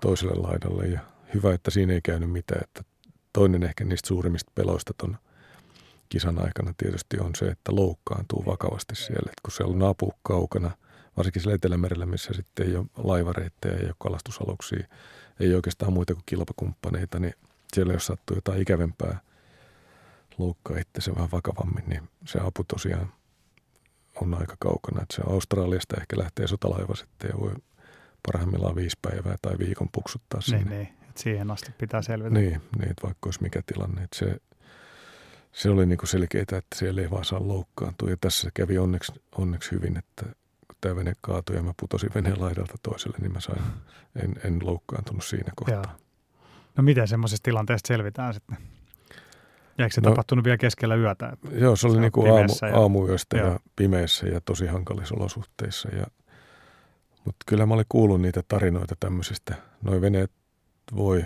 toiselle 0.00 0.34
laidalle. 0.34 0.86
Ja 0.86 1.00
hyvä, 1.34 1.54
että 1.54 1.70
siinä 1.70 1.92
ei 1.92 2.00
käynyt 2.00 2.30
mitään. 2.30 2.60
Että 2.64 2.84
toinen 3.32 3.62
ehkä 3.62 3.84
niistä 3.84 4.08
suurimmista 4.08 4.52
peloista 4.54 4.92
ton 4.98 5.16
kisan 6.08 6.38
aikana 6.44 6.74
tietysti 6.76 7.18
on 7.18 7.34
se, 7.34 7.44
että 7.44 7.74
loukkaantuu 7.74 8.44
vakavasti 8.46 8.94
siellä. 8.96 9.30
Että 9.30 9.40
kun 9.42 9.52
siellä 9.52 9.74
on 9.74 9.82
apu 9.82 10.12
kaukana, 10.22 10.70
varsinkin 11.16 11.42
siellä 11.42 11.54
Etelämerellä, 11.54 12.06
missä 12.06 12.32
sitten 12.32 12.66
ei 12.66 12.76
ole 12.76 12.86
laivareittejä, 12.96 13.76
ei 13.76 13.86
ole 13.86 13.94
kalastusaluksia, 13.98 14.86
ei 15.40 15.54
oikeastaan 15.54 15.92
muita 15.92 16.14
kuin 16.14 16.22
kilpakumppaneita, 16.26 17.18
niin 17.18 17.34
siellä 17.74 17.92
jos 17.92 18.06
sattuu 18.06 18.36
jotain 18.36 18.62
ikävempää 18.62 19.20
loukkaa 20.38 20.78
itse 20.78 21.14
vähän 21.14 21.30
vakavammin, 21.32 21.84
niin 21.86 22.08
se 22.26 22.38
apu 22.40 22.64
tosiaan 22.64 23.12
on 24.20 24.34
aika 24.34 24.56
kaukana. 24.60 25.02
Että 25.02 25.16
se 25.16 25.22
Australiasta 25.26 25.96
ehkä 26.00 26.18
lähtee 26.18 26.46
sotalaiva 26.46 26.94
sitten 26.94 27.28
ja 27.34 27.40
voi 27.40 27.54
parhaimmillaan 28.26 28.74
viisi 28.76 28.98
päivää 29.02 29.36
tai 29.42 29.58
viikon 29.58 29.88
puksuttaa 29.92 30.40
Niin, 30.50 30.58
sinne. 30.60 30.76
niin. 30.76 30.88
Et 31.08 31.16
siihen 31.16 31.50
asti 31.50 31.72
pitää 31.78 32.02
selvitä. 32.02 32.30
Niin, 32.30 32.60
niin 32.78 32.90
että 32.90 33.02
vaikka 33.02 33.26
olisi 33.26 33.42
mikä 33.42 33.62
tilanne. 33.66 34.02
Että 34.02 34.18
se, 34.18 34.36
se 35.52 35.70
oli 35.70 35.86
niin 35.86 35.98
selkeää, 36.04 36.42
että 36.42 36.62
siellä 36.74 37.00
ei 37.00 37.10
vaan 37.10 37.24
saa 37.24 37.48
loukkaantua. 37.48 38.10
Ja 38.10 38.16
tässä 38.20 38.50
kävi 38.54 38.78
onneksi, 38.78 39.12
onneksi 39.38 39.70
hyvin, 39.70 39.96
että 39.96 40.22
kun 40.66 40.76
tämä 40.80 40.96
vene 40.96 41.12
kaatui 41.20 41.56
ja 41.56 41.62
mä 41.62 41.72
putosin 41.80 42.10
veneen 42.14 42.40
laidalta 42.40 42.74
toiselle, 42.82 43.18
niin 43.20 43.32
mä 43.32 43.40
sain, 43.40 43.62
en, 44.22 44.34
en 44.44 44.58
loukkaantunut 44.62 45.24
siinä 45.24 45.52
kohtaa. 45.56 45.74
Joo. 45.74 46.00
No 46.76 46.82
miten 46.82 47.08
semmoisesta 47.08 47.44
tilanteesta 47.44 47.88
selvitään 47.88 48.34
sitten? 48.34 48.56
Ja 49.78 49.84
eikö 49.84 49.94
se 49.94 50.00
No- 50.00 50.10
tapahtunut 50.10 50.44
vielä 50.44 50.56
keskellä 50.56 50.94
yötä? 50.94 51.36
Joo, 51.52 51.76
se 51.76 51.86
oli 51.86 52.00
niin 52.00 52.12
kuin 52.12 52.32
aamu, 52.32 52.52
ja- 52.62 52.80
aamuyöstä 52.80 53.36
ja, 53.36 53.42
joo. 53.42 53.52
ja 53.52 53.60
pimeässä 53.76 54.26
ja 54.26 54.40
tosi 54.40 54.66
hankalissa 54.66 55.14
olosuhteissa. 55.14 55.88
Ja, 55.88 56.06
mutta 57.24 57.44
kyllä 57.46 57.66
mä 57.66 57.74
olin 57.74 57.86
kuullut 57.88 58.20
niitä 58.20 58.42
tarinoita 58.48 58.94
tämmöisistä. 59.00 59.54
Noin 59.82 60.00
veneet 60.00 60.30
voi 60.96 61.24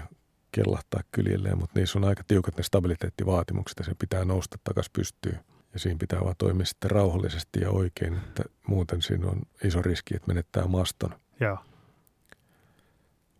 kellahtaa 0.52 1.00
kyljelleen, 1.12 1.58
mutta 1.58 1.78
niissä 1.80 1.98
on 1.98 2.04
aika 2.04 2.22
tiukat 2.28 2.56
ne 2.56 2.62
stabiliteettivaatimukset 2.62 3.78
ja 3.78 3.84
se 3.84 3.92
pitää 3.98 4.24
nousta 4.24 4.58
takaisin 4.64 4.92
pystyyn. 4.92 5.40
Ja 5.72 5.78
siinä 5.78 5.98
pitää 5.98 6.20
vaan 6.20 6.34
toimia 6.38 6.66
sitten 6.66 6.90
rauhallisesti 6.90 7.60
ja 7.60 7.70
oikein, 7.70 8.14
että 8.14 8.42
muuten 8.68 9.02
siinä 9.02 9.26
on 9.26 9.42
iso 9.64 9.82
riski, 9.82 10.16
että 10.16 10.28
menettää 10.28 10.66
maston. 10.66 11.14
Joo. 11.40 11.58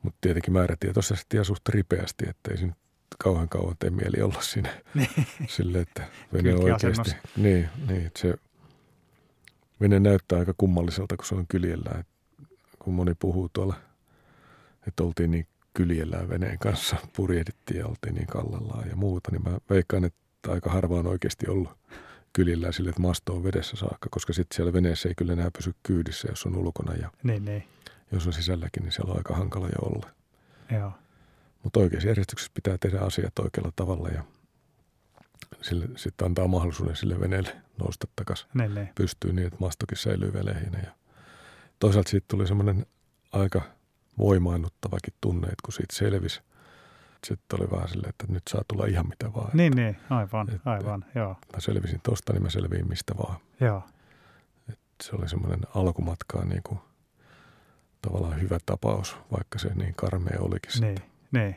Mutta 0.03 0.18
tietenkin 0.21 0.53
määrätietoisesti 0.53 1.37
ja 1.37 1.44
suht 1.44 1.68
ripeästi, 1.68 2.25
että 2.29 2.51
ei 2.51 2.57
siinä 2.57 2.75
kauhean 3.18 3.48
kauan 3.48 3.76
tee 3.78 3.90
mieli 3.90 4.22
olla 4.22 4.42
siinä 4.42 4.83
sille, 5.48 5.81
että 5.81 6.07
vene 6.33 6.54
oikeasti. 6.54 7.11
Niin, 7.37 7.68
niin, 7.88 8.07
että 8.07 8.20
se 8.20 8.35
vene 9.81 10.00
näyttää 10.00 10.38
aika 10.38 10.54
kummalliselta, 10.57 11.16
kun 11.16 11.26
se 11.26 11.35
on 11.35 11.46
kyljellä. 11.46 11.90
Et 12.00 12.07
kun 12.78 12.94
moni 12.94 13.14
puhuu 13.14 13.48
tuolla, 13.52 13.74
että 14.87 15.02
oltiin 15.02 15.31
niin 15.31 15.46
kyljellään 15.74 16.28
veneen 16.28 16.59
kanssa, 16.59 16.96
purjehdittiin 17.16 17.81
ja 17.81 17.87
oltiin 17.87 18.14
niin 18.14 18.26
kallellaan 18.26 18.88
ja 18.88 18.96
muuta, 18.96 19.31
niin 19.31 19.42
mä 19.42 19.59
veikkaan, 19.70 20.04
että 20.04 20.18
aika 20.52 20.70
harva 20.70 20.98
on 20.98 21.07
oikeasti 21.07 21.48
ollut 21.48 21.78
kyljellään 22.33 22.72
sille, 22.72 22.88
että 22.88 23.02
masto 23.02 23.35
on 23.35 23.44
vedessä 23.44 23.76
saakka, 23.76 24.09
koska 24.11 24.33
sitten 24.33 24.57
siellä 24.57 24.72
veneessä 24.72 25.09
ei 25.09 25.14
kyllä 25.14 25.33
enää 25.33 25.50
pysy 25.50 25.74
kyydissä, 25.83 26.28
jos 26.31 26.46
on 26.46 26.57
ulkona 26.57 26.94
ja 26.94 27.11
Niin, 27.22 27.44
niin. 27.44 27.64
jos 28.12 28.26
on 28.26 28.33
sisälläkin, 28.33 28.83
niin 28.83 28.92
siellä 28.92 29.11
on 29.12 29.18
aika 29.18 29.35
hankala 29.35 29.66
jo 29.66 29.88
olla. 29.88 30.11
Joo. 30.72 30.92
Mutta 31.62 31.81
oikeassa 31.81 32.09
järjestyksessä 32.09 32.51
pitää 32.55 32.79
tehdä 32.79 33.01
asiat 33.01 33.38
oikealla 33.38 33.73
tavalla 33.77 34.09
ja 34.09 34.25
sille 35.62 35.88
sitten 35.97 36.25
antaa 36.27 36.49
mahdollisuuden 36.49 36.97
sille 36.97 37.21
veneelle 37.21 37.57
nousta 37.79 38.07
takaisin 38.16 38.49
Niin, 38.55 38.75
niin. 38.75 38.88
pystyyn 38.94 39.37
niin, 39.37 39.47
että 39.47 39.59
mastokin 39.61 39.99
säilyy 39.99 40.33
velehinä. 40.33 40.79
Ja 40.79 40.92
toisaalta 41.79 42.11
siitä 42.11 42.25
tuli 42.29 42.47
semmoinen 42.47 42.87
aika 43.33 43.62
voimaannuttavakin 44.18 45.14
tunne, 45.21 45.47
että 45.47 45.62
kun 45.64 45.73
siitä 45.73 45.97
selvisi, 45.97 46.40
sitten 47.27 47.61
oli 47.61 47.71
vähän 47.71 47.88
silleen, 47.88 48.09
että 48.11 48.27
nyt 48.29 48.42
saa 48.51 48.62
tulla 48.68 48.87
ihan 48.87 49.09
mitä 49.09 49.35
vaan. 49.35 49.51
Niin, 49.55 49.73
niin. 49.77 49.97
Aivan, 50.11 50.51
Että- 50.55 50.71
aivan. 50.71 51.05
Joo. 51.14 51.37
Mä 51.55 51.61
selvisin 51.61 52.01
tosta, 52.03 52.33
niin 52.33 52.42
mä 52.42 52.51
selviin 52.51 52.88
mistä 52.88 53.14
vaan. 53.18 53.37
Joo. 53.61 53.83
Se 55.03 55.16
oli 55.16 55.29
semmoinen 55.29 55.61
alkumatkaan 55.75 56.49
niin 56.49 56.62
kuin, 56.62 56.79
tavallaan 58.03 58.40
hyvä 58.42 58.59
tapaus, 58.66 59.16
vaikka 59.33 59.59
se 59.59 59.75
niin 59.75 59.94
karmea 59.94 60.38
olikin. 60.40 60.73
sitten. 60.73 60.97
Niin. 61.33 61.57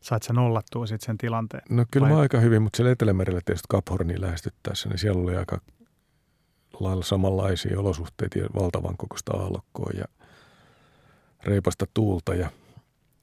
Sait 0.00 0.22
sä 0.22 0.32
nollattua 0.32 0.86
sitten 0.86 1.06
sen 1.06 1.18
tilanteen? 1.18 1.62
No 1.70 1.84
kyllä 1.90 2.08
Vai- 2.08 2.14
mä 2.14 2.20
aika 2.20 2.40
hyvin, 2.40 2.62
mutta 2.62 2.76
siellä 2.76 2.92
Etelämerellä 2.92 3.40
tietysti 3.44 3.68
Cap 3.72 3.84
Hornia 3.90 4.20
lähestyttäessä, 4.20 4.88
niin 4.88 4.98
siellä 4.98 5.22
oli 5.22 5.36
aika 5.36 5.60
lailla 6.80 7.04
samanlaisia 7.04 7.80
olosuhteita 7.80 8.38
ja 8.38 8.48
valtavan 8.54 8.96
kokoista 8.96 9.36
aallokkoa 9.36 9.90
ja 9.98 10.04
reipasta 11.44 11.86
tuulta 11.94 12.34
ja, 12.34 12.50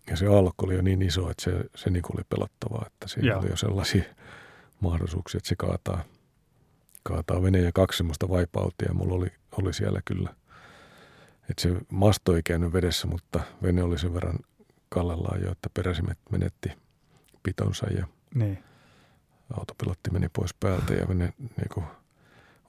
ja 0.10 0.18
se 0.18 0.28
aallokko 0.28 0.66
oli 0.66 0.76
jo 0.76 0.82
niin 0.82 1.02
iso, 1.02 1.30
että 1.30 1.44
se, 1.44 1.52
se 1.76 1.90
niin 1.90 2.04
oli 2.14 2.24
pelottavaa, 2.30 2.84
että 2.88 3.08
siinä 3.08 3.28
Joo. 3.28 3.40
oli 3.40 3.50
jo 3.50 3.58
sellaisia 3.58 4.04
mahdollisuuksia, 4.84 5.38
että 5.38 5.50
se 5.50 5.56
kaataa, 5.56 6.04
kaataa 7.04 7.44
veneen 7.44 7.66
ja 7.66 7.72
kaksi 7.74 7.98
semmoista 7.98 8.30
vaipautia 8.30 8.94
mulla 8.94 9.16
oli, 9.16 9.28
oli 9.52 9.74
siellä 9.74 10.02
kyllä. 10.06 10.36
Että 11.50 11.62
se 11.62 11.76
masto 11.92 12.36
ei 12.36 12.44
käynyt 12.44 12.74
vedessä, 12.74 13.08
mutta 13.08 13.40
vene 13.64 13.84
oli 13.84 14.00
sen 14.00 14.14
verran 14.14 14.40
kallellaan 14.96 15.42
jo, 15.42 15.52
että 15.52 15.70
peräsimet 15.74 16.18
menetti 16.32 16.72
pitonsa 17.44 17.88
ja 17.94 18.08
Niin. 18.36 18.64
autopilotti 19.58 20.12
meni 20.12 20.30
pois 20.30 20.54
päältä 20.54 20.94
ja 20.94 21.08
vene 21.08 21.34
niin 21.40 21.70
kuin, 21.74 21.86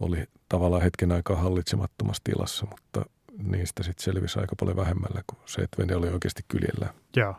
oli 0.01 0.25
tavallaan 0.49 0.83
hetken 0.83 1.13
aikaa 1.13 1.37
hallitsemattomassa 1.37 2.25
tilassa, 2.25 2.67
mutta 2.71 3.11
niistä 3.43 3.83
sitten 3.83 4.05
selvisi 4.05 4.41
aika 4.41 4.57
paljon 4.61 4.77
vähemmällä 4.77 5.23
kuin 5.27 5.39
se, 5.47 5.63
että 5.63 5.79
vene 5.83 5.97
oli 5.97 6.09
oikeasti 6.09 6.43
kyljellä. 6.49 6.95
Joo. 7.17 7.35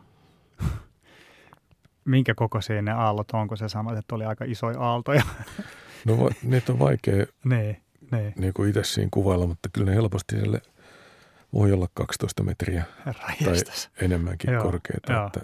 Minkä 2.05 2.35
kokoisia 2.35 2.81
ne 2.81 2.91
aallot 2.91 3.31
on, 3.31 3.47
kun 3.47 3.57
sä 3.57 3.67
sanoit, 3.67 3.97
että 3.97 4.15
oli 4.15 4.25
aika 4.25 4.45
isoja 4.45 4.79
aaltoja? 4.79 5.23
No 6.05 6.29
niitä 6.43 6.73
on 6.73 6.79
vaikea 6.79 7.15
niin, 7.49 7.81
niin. 8.11 8.33
niin 8.37 8.53
kuin 8.53 8.69
itse 8.69 8.83
siinä 8.83 9.09
kuvailla, 9.13 9.47
mutta 9.47 9.69
kyllä 9.73 9.89
ne 9.91 9.95
helposti 9.95 10.35
siellä 10.35 10.59
voi 11.53 11.71
olla 11.73 11.87
12 11.93 12.43
metriä 12.43 12.83
tai 13.45 13.55
enemmänkin 14.01 14.53
Joo, 14.53 14.63
korkeita. 14.63 15.25
Että 15.25 15.41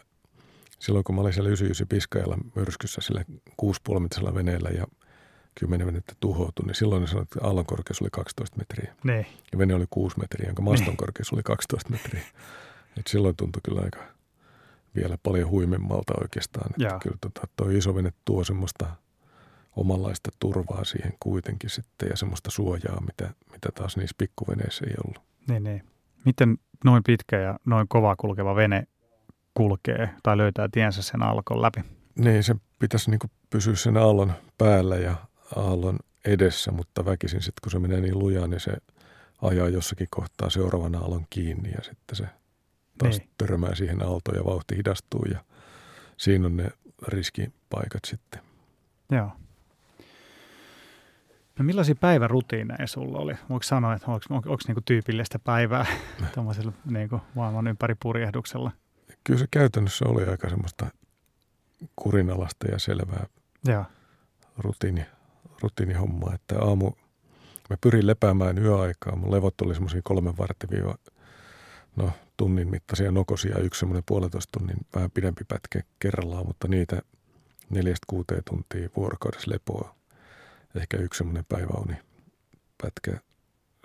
silloin 0.79 1.03
kun 1.03 1.15
mä 1.15 1.21
olin 1.21 1.33
siellä 1.33 1.47
99 1.49 1.87
Piskajalla 1.87 2.37
myrskyssä 2.55 3.01
sillä 3.01 3.25
6,5 4.29 4.33
veneellä 4.35 4.69
ja 4.69 4.85
10 5.55 5.87
venettä 5.87 6.13
tuhoutui, 6.19 6.65
niin 6.65 6.75
silloin 6.75 7.01
ne 7.01 7.07
sanoi, 7.07 7.23
että 7.23 7.39
aallon 7.43 7.65
korkeus 7.65 8.01
oli 8.01 8.09
12 8.11 8.57
metriä. 8.57 8.95
Niin, 9.03 9.25
Ja 9.51 9.57
vene 9.57 9.73
oli 9.75 9.85
6 9.89 10.19
metriä, 10.19 10.47
jonka 10.47 10.61
maston 10.61 10.87
Niin. 10.87 10.97
korkeus 10.97 11.33
oli 11.33 11.43
12 11.43 11.89
metriä. 11.89 12.23
Et 12.99 13.07
silloin 13.07 13.35
tuntui 13.35 13.61
kyllä 13.65 13.81
aika 13.81 13.99
vielä 14.95 15.17
paljon 15.23 15.49
huimemmalta 15.49 16.13
oikeastaan. 16.21 16.69
Että 16.71 16.83
Joo. 16.83 16.99
kyllä 16.99 17.17
tota, 17.21 17.47
toi 17.55 17.77
iso 17.77 17.95
vene 17.95 18.13
tuo 18.25 18.43
semmoista 18.43 18.85
omanlaista 19.75 20.29
turvaa 20.39 20.83
siihen 20.83 21.13
kuitenkin 21.19 21.69
sitten 21.69 22.09
ja 22.09 22.17
semmoista 22.17 22.51
suojaa, 22.51 23.01
mitä, 23.01 23.33
mitä 23.51 23.69
taas 23.75 23.97
niissä 23.97 24.15
pikkuveneissä 24.17 24.85
ei 24.87 24.93
ollut. 25.05 25.21
niin, 25.47 25.63
niin. 25.63 25.83
Miten 26.25 26.57
noin 26.83 27.03
pitkä 27.05 27.39
ja 27.39 27.59
noin 27.65 27.87
kova 27.87 28.15
kulkeva 28.15 28.55
vene 28.55 28.83
kulkee 29.53 30.09
tai 30.23 30.37
löytää 30.37 30.67
tiensä 30.71 31.01
sen 31.01 31.23
aallokon 31.23 31.61
läpi? 31.61 31.81
Niin, 32.15 32.43
se 32.43 32.55
pitäisi 32.79 33.09
niin 33.11 33.19
pysyä 33.49 33.75
sen 33.75 33.97
aallon 33.97 34.33
päällä 34.57 34.95
ja 34.95 35.15
aallon 35.55 35.99
edessä, 36.25 36.71
mutta 36.71 37.05
väkisin 37.05 37.41
sitten 37.41 37.61
kun 37.63 37.71
se 37.71 37.79
menee 37.79 38.01
niin 38.01 38.19
lujaa, 38.19 38.47
niin 38.47 38.59
se 38.59 38.71
ajaa 39.41 39.69
jossakin 39.69 40.07
kohtaa 40.11 40.49
seuraavan 40.49 40.95
aallon 40.95 41.25
kiinni 41.29 41.71
ja 41.71 41.83
sitten 41.83 42.15
se 42.15 42.25
taas 42.97 43.17
Niin. 43.17 43.29
törmää 43.37 43.75
siihen 43.75 44.03
aaltoon 44.03 44.37
ja 44.37 44.45
vauhti 44.45 44.77
hidastuu 44.77 45.25
ja 45.31 45.39
siinä 46.17 46.45
on 46.45 46.57
ne 46.57 46.69
riskipaikat 47.07 48.05
sitten. 48.07 48.41
Joo. 49.11 49.31
No 51.59 51.65
millaisia 51.65 51.95
päivärutiineja 51.95 52.87
sulla 52.87 53.17
oli? 53.17 53.33
Voiko 53.49 53.63
sanoa, 53.63 53.93
että 53.93 54.11
onko, 54.11 54.25
onko, 54.29 54.49
onko 54.49 54.61
niinku 54.67 54.81
tyypillistä 54.85 55.39
päivää 55.39 55.85
tämmöisellä 56.35 56.71
niinku 56.85 57.21
maailman 57.35 57.67
ympäri 57.67 57.95
purjehduksella? 58.03 58.71
Kyllä 59.23 59.39
se 59.39 59.45
käytännössä 59.51 60.05
oli 60.07 60.23
aika 60.23 60.49
semmoista 60.49 60.87
kurinalasta 61.95 62.67
ja 62.67 62.79
selvää 62.79 63.25
Joo, 63.67 63.85
rutiini, 64.57 65.05
rutiinihommaa, 65.61 66.33
että 66.35 66.59
aamu 66.59 66.91
mä 67.69 67.77
pyrin 67.81 68.07
lepäämään 68.07 68.57
yöaikaa. 68.57 69.15
Mun 69.15 69.31
levot 69.31 69.61
oli 69.61 69.73
semmoisia 69.73 70.01
kolmen 70.03 70.37
vartin 70.37 70.69
viiva, 70.69 70.95
no 71.95 72.11
tunnin 72.37 72.69
mittaisia 72.69 73.11
nokosia, 73.11 73.59
yksi 73.59 73.79
semmoinen 73.79 74.03
puolitoista 74.05 74.59
tunnin 74.59 74.77
vähän 74.95 75.11
pidempi 75.11 75.43
pätkä 75.47 75.79
kerrallaan, 75.99 76.47
mutta 76.47 76.67
niitä 76.67 77.01
neljästä 77.69 78.05
kuuteen 78.07 78.43
tuntia 78.49 78.89
vuorokaudessa 78.95 79.51
lepoa. 79.51 79.95
Ehkä 80.75 80.97
yksi 80.97 81.17
semmoinen 81.17 81.45
päiväuni 81.49 81.95
pätkä 82.81 83.19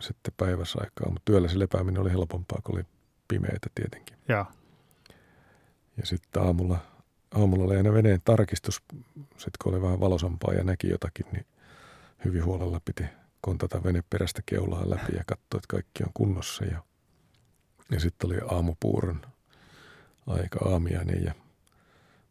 sitten 0.00 0.34
päiväsaikaa, 0.36 1.10
mutta 1.10 1.22
työllä 1.24 1.48
se 1.48 1.58
lepääminen 1.58 2.00
oli 2.02 2.10
helpompaa, 2.10 2.60
kun 2.64 2.74
oli 2.74 2.84
pimeitä 3.28 3.68
tietenkin. 3.74 4.16
Joo. 4.28 4.46
Ja 5.96 6.06
sitten 6.06 6.42
aamulla, 6.42 6.78
aamulla 7.34 7.64
oli 7.64 7.76
aina 7.76 7.92
veneen 7.92 8.20
tarkistus, 8.24 8.82
sitten 9.14 9.58
kun 9.62 9.74
oli 9.74 9.82
vähän 9.82 10.00
valosampaa 10.00 10.54
ja 10.54 10.64
näki 10.64 10.88
jotakin, 10.88 11.26
niin 11.32 11.46
hyvin 12.24 12.44
huolella 12.44 12.80
piti 12.84 13.04
kontata 13.40 13.84
vene 13.84 14.02
perästä 14.10 14.42
keulaa 14.46 14.90
läpi 14.90 15.16
ja 15.16 15.24
katsoa, 15.26 15.58
että 15.58 15.68
kaikki 15.68 16.04
on 16.04 16.10
kunnossa. 16.14 16.64
Ja, 16.64 16.82
ja 17.90 18.00
sitten 18.00 18.26
oli 18.30 18.38
aamupuuron 18.50 19.22
aika 20.26 20.58
aamiainen 20.64 21.24
ja 21.24 21.34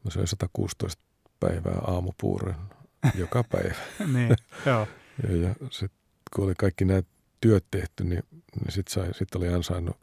mä 0.03 0.11
söin 0.11 0.27
116 0.27 1.03
päivää 1.39 1.77
aamupuuron 1.87 2.69
joka 3.15 3.43
päivä. 3.43 3.75
niin, 4.13 4.35
joo. 4.65 4.87
ja, 5.23 5.35
ja 5.35 5.55
sitten 5.71 5.99
kun 6.35 6.45
oli 6.45 6.55
kaikki 6.55 6.85
nämä 6.85 7.01
työt 7.41 7.65
tehty, 7.71 8.03
niin, 8.03 8.23
niin 8.31 8.71
sitten 8.71 9.13
sit 9.13 9.35
oli 9.35 9.47
ansainnut 9.47 9.97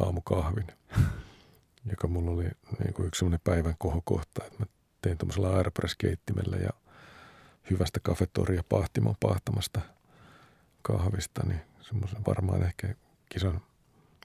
aamukahvin, 0.00 0.66
joka 1.90 2.08
mulla 2.08 2.30
oli 2.30 2.48
niin 2.78 2.94
kuin 2.94 3.06
yksi 3.06 3.18
sellainen 3.18 3.40
päivän 3.44 3.74
kohokohta, 3.78 4.44
että 4.44 4.58
mä 4.58 4.66
tein 5.02 5.18
tuommoisella 5.18 5.56
Airpress-keittimellä 5.56 6.56
ja 6.56 6.70
hyvästä 7.70 8.00
kafetoria 8.02 8.62
pahtimon 8.68 9.14
pahtamasta 9.20 9.80
kahvista, 10.82 11.46
niin 11.46 11.60
semmoisen 11.80 12.20
varmaan 12.26 12.62
ehkä 12.62 12.94
kisan 13.28 13.60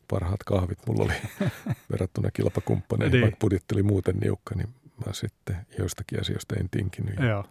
parhaat 0.07 0.43
kahvit 0.43 0.79
mulla 0.87 1.03
oli 1.03 1.13
verrattuna 1.91 2.31
kilpakumppaneihin, 2.31 3.11
niin. 3.11 3.21
vaikka 3.21 3.37
budjetti 3.41 3.75
oli 3.75 3.83
muuten 3.83 4.15
niukka, 4.17 4.55
niin 4.55 4.69
mä 5.05 5.13
sitten 5.13 5.57
joistakin 5.79 6.21
asioista 6.21 6.55
en 6.55 6.69
tinkinyt 6.69 7.19
Joo. 7.19 7.45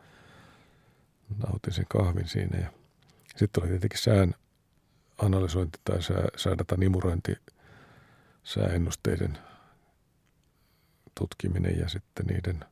Nautin 1.46 1.72
sen 1.72 1.86
kahvin 1.88 2.28
siinä. 2.28 2.58
Ja 2.58 2.70
sitten 3.36 3.62
oli 3.62 3.70
tietenkin 3.70 4.00
sään 4.00 4.34
analysointi 5.18 5.78
tai 5.84 6.02
sää, 6.02 6.28
säädatan 6.36 6.82
imurointi, 6.82 7.36
sääennusteiden 8.44 9.38
tutkiminen 11.14 11.78
ja 11.78 11.88
sitten 11.88 12.26
niiden 12.26 12.64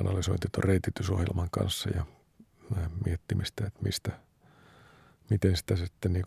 analysointi 0.00 0.48
tuon 0.52 0.64
reititysohjelman 0.64 1.48
kanssa 1.50 1.90
ja 1.90 2.04
miettimistä, 3.04 3.66
että 3.66 3.82
mistä, 3.82 4.12
miten 5.30 5.56
sitä 5.56 5.76
sitten 5.76 6.12
niin 6.12 6.24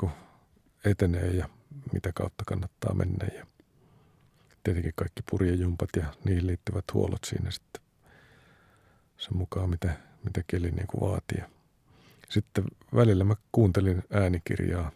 etenee 0.86 1.28
ja 1.28 1.50
mitä 1.94 2.12
kautta 2.14 2.44
kannattaa 2.48 2.94
mennä 2.94 3.28
ja 3.38 3.46
tietenkin 4.64 4.94
kaikki 4.96 5.22
purjejumpat 5.32 5.90
ja 5.96 6.14
niihin 6.24 6.48
liittyvät 6.48 6.86
huollot 6.94 7.24
siinä 7.24 7.52
sitten 7.52 7.84
sen 9.18 9.38
mukaan, 9.38 9.70
mitä, 9.70 9.94
mitä 10.24 10.42
keli 10.48 10.72
niin 10.72 10.88
kuin 10.88 11.12
vaatii. 11.12 11.44
Sitten 12.30 12.64
välillä 12.96 13.24
mä 13.24 13.36
kuuntelin 13.52 14.04
äänikirjaa. 14.14 14.92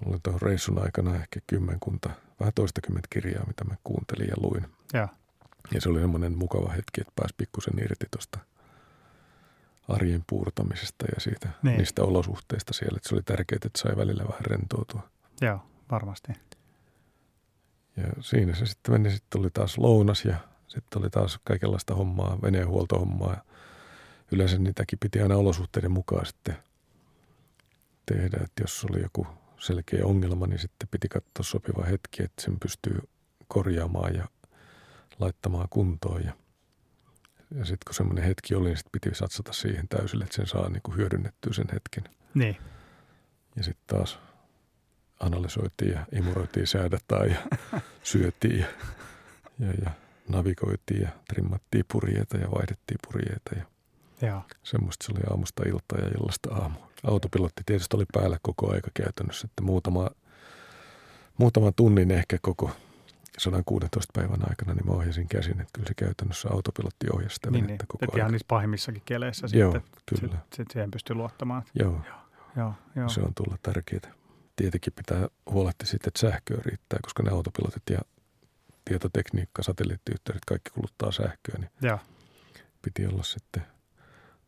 Mulla 0.00 0.14
oli 0.14 0.20
tuohon 0.22 0.42
reissun 0.42 0.82
aikana 0.82 1.16
ehkä 1.16 1.40
kymmenkunta, 1.46 2.10
vähän 2.40 2.52
toistakymmentä 2.54 3.08
kirjaa, 3.10 3.46
mitä 3.46 3.64
mä 3.64 3.74
kuuntelin 3.84 4.28
ja 4.28 4.34
luin. 4.36 4.66
Ja. 4.92 5.08
Ja 5.74 5.80
se 5.80 5.88
oli 5.88 6.00
semmoinen 6.00 6.38
mukava 6.38 6.68
hetki, 6.72 7.00
että 7.00 7.12
pääsi 7.16 7.34
pikkusen 7.36 7.78
irti 7.78 8.06
tuosta 8.10 8.38
arjen 9.88 10.24
puurtamisesta 10.26 11.06
ja 11.14 11.20
siitä, 11.20 11.48
niin. 11.62 11.78
niistä 11.78 12.02
olosuhteista 12.02 12.72
siellä. 12.72 12.96
Että 12.96 13.08
se 13.08 13.14
oli 13.14 13.22
tärkeää, 13.22 13.56
että 13.66 13.78
sai 13.78 13.96
välillä 13.96 14.24
vähän 14.28 14.44
rentoutua. 14.44 15.08
Joo, 15.40 15.60
varmasti. 15.90 16.32
Ja 17.96 18.04
siinä 18.20 18.54
se 18.54 18.66
sitten 18.66 18.92
meni. 18.94 19.10
Sitten 19.10 19.40
oli 19.40 19.50
taas 19.50 19.78
lounas 19.78 20.24
ja 20.24 20.36
sitten 20.72 21.02
oli 21.02 21.10
taas 21.10 21.40
kaikenlaista 21.44 21.94
hommaa, 21.94 22.38
veneenhuoltohommaa. 22.42 23.42
Yleensä 24.32 24.58
niitäkin 24.58 24.98
piti 24.98 25.20
aina 25.20 25.36
olosuhteiden 25.36 25.90
mukaan 25.90 26.26
sitten 26.26 26.56
tehdä. 28.06 28.38
Että 28.44 28.62
jos 28.62 28.86
oli 28.90 29.02
joku 29.02 29.26
selkeä 29.58 30.06
ongelma, 30.06 30.46
niin 30.46 30.58
sitten 30.58 30.88
piti 30.90 31.08
katsoa 31.08 31.42
sopiva 31.42 31.84
hetki, 31.84 32.22
että 32.22 32.42
sen 32.42 32.60
pystyy 32.60 32.98
korjaamaan 33.48 34.14
ja 34.14 34.28
laittamaan 35.18 35.68
kuntoon. 35.70 36.24
Ja, 36.24 36.32
ja 37.54 37.64
sitten 37.64 37.84
kun 37.86 37.94
semmoinen 37.94 38.24
hetki 38.24 38.54
oli, 38.54 38.68
niin 38.68 38.76
sitten 38.76 39.00
piti 39.02 39.14
satsata 39.14 39.52
siihen 39.52 39.88
täysille, 39.88 40.24
että 40.24 40.36
sen 40.36 40.46
saa 40.46 40.68
niin 40.68 40.82
kuin 40.82 40.96
hyödynnettyä 40.96 41.52
sen 41.52 41.68
hetken. 41.72 42.04
Niin. 42.34 42.56
Ja 43.56 43.64
sitten 43.64 43.96
taas 43.96 44.18
analysoitiin 45.20 45.92
ja 45.92 46.06
imuroitiin 46.12 46.66
säädätaan 46.66 47.30
ja 47.30 47.38
syötiin 48.02 48.58
ja, 48.60 48.66
ja, 49.58 49.72
ja 49.84 49.90
navigoitiin 50.32 51.02
ja 51.02 51.08
trimmattiin 51.28 51.84
purjeita 51.92 52.36
ja 52.36 52.50
vaihdettiin 52.50 52.98
purjeita 53.06 53.50
ja 53.56 53.64
Joo. 54.28 54.42
semmoista 54.62 55.06
se 55.06 55.12
oli 55.12 55.20
aamusta 55.30 55.62
iltaa 55.68 55.98
ja 55.98 56.08
illasta 56.08 56.54
aamua. 56.54 56.88
Autopilotti 57.04 57.62
tietysti 57.66 57.96
oli 57.96 58.04
päällä 58.12 58.38
koko 58.42 58.72
aika 58.72 58.90
käytännössä, 58.94 59.46
että 59.50 59.62
muutama, 59.62 60.10
muutama 61.38 61.72
tunnin 61.72 62.10
ehkä 62.10 62.38
koko 62.42 62.70
116 63.38 64.12
päivän 64.14 64.48
aikana, 64.50 64.74
niin 64.74 64.86
mä 64.86 64.92
ohjasin 64.92 65.28
käsin, 65.28 65.52
että 65.60 65.70
kyllä 65.74 65.88
se 65.88 65.94
käytännössä 65.94 66.48
autopilotti 66.52 67.06
ohjasi 67.14 67.34
sitä 67.34 67.50
Niin, 67.50 67.64
venettä 67.64 67.82
niin. 67.82 67.88
koko 67.88 68.04
Et 68.04 68.10
ajan. 68.10 68.18
ihan 68.18 68.32
niissä 68.32 68.46
pahimmissakin 68.48 69.02
keleissä 69.04 69.46
Joo, 69.52 69.72
sitten. 69.72 69.90
kyllä. 70.06 70.20
Sitten 70.32 70.40
sit 70.54 70.70
siihen 70.70 70.90
pystyy 70.90 71.16
luottamaan. 71.16 71.62
Joo, 71.74 72.00
Joo, 72.56 72.74
joo. 72.96 73.08
se 73.08 73.20
on 73.20 73.34
tulla 73.34 73.56
tärkeää. 73.62 74.14
Tietenkin 74.56 74.92
pitää 74.92 75.28
huolehtia 75.50 75.86
siitä, 75.86 76.04
että 76.08 76.20
sähköä 76.20 76.58
riittää, 76.66 76.98
koska 77.02 77.22
ne 77.22 77.30
autopilotit 77.30 77.82
ja 77.90 77.98
tietotekniikka, 78.84 79.62
satelliittiyhteydet, 79.62 80.44
kaikki 80.44 80.70
kuluttaa 80.70 81.12
sähköä, 81.12 81.58
niin 81.58 81.70
Joo. 81.82 81.98
piti 82.82 83.06
olla 83.06 83.22
sitten 83.22 83.62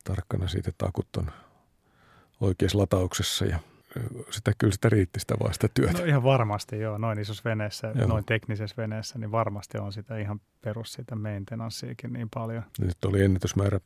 tarkkana 0.04 0.48
siitä, 0.48 0.70
että 0.70 0.86
akut 0.86 1.16
on 1.16 1.30
oikeassa 2.40 2.78
latauksessa 2.78 3.44
ja 3.44 3.58
sitä 4.30 4.52
kyllä 4.58 4.72
sitä 4.72 4.88
riitti 4.88 5.20
sitä 5.20 5.34
vaan 5.40 5.54
sitä 5.54 5.68
työtä. 5.74 5.98
No 5.98 6.04
ihan 6.04 6.22
varmasti 6.22 6.78
joo, 6.78 6.98
noin 6.98 7.18
isossa 7.18 7.42
veneessä, 7.44 7.92
Joo. 7.94 8.08
noin 8.08 8.24
teknisessä 8.24 8.76
veneessä, 8.76 9.18
niin 9.18 9.32
varmasti 9.32 9.78
on 9.78 9.92
sitä 9.92 10.18
ihan 10.18 10.40
perus 10.60 10.92
sitä 10.92 11.16
maintenanssiakin 11.16 12.12
niin 12.12 12.28
paljon. 12.34 12.62
Nyt 12.78 13.04
oli 13.04 13.24
ennätysmäärä, 13.24 13.80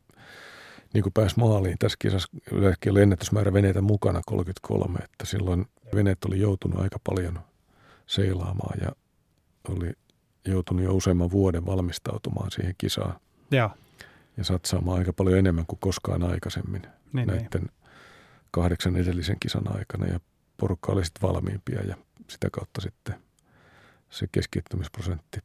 niin 0.95 1.03
kuin 1.03 1.13
pääsi 1.13 1.39
maaliin. 1.39 1.79
Tässä 1.79 1.97
kisassa 1.99 2.29
yleensäkin 2.53 2.93
oli 2.93 3.03
ennätysmäärä 3.03 3.53
veneitä 3.53 3.81
mukana 3.81 4.21
33, 4.27 4.99
että 4.99 5.27
silloin 5.27 5.67
veneet 5.95 6.25
oli 6.25 6.41
joutunut 6.41 6.81
aika 6.81 6.99
paljon 7.05 7.41
seilaamaan 8.07 8.79
ja 8.81 8.93
oli 9.69 9.93
joutunut 10.51 10.85
jo 10.85 10.95
useamman 10.95 11.31
vuoden 11.31 11.67
valmistautumaan 11.67 12.51
siihen 12.51 12.75
kisaan 12.79 13.21
Joo, 13.51 13.71
ja 14.37 14.45
satsaamaan 14.45 14.99
aika 14.99 15.13
paljon 15.13 15.39
enemmän 15.39 15.67
kuin 15.67 15.79
koskaan 15.81 16.23
aikaisemmin 16.23 16.83
niin, 16.83 16.93
niin. 17.13 17.27
näiden 17.27 17.69
kahdeksan 18.51 18.97
edellisen 18.97 19.37
kisan 19.41 19.77
aikana 19.77 20.07
ja 20.07 20.21
porukka 20.57 20.93
oli 20.93 21.05
sitten 21.05 21.29
valmiimpia 21.29 21.81
ja 21.83 21.97
sitä 22.29 22.51
kautta 22.53 22.81
sitten 22.81 23.15
se 24.11 24.27
keskittymisprosentti 24.33 25.39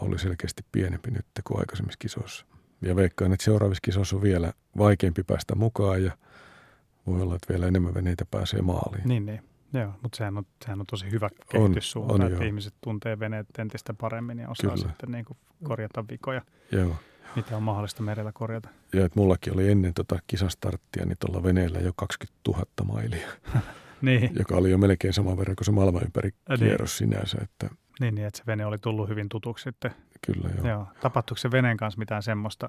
oli 0.00 0.18
selkeästi 0.18 0.64
pienempi 0.72 1.10
nyt 1.10 1.26
kuin 1.44 1.60
aikaisemmissa 1.60 1.98
kisoissa. 1.98 2.46
Ja 2.82 2.96
veikkaan, 2.96 3.32
että 3.32 3.44
seuraavissa 3.44 3.80
kisoissa 3.82 4.16
on 4.16 4.22
vielä 4.22 4.52
vaikeampi 4.78 5.22
päästä 5.22 5.54
mukaan 5.54 6.04
ja 6.04 6.16
voi 7.06 7.22
olla, 7.22 7.34
että 7.34 7.52
vielä 7.52 7.66
enemmän 7.66 7.94
veneitä 7.94 8.24
pääsee 8.30 8.62
maaliin. 8.62 9.08
Niin, 9.08 9.26
niin. 9.26 9.51
Joo, 9.72 9.92
mutta 10.02 10.16
sehän 10.16 10.38
on, 10.38 10.44
sehän 10.64 10.80
on 10.80 10.86
tosi 10.86 11.10
hyvä 11.10 11.28
kehityssuunta, 11.48 12.14
on 12.14 12.22
että 12.22 12.34
joo. 12.34 12.44
ihmiset 12.46 12.74
tuntee 12.80 13.18
veneet 13.18 13.46
entistä 13.58 13.94
paremmin 13.94 14.38
ja 14.38 14.48
osaa 14.48 14.70
Kyllä. 14.74 14.88
sitten 14.88 15.10
niin 15.10 15.24
kuin 15.24 15.36
korjata 15.64 16.04
vikoja, 16.10 16.42
Joo. 16.72 16.96
mitä 17.36 17.56
on 17.56 17.62
mahdollista 17.62 18.02
merellä 18.02 18.32
korjata. 18.32 18.68
Ja 18.92 19.04
että 19.04 19.20
mullakin 19.20 19.52
oli 19.54 19.70
ennen 19.70 19.94
tota 19.94 20.18
kisastarttia 20.26 21.06
niin 21.06 21.18
tuolla 21.26 21.42
veneellä 21.42 21.78
jo 21.78 21.92
20 21.96 22.38
000 22.48 22.64
mailia, 22.84 23.28
Niin, 24.02 24.30
joka 24.38 24.54
oli 24.56 24.70
jo 24.70 24.78
melkein 24.78 25.14
saman 25.14 25.36
verran 25.38 25.56
kuin 25.56 25.64
se 25.64 25.72
maailman 25.72 26.02
ympäri 26.02 26.30
Niin. 26.48 26.58
kierros 26.58 26.98
sinänsä. 26.98 27.38
Että 27.42 27.70
niin, 28.00 28.14
niin, 28.14 28.26
että 28.26 28.38
se 28.38 28.44
vene 28.46 28.66
oli 28.66 28.78
tullut 28.78 29.08
hyvin 29.08 29.28
tutuksi 29.28 29.62
sitten. 29.62 29.90
kyllä 30.26 30.48
joo. 30.48 30.56
Joo. 30.58 30.68
Joo. 30.68 30.86
Tapahtuiko 31.00 31.38
se 31.38 31.50
veneen 31.50 31.76
kanssa 31.76 31.98
mitään 31.98 32.22
semmoista, 32.22 32.68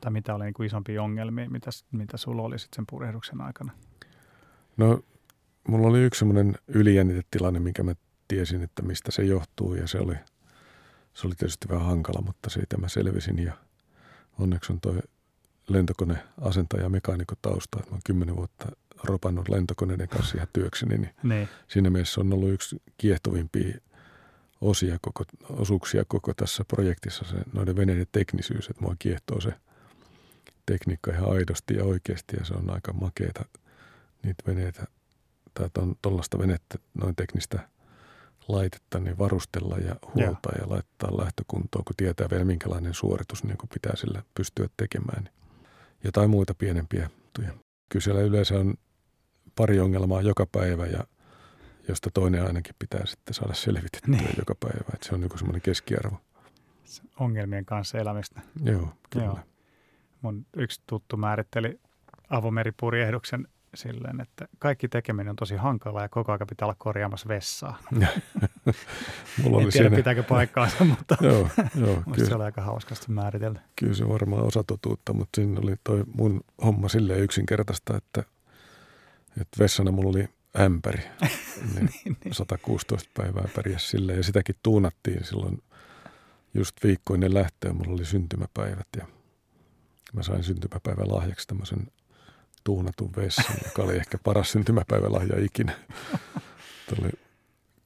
tai 0.00 0.12
mitä 0.12 0.34
oli 0.34 0.44
niin 0.44 0.54
kuin 0.54 0.66
isompia 0.66 1.02
ongelmia, 1.02 1.50
mitä, 1.50 1.70
mitä 1.92 2.16
sulla 2.16 2.42
oli 2.42 2.58
sitten 2.58 2.76
sen 2.76 2.84
purjehduksen 2.90 3.40
aikana? 3.40 3.72
No, 4.76 5.00
mulla 5.68 5.88
oli 5.88 6.02
yksi 6.02 6.18
semmoinen 6.18 6.54
ylijännitetilanne, 6.68 7.60
minkä 7.60 7.82
mä 7.82 7.94
tiesin, 8.28 8.62
että 8.62 8.82
mistä 8.82 9.10
se 9.10 9.22
johtuu 9.22 9.74
ja 9.74 9.86
se 9.86 9.98
oli, 9.98 10.14
se 11.14 11.26
oli 11.26 11.34
tietysti 11.34 11.68
vähän 11.68 11.86
hankala, 11.86 12.22
mutta 12.22 12.50
siitä 12.50 12.76
mä 12.76 12.88
selvisin 12.88 13.38
ja 13.38 13.52
onneksi 14.38 14.72
on 14.72 14.80
toi 14.80 14.98
lentokoneasentaja 15.68 16.82
ja 16.82 16.88
mekaanikko 16.88 17.34
tausta, 17.42 17.78
että 17.78 17.90
mä 17.90 17.94
oon 17.94 18.00
kymmenen 18.04 18.36
vuotta 18.36 18.66
ropannut 19.04 19.48
lentokoneiden 19.48 20.08
kanssa 20.08 20.36
ihan 20.36 20.48
työkseni, 20.52 20.98
niin 20.98 21.14
Niin, 21.22 21.48
siinä 21.68 21.90
mielessä 21.90 22.20
on 22.20 22.32
ollut 22.32 22.52
yksi 22.52 22.82
kiehtovimpia 22.96 23.78
osia 24.60 24.98
koko, 25.00 25.24
osuuksia 25.48 26.04
koko 26.08 26.34
tässä 26.34 26.64
projektissa, 26.64 27.24
se 27.24 27.36
noiden 27.52 27.76
veneiden 27.76 28.06
teknisyys, 28.12 28.68
että 28.68 28.82
mua 28.82 28.96
kiehtoo 28.98 29.40
se 29.40 29.52
tekniikka 30.66 31.10
ihan 31.10 31.32
aidosti 31.32 31.74
ja 31.74 31.84
oikeasti 31.84 32.36
ja 32.36 32.44
se 32.44 32.54
on 32.54 32.70
aika 32.70 32.92
makeeta 32.92 33.44
niitä 34.22 34.42
veneitä 34.46 34.86
tai 35.72 35.86
tuollaista 36.02 36.38
venettä, 36.38 36.78
noin 36.94 37.16
teknistä 37.16 37.68
laitetta, 38.48 38.98
niin 38.98 39.18
varustella 39.18 39.78
ja 39.78 39.96
huoltaa 40.14 40.52
ja 40.60 40.68
laittaa 40.70 41.18
lähtökuntoon, 41.18 41.84
kun 41.84 41.96
tietää 41.96 42.26
vielä 42.30 42.44
minkälainen 42.44 42.94
suoritus 42.94 43.44
niin 43.44 43.58
kuin 43.58 43.70
pitää 43.74 43.96
sillä 43.96 44.22
pystyä 44.34 44.68
tekemään. 44.76 45.24
Niin 45.24 45.34
jotain 46.04 46.30
muita 46.30 46.54
pienempiä. 46.54 47.10
Kyllä 47.88 48.04
siellä 48.04 48.20
yleensä 48.20 48.58
on 48.58 48.74
pari 49.54 49.80
ongelmaa 49.80 50.22
joka 50.22 50.46
päivä 50.52 50.86
ja 50.86 51.04
josta 51.88 52.10
toinen 52.14 52.46
ainakin 52.46 52.74
pitää 52.78 53.06
sitten 53.06 53.34
saada 53.34 53.54
selvitettyä 53.54 54.16
Niin. 54.16 54.34
joka 54.38 54.54
päivä. 54.54 54.84
Että 54.94 55.08
se 55.08 55.14
on 55.14 55.20
niin 55.20 55.38
semmoinen 55.38 55.62
keskiarvo. 55.62 56.16
Ongelmien 57.20 57.64
kanssa 57.64 57.98
elämistä. 57.98 58.40
Joo, 58.64 58.92
kyllä. 59.10 59.26
Joo. 59.26 59.38
Mun 60.22 60.46
yksi 60.56 60.82
tuttu 60.86 61.16
määritteli 61.16 61.80
avomeripurjehduksen 62.30 63.48
silleen, 63.74 64.20
että 64.20 64.48
kaikki 64.58 64.88
tekeminen 64.88 65.30
on 65.30 65.36
tosi 65.36 65.56
hankalaa 65.56 66.02
ja 66.02 66.08
koko 66.08 66.32
ajan 66.32 66.46
pitää 66.48 66.66
olla 66.66 66.76
korjaamassa 66.78 67.28
vessaa. 67.28 67.78
Mulla 69.42 69.58
en 69.58 69.64
oli 69.64 69.70
tiedä 69.70 69.70
siinä, 69.70 69.96
pitääkö 69.96 70.22
paikkaansa, 70.22 70.84
mutta 70.84 71.16
joo, 71.26 71.48
joo 71.74 72.02
musta 72.06 72.14
se 72.16 72.24
kyllä, 72.24 72.36
oli 72.36 72.44
aika 72.44 72.62
hauskasti 72.62 73.12
määritelty. 73.12 73.60
kyllä 73.78 73.94
se 73.94 74.08
varmaan 74.08 74.42
osa 74.42 74.64
totuutta, 74.64 75.12
mutta 75.12 75.36
siinä 75.36 75.60
oli 75.62 75.74
toi 75.84 76.04
mun 76.14 76.40
homma 76.64 76.88
silleen 76.88 77.20
yksinkertaista, 77.20 77.96
että, 77.96 78.22
että 79.40 79.58
vessana 79.58 79.90
mulla 79.90 80.10
oli 80.10 80.28
ämpäri. 80.60 81.02
Niin 81.74 81.90
niin, 82.04 82.16
niin. 82.24 82.34
116 82.34 83.10
päivää 83.16 83.48
pärjäs 83.54 83.90
sille 83.90 84.14
ja 84.14 84.22
sitäkin 84.22 84.54
tuunattiin 84.62 85.24
silloin 85.24 85.62
just 86.54 86.76
viikkoinen 86.84 87.34
lähtöön. 87.34 87.76
Mulla 87.76 87.92
oli 87.92 88.04
syntymäpäivät 88.04 88.88
ja 88.96 89.06
mä 90.12 90.22
sain 90.22 90.42
syntymäpäivän 90.42 91.12
lahjaksi 91.14 91.46
tämmöisen 91.46 91.86
tuunatun 92.68 93.12
vessan, 93.16 93.56
joka 93.64 93.82
oli 93.82 93.96
ehkä 93.96 94.18
paras 94.18 94.52
syntymäpäivälahja 94.52 95.44
ikinä. 95.44 95.72
Oli 97.00 97.10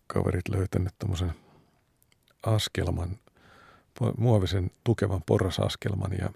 kaverit 0.07 0.49
löytänyt 0.49 0.95
tämmöisen 0.99 1.33
askelman, 2.47 3.19
muovisen 4.19 4.71
tukevan 4.85 5.23
porrasaskelman 5.27 6.13
ja, 6.13 6.31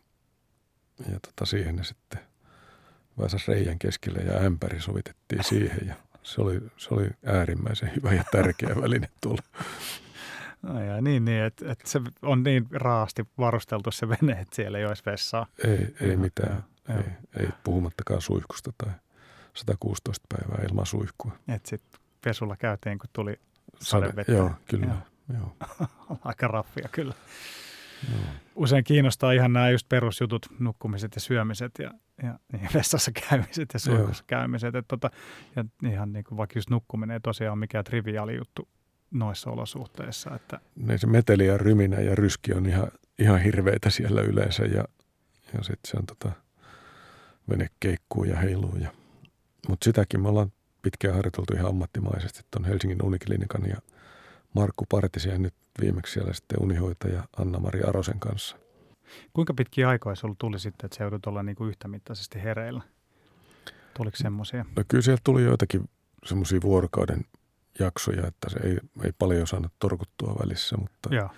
ja 1.13 1.21
tota 1.21 1.47
siihen 1.47 1.77
ne 1.77 1.85
sitten 1.85 2.21
väsäs 3.21 3.49
reijän 3.49 3.79
keskelle 3.79 4.19
ja 4.19 4.41
ämpäri 4.41 4.81
sovitettiin 4.81 5.45
siihen 5.45 5.87
ja 5.87 5.95
se 6.23 6.41
oli, 6.41 6.61
se 6.77 6.95
oli 6.95 7.11
äärimmäisen 7.25 7.93
hyvä 7.97 8.13
ja 8.13 8.25
tärkeä 8.33 8.77
väline 8.81 9.09
tuolla. 9.21 9.43
No 10.63 10.83
ja 10.83 11.01
niin, 11.01 11.25
niin 11.25 11.43
että, 11.43 11.73
että 11.73 11.91
se 11.91 12.01
on 12.23 12.43
niin 12.43 12.67
raasti 12.73 13.27
varusteltu 13.39 13.91
se 13.91 14.09
vene, 14.09 14.33
että 14.33 14.57
siellä 14.57 14.79
ei 14.79 14.87
olisi 14.87 15.03
vessaa. 15.07 15.47
Ei, 15.65 15.95
ei 16.01 16.17
mitään, 16.17 16.65
joo, 16.89 16.99
ei, 16.99 17.43
ei 17.43 17.49
puhumattakaan 17.65 18.21
suihkusta 18.21 18.73
tai 18.79 18.93
116 19.55 20.27
päivää 20.29 20.65
ilman 20.69 20.87
suihkua. 20.87 21.33
Että 21.49 21.69
sitten 21.69 22.01
pesulla 22.25 22.57
käytiin, 22.57 22.99
kun 22.99 23.11
tuli 23.13 23.41
Sade, 23.81 24.07
Sadevettä. 24.07 24.33
joo, 24.33 24.51
kyllä. 24.71 24.87
Joo. 24.87 24.97
Joo. 25.39 25.57
Aika 26.25 26.49
raffia 26.49 26.89
kyllä. 26.93 27.15
Joo. 28.13 28.21
Usein 28.55 28.85
kiinnostaa 28.85 29.33
ihan 29.33 29.53
nämä 29.53 29.71
just 29.71 29.89
perusjutut, 29.89 30.47
nukkumiset 30.59 31.15
ja 31.15 31.21
syömiset 31.21 31.73
ja, 31.79 31.91
ja 32.23 32.39
niin 32.53 32.69
vessassa 32.75 33.11
käymiset 33.29 33.69
ja 33.75 33.79
suihkussa 33.79 34.25
käymiset. 34.27 34.75
Et 34.75 34.85
tota, 34.89 35.11
ja 35.57 35.65
ihan 35.91 36.13
niin 36.13 36.25
kuin 36.25 36.39
vaikka 36.39 36.59
just 36.59 36.71
nukkuminen 36.71 37.15
ei 37.15 37.21
tosiaan 37.21 37.53
ole 37.53 37.59
mikään 37.59 37.85
triviaali 37.85 38.37
juttu 38.37 38.69
noissa 39.11 39.51
olosuhteissa. 39.51 40.35
Että, 40.35 40.61
Ne 40.77 40.99
se 40.99 41.07
meteli 41.07 41.47
ja 41.47 41.59
ryminä 41.59 42.01
ja 42.01 42.15
ryski 42.15 42.53
on 42.53 42.67
ihan, 42.67 42.89
ihan 43.19 43.41
hirveitä 43.41 43.91
siellä 43.91 44.21
yleensä 44.21 44.65
ja, 44.65 44.85
ja 45.53 45.63
sitten 45.63 45.91
se 45.91 45.97
on 45.97 46.07
tota, 46.07 46.33
vene 47.51 47.67
keikkuu 47.81 48.25
ja 48.25 48.37
heiluu. 48.37 48.77
Ja, 48.77 48.91
mutta 49.69 49.85
sitäkin 49.85 50.21
me 50.21 50.29
ollaan 50.29 50.53
pitkään 50.83 51.15
harjoiteltu 51.15 51.55
ihan 51.55 51.69
ammattimaisesti 51.69 52.41
tuon 52.51 52.65
Helsingin 52.65 53.03
Uniklinikan 53.05 53.69
ja 53.69 53.77
Markku 54.55 54.85
Partisen 54.89 55.33
ja 55.33 55.39
nyt 55.39 55.55
viimeksi 55.81 56.13
siellä 56.13 56.33
sitten 56.33 56.63
unihoitaja 56.63 57.25
Anna-Mari 57.37 57.83
Arosen 57.83 58.21
kanssa. 58.21 58.57
kuinka 59.33 59.55
pitkiä 59.55 59.89
aikoja 59.89 60.17
sulla 60.17 60.35
tuli 60.39 60.59
sitten, 60.59 60.87
että 60.87 60.97
se 60.97 61.05
joudut 61.05 61.27
olla 61.27 61.43
niin 61.43 61.57
kuin 61.57 61.69
yhtämittaisesti 61.69 62.43
hereillä? 62.43 62.83
Tuliko 63.97 64.17
semmoisia? 64.17 64.65
No 64.77 64.83
kyllä 64.89 65.03
sieltä 65.03 65.21
tuli 65.25 65.43
joitakin 65.43 65.91
semmoisia 66.25 66.61
vuorokauden 66.63 67.25
jaksoja, 67.79 68.27
että 68.27 68.51
se 68.51 68.59
ei, 68.65 68.79
ei 69.05 69.13
paljon 69.19 69.47
saanut 69.47 69.73
torkuttua 69.79 70.37
välissä, 70.43 70.77
mutta 70.77 71.15
Joo. 71.15 71.31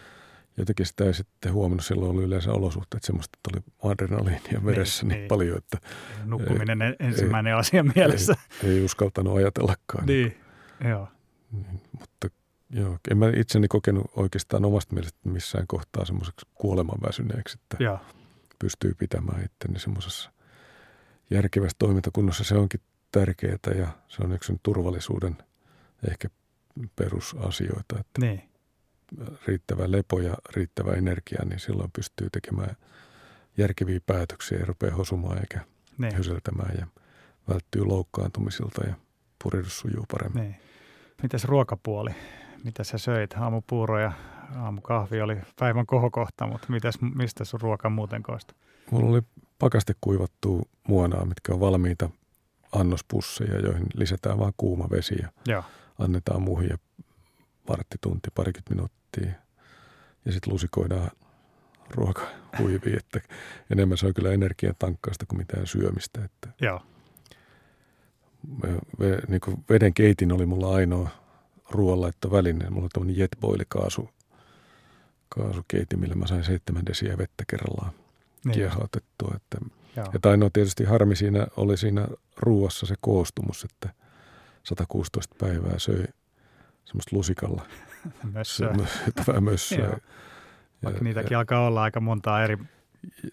Jotenkin 0.58 0.86
sitä 0.86 1.04
ei 1.04 1.14
sitten 1.14 1.52
huomannut. 1.52 1.84
Silloin 1.84 2.10
oli 2.16 2.24
yleensä 2.24 2.52
olosuhteet 2.52 3.02
semmoista, 3.02 3.38
että 3.38 3.58
oli 3.82 3.92
adrenaliinia 3.92 4.64
veressä 4.64 5.02
niin, 5.02 5.08
niin. 5.08 5.18
niin 5.20 5.28
paljon, 5.28 5.58
että 5.58 5.78
Nukkuminen 6.24 6.82
ei, 6.82 6.96
ensimmäinen 7.00 7.52
ei, 7.52 7.58
asia 7.58 7.84
mielessä. 7.94 8.34
ei, 8.64 8.70
ei 8.70 8.84
uskaltanut 8.84 9.36
ajatellakaan. 9.36 10.06
niin, 10.06 10.36
joo. 10.88 11.08
Niin, 11.52 11.80
mutta 11.98 12.28
joo, 12.70 12.98
en 13.10 13.18
mä 13.18 13.26
itseni 13.36 13.68
kokenut 13.68 14.06
oikeastaan 14.16 14.64
omasta 14.64 14.94
mielestä 14.94 15.18
missään 15.24 15.66
kohtaa 15.66 16.04
semmoiseksi 16.04 16.46
kuolemanväsyneeksi, 16.54 17.58
että 17.62 17.84
Joo. 17.84 17.98
pystyy 18.58 18.94
pitämään 18.94 19.44
itteni 19.44 19.78
semmoisessa 19.78 20.32
järkevässä 21.30 21.76
toimintakunnossa. 21.78 22.44
Se 22.44 22.54
onkin 22.54 22.80
tärkeää 23.12 23.58
ja 23.78 23.88
se 24.08 24.22
on 24.22 24.32
yksi 24.32 24.52
turvallisuuden 24.62 25.36
ehkä 26.10 26.28
perusasioita, 26.96 27.98
että 28.00 28.20
Niin. 28.20 28.47
Riittävä 29.46 29.90
lepo 29.90 30.20
ja 30.20 30.34
riittävä 30.56 30.92
energia, 30.92 31.44
niin 31.44 31.60
silloin 31.60 31.90
pystyy 31.92 32.30
tekemään 32.30 32.76
järkeviä 33.58 34.00
päätöksiä, 34.06 34.58
ei 34.58 34.64
rupea 34.64 34.94
hosumaan 34.94 35.38
eikä 35.38 35.60
Niin. 35.98 36.18
hyseltämään 36.18 36.74
ja 36.78 36.86
välttyy 37.48 37.84
loukkaantumisilta 37.84 38.86
ja 38.86 38.94
purihdus 39.42 39.78
sujuu 39.78 40.04
paremmin. 40.12 40.42
Niin. 40.42 40.56
Mitäs 41.22 41.44
ruokapuoli? 41.44 42.10
Mitä 42.64 42.84
sä 42.84 42.98
söit? 42.98 43.34
Aamupuuro 43.36 43.98
ja 44.00 44.12
aamukahvi 44.56 45.20
oli 45.20 45.36
päivän 45.58 45.86
kohokohta, 45.86 46.46
mutta 46.46 46.66
mitäs, 46.70 46.94
mistä 47.14 47.44
sun 47.44 47.60
ruoka 47.60 47.90
muuten 47.90 48.22
koostui? 48.22 48.56
Mulla 48.90 49.10
oli 49.10 49.22
pakaste 49.58 49.94
kuivattua 50.00 50.62
muonaa, 50.88 51.24
mitkä 51.24 51.52
on 51.52 51.60
valmiita 51.60 52.10
annospusseja, 52.72 53.58
joihin 53.60 53.86
lisätään 53.94 54.38
vain 54.38 54.54
kuuma 54.56 54.88
vesi 54.90 55.14
ja 55.22 55.28
Joo. 55.46 55.64
annetaan 55.98 56.42
muhia 56.42 56.78
varttitunti, 57.68 58.28
parikymmentä 58.34 58.74
minuuttia. 58.74 58.97
Ja 60.24 60.32
sitten 60.32 60.52
lusikoidaan 60.52 61.10
ruoka 61.90 62.22
huiviin, 62.58 62.98
että 62.98 63.20
enemmän 63.70 63.98
se 63.98 64.06
on 64.06 64.14
kyllä 64.14 64.32
energian 64.32 64.74
tankkausta 64.78 65.26
kuin 65.26 65.38
mitään 65.38 65.66
syömistä. 65.66 66.24
Että 66.24 66.48
Joo. 66.60 66.82
ve, 69.00 69.18
niin 69.28 69.40
kuin 69.40 69.64
veden 69.70 69.94
keitin 69.94 70.32
oli 70.32 70.46
mulla 70.46 70.74
ainoa 70.74 71.08
ruoanlaitto 71.70 72.30
väline. 72.30 72.70
Mulla 72.70 72.84
on 72.84 72.90
tämmöinen 72.92 73.18
jetboili 73.18 73.64
kaasu, 73.68 74.10
kaasukeiti, 75.28 75.96
millä 75.96 76.14
mä 76.14 76.26
sain 76.26 76.44
seitsemän 76.44 76.86
desiä 76.86 77.18
vettä 77.18 77.44
kerrallaan 77.46 77.92
Niin. 78.44 78.54
kiehautettua. 78.54 79.32
Että, 79.36 79.58
Joo. 79.96 80.06
ja 80.12 80.30
ainoa 80.30 80.50
tietysti 80.52 80.84
harmi 80.84 81.16
siinä 81.16 81.46
oli 81.56 81.76
siinä 81.76 82.08
ruuassa 82.36 82.86
se 82.86 82.94
koostumus, 83.00 83.64
että 83.64 83.88
116 84.62 85.34
päivää 85.38 85.78
söi 85.78 86.04
semmoista 86.84 87.16
lusikalla 87.16 87.66
Myös 88.34 88.56
se, 88.56 88.64
syöttävää 89.04 89.40
mössöä. 89.50 89.78
Joo. 89.86 89.98
vaikka 90.84 91.04
niitäkin 91.04 91.36
alkaa 91.36 91.66
olla 91.66 91.82
aika 91.82 92.00
montaa 92.00 92.44
eri, 92.44 92.58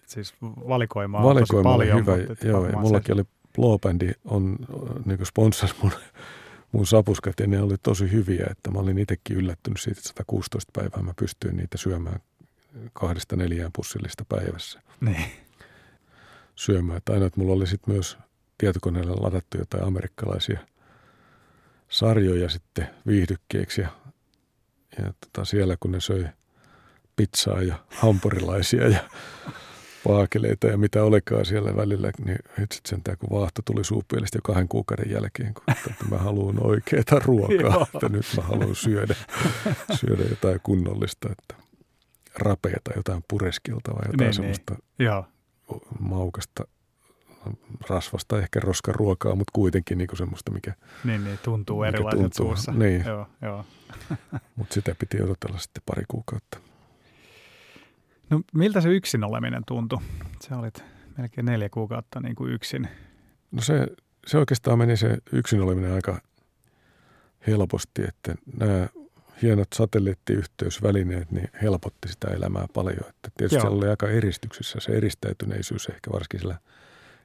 siis 0.06 0.34
valikoimaa 0.42 1.20
on 1.20 1.24
Valikoima 1.28 1.62
tosi 1.62 1.74
oli 1.74 1.86
paljon. 1.90 1.98
hyvä. 2.06 2.16
mutta 2.28 2.46
Joo, 2.46 2.66
ja 2.66 2.76
mullakin 2.78 3.14
oli 3.14 3.24
Blowbandi 3.54 4.10
on 4.24 4.56
niin 5.04 5.26
sponsors 5.26 5.82
mun, 5.82 5.92
mun 6.72 6.86
sapuskat 6.86 7.40
ja 7.40 7.46
ne 7.46 7.60
oli 7.62 7.74
tosi 7.82 8.12
hyviä, 8.12 8.46
että 8.50 8.70
mä 8.70 8.78
olin 8.78 8.98
itsekin 8.98 9.36
yllättynyt 9.36 9.80
siitä, 9.80 9.98
että 9.98 10.08
116 10.08 10.72
päivää 10.80 11.02
mä 11.02 11.12
pystyin 11.20 11.56
niitä 11.56 11.78
syömään 11.78 12.20
kahdesta 12.92 13.36
neljään 13.36 13.70
pussillista 13.76 14.24
päivässä 14.28 14.80
Niin. 15.00 15.24
syömään. 16.54 16.96
Että 16.96 17.12
aina, 17.12 17.26
että 17.26 17.40
mulla 17.40 17.54
oli 17.54 17.66
sitten 17.66 17.94
myös 17.94 18.18
tietokoneella 18.58 19.22
ladattu 19.22 19.58
jotain 19.58 19.84
amerikkalaisia 19.84 20.58
sarjoja 21.88 22.48
sitten 22.48 22.88
viihdykkeeksi 23.06 23.80
ja, 23.80 23.88
ja 24.98 25.12
tota, 25.20 25.44
siellä 25.44 25.76
kun 25.80 25.92
ne 25.92 26.00
söi 26.00 26.26
pizzaa 27.16 27.62
ja 27.62 27.74
hampurilaisia 27.88 28.88
ja 28.88 28.98
paakeleita 30.06 30.66
ja 30.66 30.78
mitä 30.78 31.02
olikaan 31.02 31.46
siellä 31.46 31.76
välillä, 31.76 32.10
niin 32.24 32.38
hitsit 32.60 32.86
sentään 32.86 33.18
kun 33.18 33.30
vaahto 33.30 33.62
tuli 33.64 33.84
suupielestä 33.84 34.38
jo 34.38 34.42
kahden 34.42 34.68
kuukauden 34.68 35.10
jälkeen, 35.10 35.54
kun 35.54 35.62
että 35.68 36.04
mä 36.10 36.18
haluan 36.18 36.66
oikeaa 36.66 37.20
ruokaa, 37.24 37.86
että 37.94 38.08
nyt 38.08 38.26
mä 38.36 38.42
haluan 38.42 38.74
syödä, 38.74 39.14
syödä 40.00 40.22
jotain 40.30 40.60
kunnollista, 40.62 41.28
että 41.32 41.54
rapeata, 42.38 42.90
jotain 42.96 43.24
pureskiltavaa, 43.28 44.02
jotain 44.06 44.18
Niin, 44.20 44.34
semmoista 44.34 44.76
Joo. 44.98 45.24
maukasta 46.00 46.64
rasvasta, 47.88 48.38
ehkä 48.38 48.60
roskaruokaa, 48.60 49.34
mutta 49.34 49.50
kuitenkin 49.52 49.98
niin 49.98 50.08
kuin 50.08 50.18
semmoista, 50.18 50.50
mikä, 50.52 50.74
Niin, 51.04 51.24
niin, 51.24 51.38
tuntuu 51.42 51.78
Mikä 51.80 51.88
erilaiset 51.88 52.20
tuntuu, 52.20 52.46
suussa. 52.46 52.72
niin. 52.72 53.04
Joo, 53.06 53.26
joo. 53.42 53.64
mutta 54.56 54.74
sitä 54.74 54.94
piti 54.98 55.22
odotella 55.22 55.58
sitten 55.58 55.82
pari 55.86 56.04
kuukautta. 56.08 56.58
No 58.30 58.40
miltä 58.54 58.80
se 58.80 58.88
yksin 58.88 59.24
oleminen 59.24 59.62
tuntui? 59.66 59.98
Sä 60.48 60.58
olit 60.58 60.84
melkein 61.18 61.44
neljä 61.44 61.68
kuukautta 61.68 62.20
niin 62.20 62.34
kuin 62.34 62.52
yksin. 62.52 62.88
No 63.52 63.62
se, 63.62 63.86
se 64.26 64.38
oikeastaan 64.38 64.78
meni 64.78 64.96
se 64.96 65.18
yksin 65.32 65.60
oleminen 65.60 65.92
aika 65.92 66.20
helposti, 67.46 68.04
että 68.08 68.34
nämä 68.60 68.88
hienot 69.42 69.68
satelliittiyhteysvälineet 69.74 71.30
niin 71.30 71.48
helpotti 71.62 72.08
sitä 72.08 72.28
elämää 72.28 72.66
paljon. 72.74 73.08
Että 73.08 73.30
tietysti 73.36 73.56
Joo. 73.56 73.60
siellä 73.60 73.76
oli 73.76 73.88
aika 73.88 74.08
eristyksissä 74.08 74.78
se 74.80 74.92
eristäytyneisyys 74.92 75.86
ehkä 75.86 76.10
varsinkin 76.12 76.40
siellä 76.40 76.58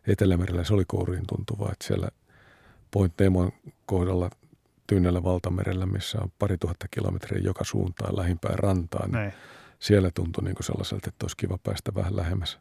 Etelämerellä 0.07 0.63
se 0.63 0.73
oli 0.73 0.83
kouriin 0.87 1.27
tuntuvaa, 1.27 1.71
että 1.71 1.87
siellä 1.87 2.09
Point 2.91 3.13
Nemon 3.19 3.51
kohdalla 3.85 4.29
Tyynellä 4.87 5.23
valtamerellä, 5.23 5.85
missä 5.85 6.17
on 6.21 6.31
pari 6.39 6.57
tuhatta 6.57 6.87
kilometriä 6.91 7.41
joka 7.43 7.63
suuntaan 7.63 8.15
lähimpään 8.15 8.59
rantaan. 8.59 9.11
Niin 9.11 9.33
siellä 9.79 10.11
tuntui 10.13 10.43
niin 10.43 10.55
kuin 10.55 10.65
sellaiselta, 10.65 11.09
että 11.09 11.23
olisi 11.23 11.37
kiva 11.37 11.57
päästä 11.63 11.93
vähän 11.95 12.15
lähemmäs 12.15 12.59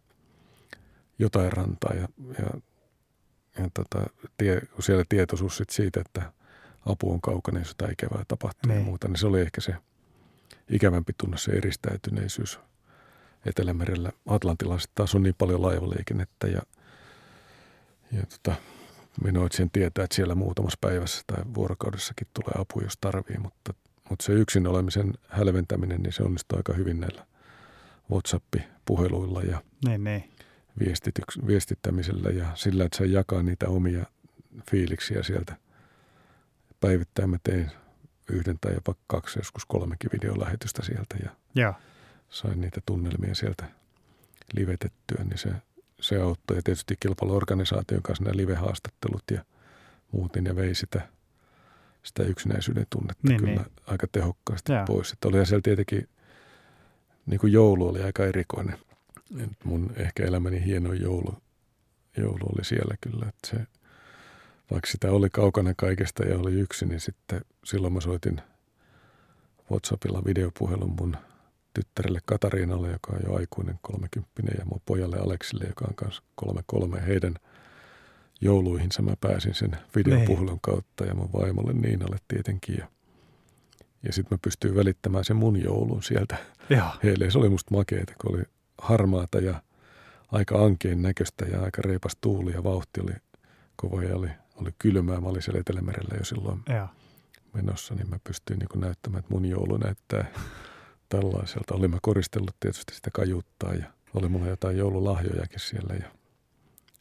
jotain 1.19 1.53
rantaa 1.53 1.95
ja, 1.95 2.09
ja, 2.39 2.61
ja 3.59 3.71
tota, 3.75 4.07
tie, 4.37 4.61
kun 4.61 4.83
siellä 4.83 5.05
tietoisuus 5.09 5.57
sit 5.57 5.71
siitä, 5.71 6.01
että 6.01 6.33
apu 6.87 7.13
on 7.13 7.21
kaukana, 7.21 7.59
jos 7.59 7.69
jotain 7.69 7.93
ikävää 7.93 8.25
tapahtuu 8.29 8.69
niin. 8.69 8.79
ja 8.79 8.85
muuta, 8.85 9.09
niin 9.09 9.19
se 9.19 9.27
oli 9.27 9.41
ehkä 9.41 9.61
se 9.61 9.75
ikävämpi 10.71 11.13
tunne, 11.19 11.39
se 11.39 11.53
eristäytyneisyys 11.53 12.61
Etelämerellä. 13.47 14.13
Atlantilla 14.27 14.79
taas 14.95 15.15
on 15.15 15.23
niin 15.23 15.35
paljon 15.39 15.63
laivaliikennettä 15.63 16.47
ja, 16.47 16.63
ja 18.13 18.27
tota, 18.27 18.55
sen 19.53 19.71
tietää, 19.71 20.05
että 20.05 20.17
siellä 20.17 20.35
muutamassa 20.35 20.79
päivässä 20.81 21.23
tai 21.27 21.45
vuorokaudessakin 21.55 22.27
tulee 22.35 22.55
apu, 22.59 22.81
jos 22.81 22.99
tarvii, 23.01 23.39
mutta, 23.39 23.75
mutta 24.11 24.25
se 24.25 24.33
yksin 24.33 24.67
olemisen 24.67 25.15
hälventäminen, 25.29 26.03
niin 26.03 26.13
se 26.13 26.23
onnistuu 26.23 26.57
aika 26.57 26.73
hyvin 26.73 27.01
näillä 27.01 27.27
WhatsApp-puheluilla 28.11 29.43
ja 29.43 29.63
ne, 29.87 29.99
ne. 29.99 30.29
viestittämisellä 31.47 32.31
ja 32.31 32.47
sillä, 32.55 32.85
että 32.85 32.99
se 32.99 33.05
jakaa 33.05 33.43
niitä 33.43 33.69
omia 33.69 34.07
fiiliksiä 34.71 35.23
sieltä. 35.23 35.57
Päivittäin 36.81 37.31
mä 37.31 37.37
tein 37.43 37.71
yhden 38.31 38.59
tai 38.61 38.75
jopa 38.75 38.95
kaksi, 39.07 39.39
joskus 39.39 39.65
kolmekin 39.65 40.11
videolähetystä 40.13 40.85
sieltä 40.85 41.17
ja, 41.23 41.31
ja. 41.55 41.75
sain 42.29 42.61
niitä 42.61 42.81
tunnelmia 42.87 43.35
sieltä 43.35 43.65
livetettyä, 44.55 45.25
niin 45.25 45.39
se, 45.39 45.53
se 46.01 46.21
auttoi. 46.21 46.57
Ja 46.57 46.63
tietysti 46.63 46.97
kilpailuorganisaation 47.01 48.03
kanssa 48.03 48.25
nämä 48.25 48.37
live-haastattelut 48.37 49.23
ja 49.31 49.45
muut, 50.13 50.35
niin 50.35 50.45
ne 50.45 50.57
vei 50.57 50.75
sitä, 50.75 51.09
sitä 52.03 52.23
yksinäisyyden 52.23 52.87
tunnetta 52.91 53.29
niin, 53.29 53.41
kyllä 53.41 53.53
niin. 53.53 53.67
aika 53.87 54.07
tehokkaasti 54.13 54.73
ja. 54.73 54.85
pois. 54.87 55.13
Että 55.13 55.29
oli 55.29 55.47
siellä 55.47 55.63
tietenkin, 55.63 56.09
niin 57.27 57.41
kuin 57.41 57.53
joulu 57.53 57.89
oli 57.89 58.03
aika 58.03 58.27
erikoinen. 58.27 58.79
Et 59.41 59.65
mun 59.65 59.93
ehkä 59.97 60.25
elämäni 60.25 60.65
hieno 60.65 60.93
joulu, 60.93 61.35
joulu 62.17 62.45
oli 62.55 62.65
siellä 62.65 62.95
kyllä, 63.01 63.27
että 63.29 63.49
se, 63.49 63.67
vaikka 64.71 64.91
sitä 64.91 65.11
oli 65.11 65.31
kaukana 65.31 65.75
kaikesta 65.77 66.25
ja 66.25 66.39
oli 66.39 66.53
yksi, 66.53 66.87
niin 66.87 67.01
sitten 67.01 67.41
silloin 67.65 67.93
mä 67.93 68.01
soitin 68.01 68.41
WhatsAppilla 69.71 70.25
videopuhelun 70.25 70.95
mun– 70.99 71.17
tyttärelle 71.75 72.21
Katariinalle, 72.25 72.91
joka 72.91 73.13
on 73.13 73.21
jo 73.27 73.35
aikuinen 73.35 73.79
30 73.83 74.55
ja 74.59 74.65
mun 74.65 74.81
pojalle 74.87 75.17
Aleksille, 75.17 75.65
joka 75.65 75.85
on 75.89 75.95
kanssa 75.95 76.23
kolme 76.35 76.63
kolme 76.67 77.07
heidän 77.07 77.35
jouluihinsa 78.41 79.03
mä 79.03 79.15
pääsin 79.21 79.55
sen 79.55 79.71
videopuhelun 79.97 80.49
niin. 80.49 80.61
kautta 80.63 81.05
ja 81.05 81.15
mun 81.15 81.33
vaimolle 81.33 81.73
Niinalle 81.73 82.17
tietenkin. 82.29 82.77
Ja, 82.79 82.89
ja 84.03 84.13
sitten 84.13 84.37
mä 84.37 84.39
pystyin 84.43 84.77
välittämään 84.77 85.25
sen 85.25 85.37
mun 85.37 85.63
joulun 85.63 86.03
sieltä 86.03 86.37
ja. 86.71 86.97
heille. 87.03 87.31
Se 87.31 87.39
oli 87.39 87.49
musta 87.49 87.75
makeeta, 87.75 88.13
kun 88.21 88.35
oli 88.35 88.43
harmaata 88.79 89.39
ja 89.39 89.63
aika 90.33 90.65
ankeen 90.65 91.03
näköistä 91.03 91.45
ja 91.45 91.63
aika 91.63 91.83
reipas 91.83 92.17
tuuli 92.21 92.53
ja 92.53 92.65
vauhti 92.65 93.01
oli 93.01 93.13
kova 93.77 94.03
ja 94.03 94.17
oli, 94.17 94.31
oli 94.57 94.71
kylmää. 94.79 95.21
Mä 95.21 95.29
olin 95.29 95.43
siellä 95.43 95.61
Etelämerellä 95.61 96.17
jo 96.19 96.25
silloin 96.25 96.61
ja. 96.69 96.89
menossa, 97.53 97.95
niin 97.95 98.11
mä 98.11 98.19
pystyin 98.25 98.59
niin 98.59 98.81
näyttämään, 98.81 99.19
että 99.19 99.35
mun 99.35 99.47
joulu 99.47 99.77
näyttää 99.77 100.25
tällaiselta. 101.11 101.75
Olimme 101.75 101.99
koristellut 102.03 102.57
tietysti 102.61 102.95
sitä 102.95 103.11
kajuttaa 103.11 103.75
ja 103.75 103.87
oli 104.15 104.29
mulla 104.29 104.47
jotain 104.47 104.77
joululahjojakin 104.79 105.61
siellä 105.61 105.95
ja 105.95 106.11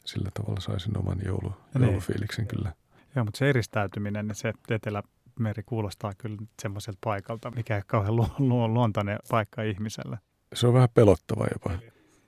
sillä 0.04 0.30
tavalla 0.34 0.60
saisin 0.60 0.98
oman 0.98 1.18
joulu, 1.24 1.52
niin. 1.74 1.84
joulufiiliksen 1.84 2.46
kyllä. 2.46 2.72
Joo, 3.16 3.24
mutta 3.24 3.38
se 3.38 3.48
eristäytyminen, 3.50 4.26
niin 4.28 4.34
se 4.34 4.52
Etelämeri 4.70 5.62
kuulostaa 5.66 6.12
kyllä 6.18 6.36
semmoiselta 6.62 6.98
paikalta, 7.04 7.50
mikä 7.50 7.76
ei 7.76 7.82
kauhean 7.86 8.16
lu- 8.16 8.28
lu- 8.38 8.74
luontainen 8.74 9.18
paikka 9.30 9.62
ihmiselle. 9.62 10.18
Se 10.54 10.66
on 10.66 10.74
vähän 10.74 10.88
pelottava 10.94 11.46
jopa. 11.52 11.78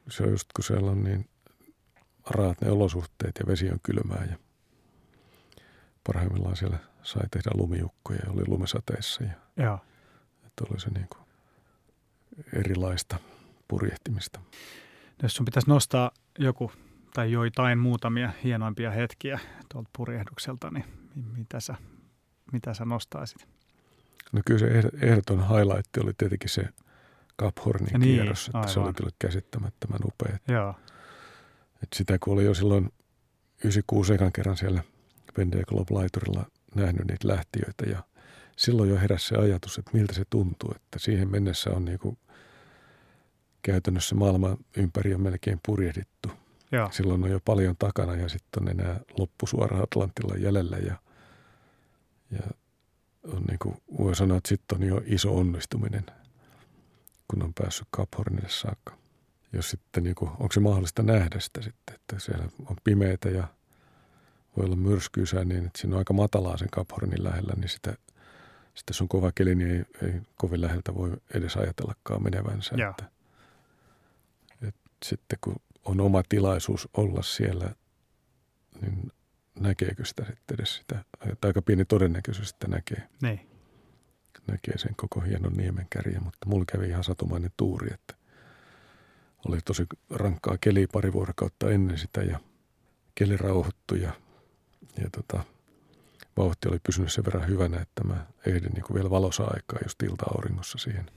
Se 0.08 0.22
on 0.22 0.30
just 0.30 0.48
kun 0.56 0.64
siellä 0.64 0.90
on 0.90 1.04
niin 1.04 1.28
raat 2.30 2.60
ne 2.60 2.70
olosuhteet 2.70 3.34
ja 3.40 3.46
vesi 3.46 3.70
on 3.70 3.78
kylmää 3.82 4.26
ja 4.30 4.36
parhaimmillaan 6.06 6.56
siellä 6.56 6.78
sai 7.02 7.28
tehdä 7.30 7.50
lumiukkoja 7.54 8.18
ja 8.26 8.32
oli 8.32 8.42
lumesateissa. 8.46 9.24
Ja, 9.24 9.30
Joo. 9.56 9.78
Että 10.46 10.64
oli 10.70 10.80
se 10.80 10.90
niin 10.90 11.06
kuin 11.08 11.21
erilaista 12.52 13.16
purjehtimista. 13.68 14.40
Jos 15.22 15.34
sun 15.36 15.44
pitäisi 15.44 15.68
nostaa 15.68 16.10
joku 16.38 16.72
tai 17.14 17.32
joitain 17.32 17.78
muutamia 17.78 18.30
hienoimpia 18.44 18.90
hetkiä 18.90 19.40
tuolta 19.72 19.90
purjehdukselta, 19.96 20.70
niin 20.70 20.84
mitä 21.36 21.60
sä, 21.60 21.74
mitä 22.52 22.74
sä 22.74 22.84
nostaisit? 22.84 23.48
No 24.32 24.40
kyllä 24.46 24.60
se 24.60 24.66
ehdoton 25.02 25.48
highlight 25.48 25.96
oli 25.96 26.12
tietenkin 26.18 26.50
se 26.50 26.68
Cap 27.40 27.56
Hornin 27.64 28.00
niin, 28.00 28.02
kierros, 28.02 28.46
että 28.46 28.58
aivan. 28.58 28.70
se 28.72 28.80
oli 28.80 28.92
kyllä 28.92 29.10
käsittämättömän 29.18 30.00
upea. 30.04 30.38
Joo. 30.48 30.74
Et 31.82 31.88
sitä 31.94 32.18
kun 32.18 32.34
oli 32.34 32.44
jo 32.44 32.54
silloin 32.54 32.84
96 33.64 34.14
ekan 34.14 34.32
kerran 34.32 34.56
siellä 34.56 34.82
Vendée 35.38 35.64
Globe-laiturilla 35.68 36.44
nähnyt 36.74 37.06
niitä 37.06 37.28
lähtiöitä 37.28 37.84
ja 37.86 38.02
silloin 38.56 38.90
jo 38.90 38.96
heräsi 38.96 39.28
se 39.28 39.36
ajatus, 39.36 39.78
että 39.78 39.90
miltä 39.94 40.12
se 40.12 40.24
tuntuu, 40.30 40.72
että 40.76 40.98
siihen 40.98 41.30
mennessä 41.30 41.70
on 41.70 41.84
niin 41.84 41.98
kuin 41.98 42.18
käytännössä 43.62 44.14
maailman 44.14 44.56
ympäri 44.76 45.14
on 45.14 45.20
melkein 45.20 45.60
purjehdittu. 45.66 46.30
Joo. 46.72 46.88
Silloin 46.92 47.24
on 47.24 47.30
jo 47.30 47.40
paljon 47.44 47.76
takana 47.78 48.16
ja 48.16 48.28
sitten 48.28 48.62
on 48.62 48.68
enää 48.68 49.00
loppusuora 49.18 49.82
Atlantilla 49.82 50.34
jäljellä 50.36 50.76
ja, 50.76 50.96
ja 52.30 52.42
on 53.22 53.42
niin 53.42 53.58
kuin, 53.58 53.76
voi 53.98 54.16
sanoa, 54.16 54.38
että 54.38 54.48
sitten 54.48 54.78
on 54.78 54.88
jo 54.88 55.02
iso 55.06 55.36
onnistuminen, 55.36 56.06
kun 57.28 57.42
on 57.42 57.54
päässyt 57.54 57.88
Cap 57.96 58.08
Hornille 58.18 58.48
saakka. 58.48 58.96
Jos 59.52 59.70
sitten, 59.70 60.02
niin 60.02 60.14
kuin, 60.14 60.30
onko 60.30 60.52
se 60.52 60.60
mahdollista 60.60 61.02
nähdä 61.02 61.40
sitä 61.40 61.62
sitten, 61.62 61.94
että 61.94 62.18
siellä 62.18 62.44
on 62.66 62.76
pimeitä 62.84 63.28
ja 63.28 63.48
voi 64.56 64.64
olla 64.64 64.76
myrskyysää 64.76 65.44
niin, 65.44 65.66
että 65.66 65.78
siinä 65.78 65.94
on 65.94 65.98
aika 65.98 66.12
matalaa 66.12 66.56
sen 66.56 66.68
Cap 66.70 66.90
Hornin 66.92 67.24
lähellä, 67.24 67.54
niin 67.56 67.68
sitä– 67.68 67.94
sitten 68.74 68.94
jos 68.94 69.00
on 69.00 69.08
kova 69.08 69.32
keli, 69.34 69.54
niin 69.54 69.70
ei, 69.70 70.08
ei 70.08 70.20
kovin 70.36 70.60
läheltä 70.60 70.94
voi 70.94 71.16
edes 71.34 71.56
ajatellakaan 71.56 72.22
menevänsä. 72.22 72.74
Että, 72.90 73.04
et 74.68 74.74
sitten 75.04 75.38
kun 75.40 75.56
on 75.84 76.00
oma 76.00 76.22
tilaisuus 76.28 76.88
olla 76.96 77.22
siellä, 77.22 77.74
niin 78.80 79.12
näkeekö 79.60 80.04
sitä 80.04 80.24
sitten 80.24 80.54
edes 80.54 80.76
sitä, 80.76 81.04
että 81.32 81.46
aika 81.46 81.62
pieni 81.62 81.84
todennäköisyys 81.84 82.50
että 82.50 82.68
näkee. 82.68 83.08
Niin. 83.22 83.48
Näkee 84.46 84.78
sen 84.78 84.94
koko 84.96 85.20
hienon 85.20 85.52
niemen 85.52 85.86
kärjen, 85.90 86.22
mutta 86.22 86.46
mulla 86.46 86.64
kävi 86.72 86.88
ihan 86.88 87.04
satumainen 87.04 87.50
tuuri, 87.56 87.94
että 87.94 88.14
oli 89.48 89.58
tosi 89.64 89.86
rankkaa 90.10 90.58
keli 90.60 90.86
pari 90.86 91.12
vuorokautta 91.12 91.70
ennen 91.70 91.98
sitä 91.98 92.22
ja 92.22 92.40
keli 93.14 93.36
rauhoittui 93.36 94.02
ja, 94.02 94.12
ja 95.02 95.10
tota, 95.10 95.44
vauhti 96.36 96.68
oli 96.68 96.78
pysynyt 96.86 97.12
sen 97.12 97.24
verran 97.24 97.48
hyvänä, 97.48 97.80
että 97.80 98.04
mä 98.04 98.26
ehdin 98.46 98.72
niin 98.72 98.84
kuin 98.84 98.94
vielä 98.94 99.10
valossa 99.10 99.44
aikaa 99.44 99.78
just 99.84 100.02
ilta-auringossa 100.02 100.78
siihen. 100.78 101.10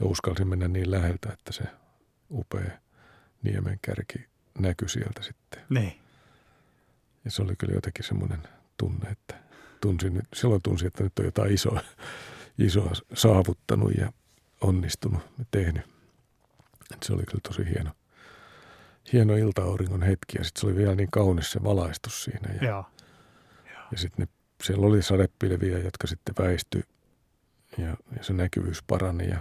Ja 0.00 0.06
uskalsin 0.06 0.48
mennä 0.48 0.68
niin 0.68 0.90
läheltä, 0.90 1.32
että 1.32 1.52
se 1.52 1.64
upea 2.30 2.70
niemen 3.42 3.78
kärki 3.82 4.26
näkyi 4.58 4.88
sieltä 4.88 5.22
sitten. 5.22 5.62
Niin. 5.68 6.00
Ja 7.24 7.30
se 7.30 7.42
oli 7.42 7.56
kyllä 7.56 7.74
jotenkin 7.74 8.04
semmoinen 8.04 8.42
tunne, 8.76 9.10
että 9.10 9.34
tunsin, 9.80 10.22
silloin 10.34 10.62
tunsin, 10.62 10.86
että 10.86 11.04
nyt 11.04 11.18
on 11.18 11.24
jotain 11.24 11.52
isoa, 11.52 11.80
isoa 12.58 12.92
saavuttanut 13.14 13.92
ja 13.98 14.12
onnistunut 14.60 15.22
ja 15.38 15.44
tehnyt. 15.50 15.82
Et 16.92 17.02
se 17.02 17.12
oli 17.12 17.22
kyllä 17.24 17.40
tosi 17.42 17.64
hieno, 17.64 17.90
hieno 19.12 19.36
ilta-auringon 19.36 20.02
hetki 20.02 20.38
ja 20.38 20.44
sitten 20.44 20.60
se 20.60 20.66
oli 20.66 20.76
vielä 20.76 20.94
niin 20.94 21.10
kaunis 21.10 21.52
se 21.52 21.64
valaistus 21.64 22.24
siinä. 22.24 22.54
Ja, 22.54 22.68
Joo. 22.68 22.84
Ja 23.92 23.98
sitten 23.98 24.28
siellä 24.62 24.86
oli 24.86 25.02
sadepilviä, 25.02 25.78
jotka 25.78 26.06
sitten 26.06 26.34
väistyi 26.38 26.82
ja, 27.78 27.96
ja 28.16 28.24
se 28.24 28.32
näkyvyys 28.32 28.82
parani 28.86 29.28
ja 29.28 29.40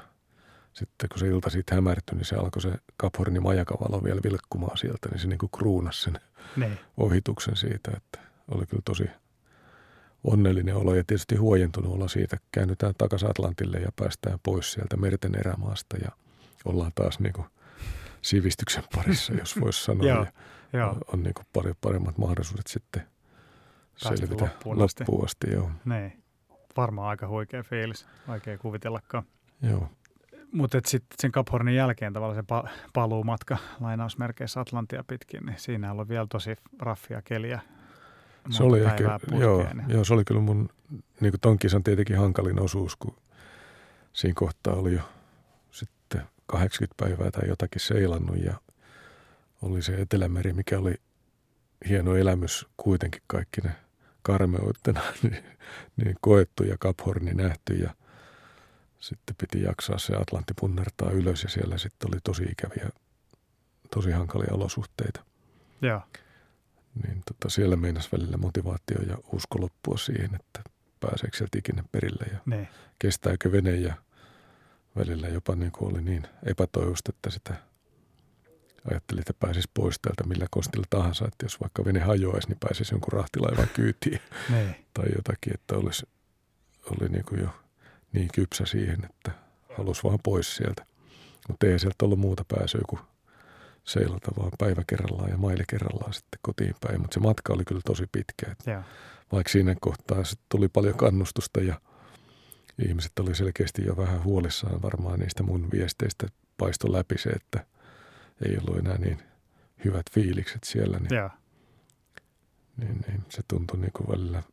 sitten 0.73 1.09
kun 1.09 1.19
se 1.19 1.27
ilta 1.27 1.49
siitä 1.49 1.75
hämärtyi, 1.75 2.15
niin 2.15 2.25
se 2.25 2.35
alkoi 2.35 2.61
se 2.61 2.71
Kaphornin 2.97 3.43
majakavalo 3.43 4.03
vielä 4.03 4.19
vilkkumaan 4.23 4.77
sieltä, 4.77 5.09
niin 5.09 5.19
se 5.19 5.27
niin 5.27 5.37
kuin 5.37 5.49
kruunasi 5.57 6.01
sen 6.01 6.19
niin. 6.55 6.79
ohituksen 6.97 7.55
siitä, 7.55 7.91
että 7.97 8.19
oli 8.51 8.65
kyllä 8.65 8.81
tosi 8.85 9.03
onnellinen 10.23 10.75
olo 10.75 10.95
ja 10.95 11.03
tietysti 11.07 11.35
huojentunut 11.35 11.93
olo 11.93 12.07
siitä. 12.07 12.37
Käännytään 12.51 12.93
takaisin 12.97 13.29
Atlantille 13.29 13.77
ja 13.77 13.91
päästään 13.95 14.39
pois 14.43 14.71
sieltä 14.71 14.97
merten 14.97 15.35
erämaasta 15.35 15.97
ja 15.97 16.11
ollaan 16.65 16.91
taas 16.95 17.19
niin 17.19 17.33
kuin 17.33 17.47
sivistyksen 18.21 18.83
parissa, 18.95 19.33
jos 19.33 19.59
voisi 19.59 19.83
sanoa. 19.83 20.27
Ja 20.73 20.87
on, 20.87 21.01
on 21.13 21.23
niin 21.23 21.33
kuin 21.33 21.45
paljon 21.53 21.75
paremmat 21.81 22.17
mahdollisuudet 22.17 22.67
sitten– 22.67 23.07
selvitä 24.01 24.43
loppuun 24.43 24.81
asti. 24.81 25.03
Loppuun 25.03 25.25
asti 25.25 25.51
joo. 25.51 25.71
Niin. 25.85 26.23
Varmaan 26.77 27.09
aika 27.09 27.27
huikea 27.27 27.63
fiilis, 27.63 28.07
vaikea 28.27 28.57
kuvitellakaan. 28.57 29.23
Joo. 29.61 29.89
Mutta 30.51 30.79
sitten 30.85 31.15
sen 31.19 31.31
Cap 31.31 31.47
Hornin 31.51 31.75
jälkeen 31.75 32.13
tavallaan 32.13 32.43
se 32.43 32.55
pa- 32.55 32.69
paluumatka 32.93 33.57
lainausmerkeissä 33.79 34.59
Atlantia 34.59 35.03
pitkin, 35.07 35.45
niin 35.45 35.59
siinä 35.59 35.91
on 35.91 36.09
vielä 36.09 36.27
tosi 36.29 36.55
raffia 36.79 37.21
keliä. 37.21 37.61
se 38.49 38.63
oli 38.63 38.79
ehkä, 38.79 39.19
putkeen, 39.19 39.41
joo, 39.41 39.65
niin. 39.73 39.89
joo, 39.89 40.03
se 40.03 40.13
oli 40.13 40.23
kyllä 40.23 40.41
mun, 40.41 40.69
niin 41.19 41.31
kuin 41.31 41.41
ton 41.41 41.59
kisan 41.59 41.83
tietenkin 41.83 42.17
hankalin 42.17 42.59
osuus, 42.59 42.95
kun 42.95 43.15
siinä 44.13 44.33
kohtaa 44.35 44.73
oli 44.73 44.93
jo 44.93 45.01
sitten 45.71 46.21
80 46.45 47.03
päivää 47.05 47.31
tai 47.31 47.49
jotakin 47.49 47.81
seilannut 47.81 48.37
ja 48.37 48.53
oli 49.61 49.81
se 49.81 49.93
Etelämeri, 49.93 50.53
mikä 50.53 50.79
oli 50.79 50.95
hieno 51.89 52.15
elämys 52.15 52.67
kuitenkin 52.77 53.21
kaikki 53.27 53.61
ne 53.61 53.71
karmeuttena 54.21 55.01
niin, 55.23 55.43
niin 55.97 56.15
koettu 56.21 56.63
ja 56.63 56.75
Kaphorni 56.79 57.33
nähty 57.33 57.73
ja 57.73 57.95
sitten 58.99 59.35
piti 59.35 59.63
jaksaa 59.63 59.97
se 59.97 60.15
Atlantti 60.15 60.53
punnertaa 60.59 61.11
ylös 61.11 61.43
ja 61.43 61.49
siellä 61.49 61.77
sitten 61.77 62.09
oli 62.13 62.17
tosi 62.23 62.43
ikäviä, 62.43 62.89
tosi 63.91 64.11
hankalia 64.11 64.53
olosuhteita. 64.53 65.23
Joo. 65.81 66.01
Niin 67.03 67.21
tota, 67.25 67.49
siellä 67.49 67.75
meinas 67.75 68.11
välillä 68.11 68.37
motivaatio 68.37 69.01
ja 69.07 69.17
usko 69.33 69.61
loppua 69.61 69.97
siihen, 69.97 70.35
että 70.35 70.61
pääseekö 70.99 71.37
sieltä 71.37 71.57
ikinä 71.57 71.83
perille 71.91 72.25
ja 72.31 72.37
Niin. 72.45 72.67
kestääkö 72.99 73.51
vene 73.51 73.75
ja 73.75 73.93
välillä 74.95 75.27
jopa 75.27 75.55
niin 75.55 75.71
kuin 75.71 75.91
oli 75.91 76.01
niin 76.01 76.27
epätoivosta, 76.45 77.11
että 77.15 77.29
sitä 77.29 77.55
ajattelin, 78.91 79.21
että 79.21 79.33
pääsisi 79.33 79.69
pois 79.73 79.99
täältä 80.01 80.23
millä 80.23 80.47
kostilla 80.51 80.85
tahansa, 80.89 81.25
että 81.25 81.45
jos 81.45 81.61
vaikka 81.61 81.85
vene 81.85 81.99
hajoaisi, 81.99 82.47
niin 82.47 82.57
pääsisi 82.59 82.93
jonkun 82.93 83.13
rahtilaivan 83.13 83.67
kyytiin 83.73 84.19
Niin. 84.49 84.75
tai 84.93 85.05
jotakin, 85.15 85.53
että 85.53 85.75
olisi, 85.75 86.05
oli 86.85 87.09
niin 87.09 87.25
kuin 87.25 87.41
jo 87.41 87.49
niin 88.13 88.29
kypsä 88.33 88.65
siihen, 88.65 89.05
että 89.05 89.31
halusi 89.77 90.03
vaan 90.03 90.19
pois 90.23 90.55
sieltä. 90.55 90.85
Mutta 91.47 91.67
ei 91.67 91.79
sieltä 91.79 92.05
ollut 92.05 92.19
muuta 92.19 92.45
pääsyä 92.57 92.81
kuin 92.89 93.01
seilata 93.83 94.31
vaan 94.37 94.51
päivä 94.57 94.83
kerrallaan 94.87 95.29
ja 95.29 95.37
maili 95.37 95.63
kerrallaan 95.67 96.13
sitten 96.13 96.39
kotiin 96.41 96.75
päin. 96.87 97.01
Mutta 97.01 97.13
se 97.13 97.19
matka 97.19 97.53
oli 97.53 97.65
kyllä 97.65 97.81
tosi 97.85 98.03
pitkä. 98.11 98.51
Et 98.51 98.63
Joo. 98.67 98.81
vaikka 99.31 99.51
siinä 99.51 99.75
kohtaa 99.81 100.23
sit 100.23 100.39
tuli 100.49 100.67
paljon 100.67 100.97
kannustusta 100.97 101.61
ja 101.61 101.81
ihmiset 102.87 103.19
oli 103.19 103.35
selkeästi 103.35 103.85
jo 103.85 103.97
vähän 103.97 104.23
huolissaan 104.23 104.81
varmaan 104.81 105.19
niistä 105.19 105.43
mun 105.43 105.67
viesteistä 105.71 106.27
paisto 106.57 106.91
läpi 106.91 107.17
se, 107.17 107.29
että 107.29 107.65
ei 108.45 108.57
ollut 108.57 108.77
enää 108.77 108.97
niin 108.97 109.23
hyvät 109.85 110.05
fiilikset 110.11 110.63
siellä, 110.63 110.99
niin, 110.99 111.15
Joo. 111.15 111.29
niin, 112.77 113.01
niin 113.07 113.23
se 113.29 113.41
tuntui 113.47 113.79
niin 113.79 113.91
kuin 113.93 114.07
välillä 114.07 114.43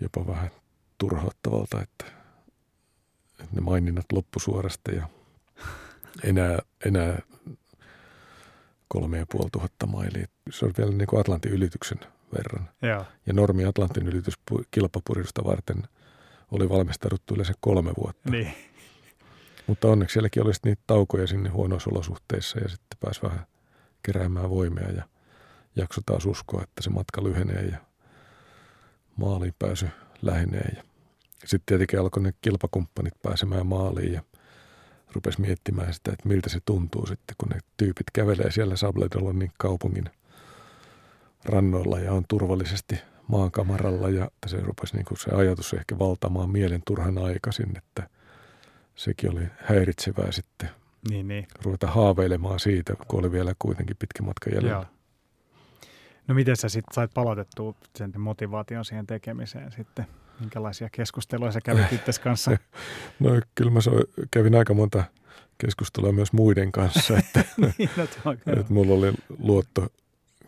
jopa 0.00 0.26
vähän 0.26 0.50
turhauttavalta, 0.98 1.82
että, 1.82 2.04
että 3.40 3.54
ne 3.54 3.60
maininnat 3.60 4.12
loppusuorasta 4.12 4.92
ja 4.92 5.08
enää, 6.24 6.58
enää 6.84 7.22
kolme 8.88 9.18
ja 9.18 9.26
puoli 9.32 9.50
tuhatta 9.52 9.86
mailia. 9.86 10.26
Se 10.50 10.64
on 10.64 10.72
vielä 10.78 10.92
niin 10.92 11.06
kuin 11.06 11.20
Atlantin 11.20 11.52
ylityksen 11.52 11.98
verran. 12.36 12.68
Joo. 12.82 13.04
Ja 13.26 13.32
normi 13.32 13.64
Atlantin 13.64 14.06
ylitys 14.06 14.34
pu- 14.50 14.64
kilpapuristusta 14.70 15.44
varten 15.44 15.82
oli 16.50 16.68
valmistauduttu 16.68 17.34
yleensä 17.34 17.54
kolme 17.60 17.92
vuotta. 17.98 18.30
Niin. 18.30 18.54
Mutta 19.72 19.88
onneksi 19.88 20.12
sielläkin 20.12 20.42
olisi 20.42 20.60
niitä 20.64 20.82
taukoja 20.86 21.26
sinne 21.26 21.50
huonoissa 21.50 21.90
olosuhteissa 21.90 22.58
ja 22.58 22.68
sitten 22.68 22.98
pääsi 23.00 23.22
vähän 23.22 23.46
keräämään 24.02 24.50
voimia 24.50 24.90
ja 24.90 25.02
jakso 25.76 26.00
taas 26.06 26.26
uskoa, 26.26 26.62
että 26.62 26.82
se 26.82 26.90
matka 26.90 27.24
lyhenee 27.24 27.62
ja 27.62 27.78
maaliin 29.16 29.54
pääsy 29.58 29.88
lähenee. 30.22 30.72
Ja 30.76 30.82
sitten 31.44 31.66
tietenkin 31.66 32.00
alkoi 32.00 32.22
ne 32.22 32.34
kilpakumppanit 32.40 33.14
pääsemään 33.22 33.66
maaliin 33.66 34.12
ja 34.12 34.22
rupesi 35.12 35.40
miettimään 35.40 35.94
sitä, 35.94 36.12
että 36.12 36.28
miltä 36.28 36.48
se 36.48 36.60
tuntuu 36.64 37.06
sitten, 37.06 37.36
kun 37.38 37.48
ne 37.48 37.58
tyypit 37.76 38.06
kävelee 38.12 38.50
siellä 38.50 38.76
Sabledonin 38.76 39.52
kaupungin 39.58 40.04
rannoilla 41.44 41.98
ja 41.98 42.12
on 42.12 42.24
turvallisesti 42.28 42.98
maankamaralla 43.28 44.08
ja 44.08 44.30
se 44.46 44.60
rupesi 44.60 44.96
niin 44.96 45.04
kuin 45.04 45.18
se 45.18 45.30
ajatus 45.30 45.72
ehkä 45.72 45.98
valtaamaan 45.98 46.50
mielen 46.50 46.82
turhan 46.86 47.18
aikaisin, 47.18 47.76
että 47.76 48.08
sekin 48.94 49.32
oli 49.32 49.46
häiritsevää 49.56 50.32
sitten 50.32 50.68
Niin, 51.10 51.28
niin. 51.28 51.46
ruveta 51.62 51.86
haaveilemaan 51.86 52.60
siitä, 52.60 52.94
kun 53.08 53.20
oli 53.20 53.32
vielä 53.32 53.54
kuitenkin 53.58 53.96
pitkä 53.96 54.22
matka 54.22 54.50
jäljellä. 54.50 54.70
Joo. 54.70 54.84
No 56.28 56.34
miten 56.34 56.56
sä 56.56 56.68
sitten 56.68 56.94
sait 56.94 57.10
palautettua 57.14 57.74
sen 57.96 58.12
motivaation 58.18 58.84
siihen 58.84 59.06
tekemiseen 59.06 59.72
sitten? 59.72 60.06
Minkälaisia 60.40 60.88
keskusteluja 60.92 61.52
sä 61.52 61.60
kävit 61.60 61.92
itses 61.98 62.18
kanssa? 62.18 62.50
No 63.20 63.30
kyllä 63.54 63.70
mä 63.70 63.80
so, 63.80 63.90
kävin 64.30 64.54
aika 64.54 64.74
monta 64.74 65.04
keskustelua 65.58 66.12
myös 66.12 66.32
muiden 66.32 66.72
kanssa, 66.72 67.18
että, 67.18 67.44
niin, 67.78 67.90
no, 67.96 68.02
että 68.32 68.72
mulla 68.72 68.94
oli 68.94 69.12
luotto 69.38 69.86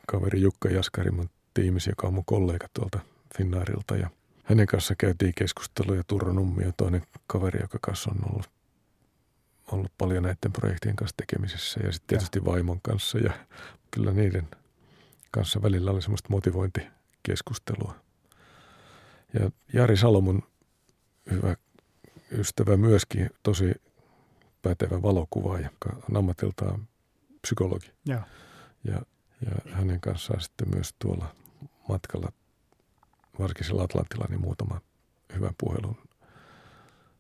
kaveri 0.07 0.41
Jukka 0.41 0.69
Jaskari 0.69 1.11
mun 1.11 1.31
tiimisi, 1.55 1.91
joka 1.91 2.07
on 2.07 2.15
mun 2.15 2.25
kollega 2.25 2.67
tuolta 2.75 2.99
Finnairilta 3.37 3.97
ja 3.97 4.11
hänen 4.45 4.67
kanssa 4.67 4.95
käytiin 4.95 5.33
keskusteluja. 5.37 6.05
Turro 6.07 6.33
Nummi 6.33 6.65
on 6.65 6.73
toinen 6.77 7.03
kaveri, 7.27 7.61
joka 7.61 7.79
kanssa 7.83 8.11
on 8.11 8.33
ollut, 8.33 8.51
ollut 9.73 9.93
paljon 9.99 10.23
näiden 10.23 10.53
projektien 10.53 10.97
kanssa 10.97 11.17
tekemisissä 11.17 11.81
ja 11.81 11.93
sitten 11.93 12.07
tietysti 12.09 12.45
vaimon 12.45 12.81
kanssa 12.81 13.19
ja 13.19 13.33
kyllä 13.91 14.13
niiden 14.13 14.49
kanssa 15.31 15.63
välillä 15.63 15.91
oli 15.91 16.03
semmoista 16.03 16.29
motivointikeskustelua. 16.31 17.95
Ja 19.33 19.51
Jari 19.73 19.97
Salomon 19.97 20.43
hyvä 21.31 21.57
ystävä 22.31 22.77
myöskin, 22.77 23.31
tosi 23.43 23.75
pätevä 24.63 25.03
valokuvaaja, 25.03 25.67
joka 25.67 25.97
on 26.11 26.17
ammatiltaan 26.17 26.89
psykologi. 27.43 27.91
Joo. 28.07 28.21
Ja, 28.85 29.03
ja 29.41 29.73
hänen 29.73 30.01
kanssaan 30.01 30.41
sitten 30.41 30.69
myös 30.75 30.95
tuolla 30.99 31.35
matkalla, 31.89 32.33
varsinkin 33.39 33.66
sillä 33.66 33.82
Atlantilla, 33.82 34.26
niin 34.28 34.41
muutama 34.41 34.80
hyvän 35.35 35.55
puhelun 35.59 35.97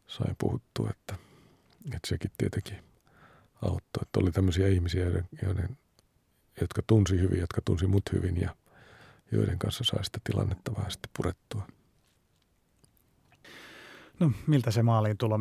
sain 0.06 0.36
puhuttua, 0.38 0.90
että, 0.90 1.14
että 1.84 2.08
sekin 2.08 2.30
tietenkin 2.38 2.78
auttoi. 3.62 4.02
Että 4.02 4.20
oli 4.20 4.32
tämmöisiä 4.32 4.68
ihmisiä, 4.68 5.04
joiden, 5.04 5.28
joiden, 5.42 5.76
jotka 6.60 6.82
tunsi 6.86 7.20
hyvin, 7.20 7.40
jotka 7.40 7.60
tunsi 7.64 7.86
mut 7.86 8.12
hyvin 8.12 8.40
ja 8.40 8.56
joiden 9.32 9.58
kanssa 9.58 9.84
sai 9.84 10.04
sitä 10.04 10.18
tilannetta 10.24 10.76
vähän 10.76 10.90
sitten 10.90 11.10
purettua. 11.16 11.66
No 14.20 14.32
miltä 14.46 14.70
se 14.70 14.82
maaliin 14.82 15.18
tulo 15.18 15.38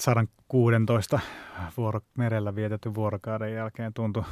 116 0.00 1.20
vuoro, 1.76 2.00
merellä 2.16 2.54
vietetty 2.54 2.94
vuorokauden 2.94 3.54
jälkeen 3.54 3.94
tuntui? 3.94 4.24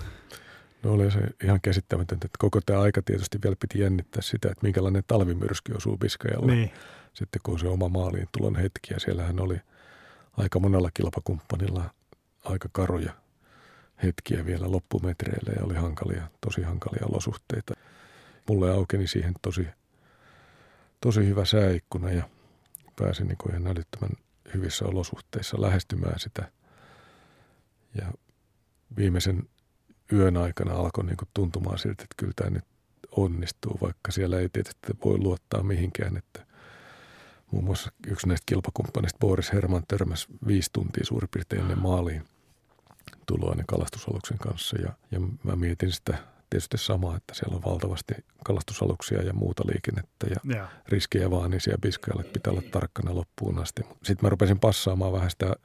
No 0.82 0.92
oli 0.92 1.10
se 1.10 1.20
ihan 1.44 1.60
käsittämätöntä, 1.60 2.26
että 2.26 2.36
koko 2.38 2.60
tämä 2.60 2.80
aika 2.80 3.02
tietysti 3.02 3.38
vielä 3.42 3.56
piti 3.60 3.80
jännittää 3.80 4.22
sitä, 4.22 4.48
että 4.50 4.62
minkälainen 4.62 5.02
talvimyrsky 5.06 5.72
osuu 5.72 5.96
Biskajalla. 5.98 6.52
Niin. 6.52 6.70
Sitten 7.12 7.40
kun 7.42 7.58
se 7.58 7.68
oma 7.68 7.88
maaliin 7.88 8.28
tulon 8.38 8.56
hetki 8.56 8.94
ja 8.94 9.00
siellähän 9.00 9.40
oli 9.40 9.60
aika 10.32 10.60
monella 10.60 10.90
kilpakumppanilla 10.94 11.90
aika 12.44 12.68
karuja 12.72 13.12
hetkiä 14.02 14.46
vielä 14.46 14.70
loppumetreillä 14.70 15.52
ja 15.56 15.64
oli 15.64 15.74
hankalia, 15.74 16.28
tosi 16.40 16.62
hankalia 16.62 17.06
olosuhteita. 17.10 17.74
Mulle 18.48 18.70
aukeni 18.70 19.06
siihen 19.06 19.34
tosi, 19.42 19.66
tosi 21.00 21.26
hyvä 21.26 21.44
sääikkuna 21.44 22.10
ja 22.10 22.28
pääsin 22.96 23.26
niin 23.26 23.38
ihan 23.50 23.66
älyttömän 23.66 24.10
hyvissä 24.54 24.84
olosuhteissa 24.84 25.60
lähestymään 25.60 26.20
sitä. 26.20 26.50
Ja 27.94 28.12
viimeisen 28.96 29.48
yön 30.12 30.36
aikana 30.36 30.74
alkoi 30.74 31.04
niin 31.04 31.16
kuin 31.16 31.28
tuntumaan 31.34 31.78
siltä, 31.78 32.02
että 32.02 32.14
kyllä 32.16 32.32
tämä 32.36 32.50
nyt 32.50 32.64
onnistuu, 33.10 33.78
vaikka 33.82 34.12
siellä 34.12 34.38
ei 34.38 34.48
tietysti 34.48 34.92
voi 35.04 35.18
luottaa 35.18 35.62
mihinkään. 35.62 36.16
Että 36.16 36.46
muun 37.52 37.64
muassa 37.64 37.92
yksi 38.06 38.28
näistä 38.28 38.44
kilpakumppaneista, 38.46 39.18
Boris 39.18 39.52
Herman, 39.52 39.82
törmäsi 39.88 40.26
viisi 40.46 40.70
tuntia 40.72 41.04
suurin 41.04 41.28
piirtein 41.32 41.62
ennen 41.62 41.78
maaliin 41.78 42.22
tuloa 43.26 43.54
ne 43.54 43.64
kalastusaluksen 43.66 44.38
kanssa. 44.38 44.76
Ja, 44.78 44.92
ja 45.10 45.20
mä 45.42 45.56
mietin 45.56 45.92
sitä 45.92 46.18
tietysti 46.50 46.78
samaa, 46.78 47.16
että 47.16 47.34
siellä 47.34 47.56
on 47.56 47.64
valtavasti 47.64 48.14
kalastusaluksia 48.44 49.22
ja 49.22 49.32
muuta 49.32 49.62
liikennettä 49.66 50.26
ja 50.26 50.56
Joo. 50.56 50.66
riskejä 50.88 51.30
vaan, 51.30 51.50
niin 51.50 51.60
siellä 51.60 51.78
Biskajalle 51.80 52.24
pitää 52.24 52.50
olla 52.52 52.62
tarkkana 52.70 53.14
loppuun 53.14 53.58
asti. 53.58 53.82
Sitten 53.82 54.18
mä 54.22 54.28
rupesin 54.28 54.60
passaamaan 54.60 55.12
vähän 55.12 55.30
sitä 55.30 55.56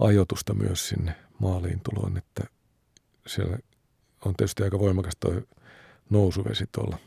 ajoitusta 0.00 0.54
myös 0.54 0.88
sinne 0.88 1.14
maaliin 1.38 1.80
tuloon, 1.80 2.16
että 2.16 2.44
siellä 3.26 3.58
on 4.24 4.34
tietysti 4.36 4.62
aika 4.62 4.78
voimakas 4.78 5.16
toi 5.20 5.42
nousuvesi 6.10 6.64
tuolla 6.72 6.98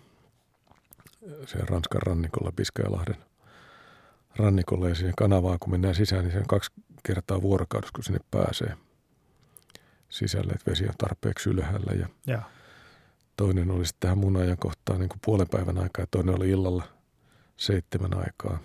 siellä 1.46 1.66
Ranskan 1.70 2.02
rannikolla, 2.02 2.52
Biskajalahden 2.52 3.18
rannikolla 4.36 4.90
ja 4.90 4.96
sinne 4.96 5.14
kanavaan, 5.18 5.60
kun 5.60 5.72
mennään 5.72 5.96
sisään, 5.96 6.24
niin 6.24 6.32
se 6.32 6.40
on 6.40 6.48
kaksi 6.48 6.72
kertaa 7.04 7.42
vuorokaudessa, 7.42 7.92
kun 7.96 8.04
sinne 8.04 8.20
pääsee 8.32 8.78
sisälle, 10.10 10.54
että 10.54 10.72
vesi 10.72 10.88
on 10.88 10.94
tarpeeksi 10.98 11.50
ylhäällä 11.50 11.94
ja 11.94 12.10
Joo. 12.28 12.42
toinen 13.38 13.72
oli 13.72 13.86
sitten 13.86 14.00
tähän 14.00 14.18
mun 14.18 14.38
ajankohtaan 14.38 15.00
niin 15.00 15.10
kuin 15.10 15.20
puolen 15.26 15.48
päivän 15.52 15.78
aikaa 15.78 16.04
ja 16.04 16.08
toinen 16.12 16.36
oli 16.36 16.50
illalla 16.50 16.84
seitsemän 17.58 18.18
aikaa. 18.18 18.60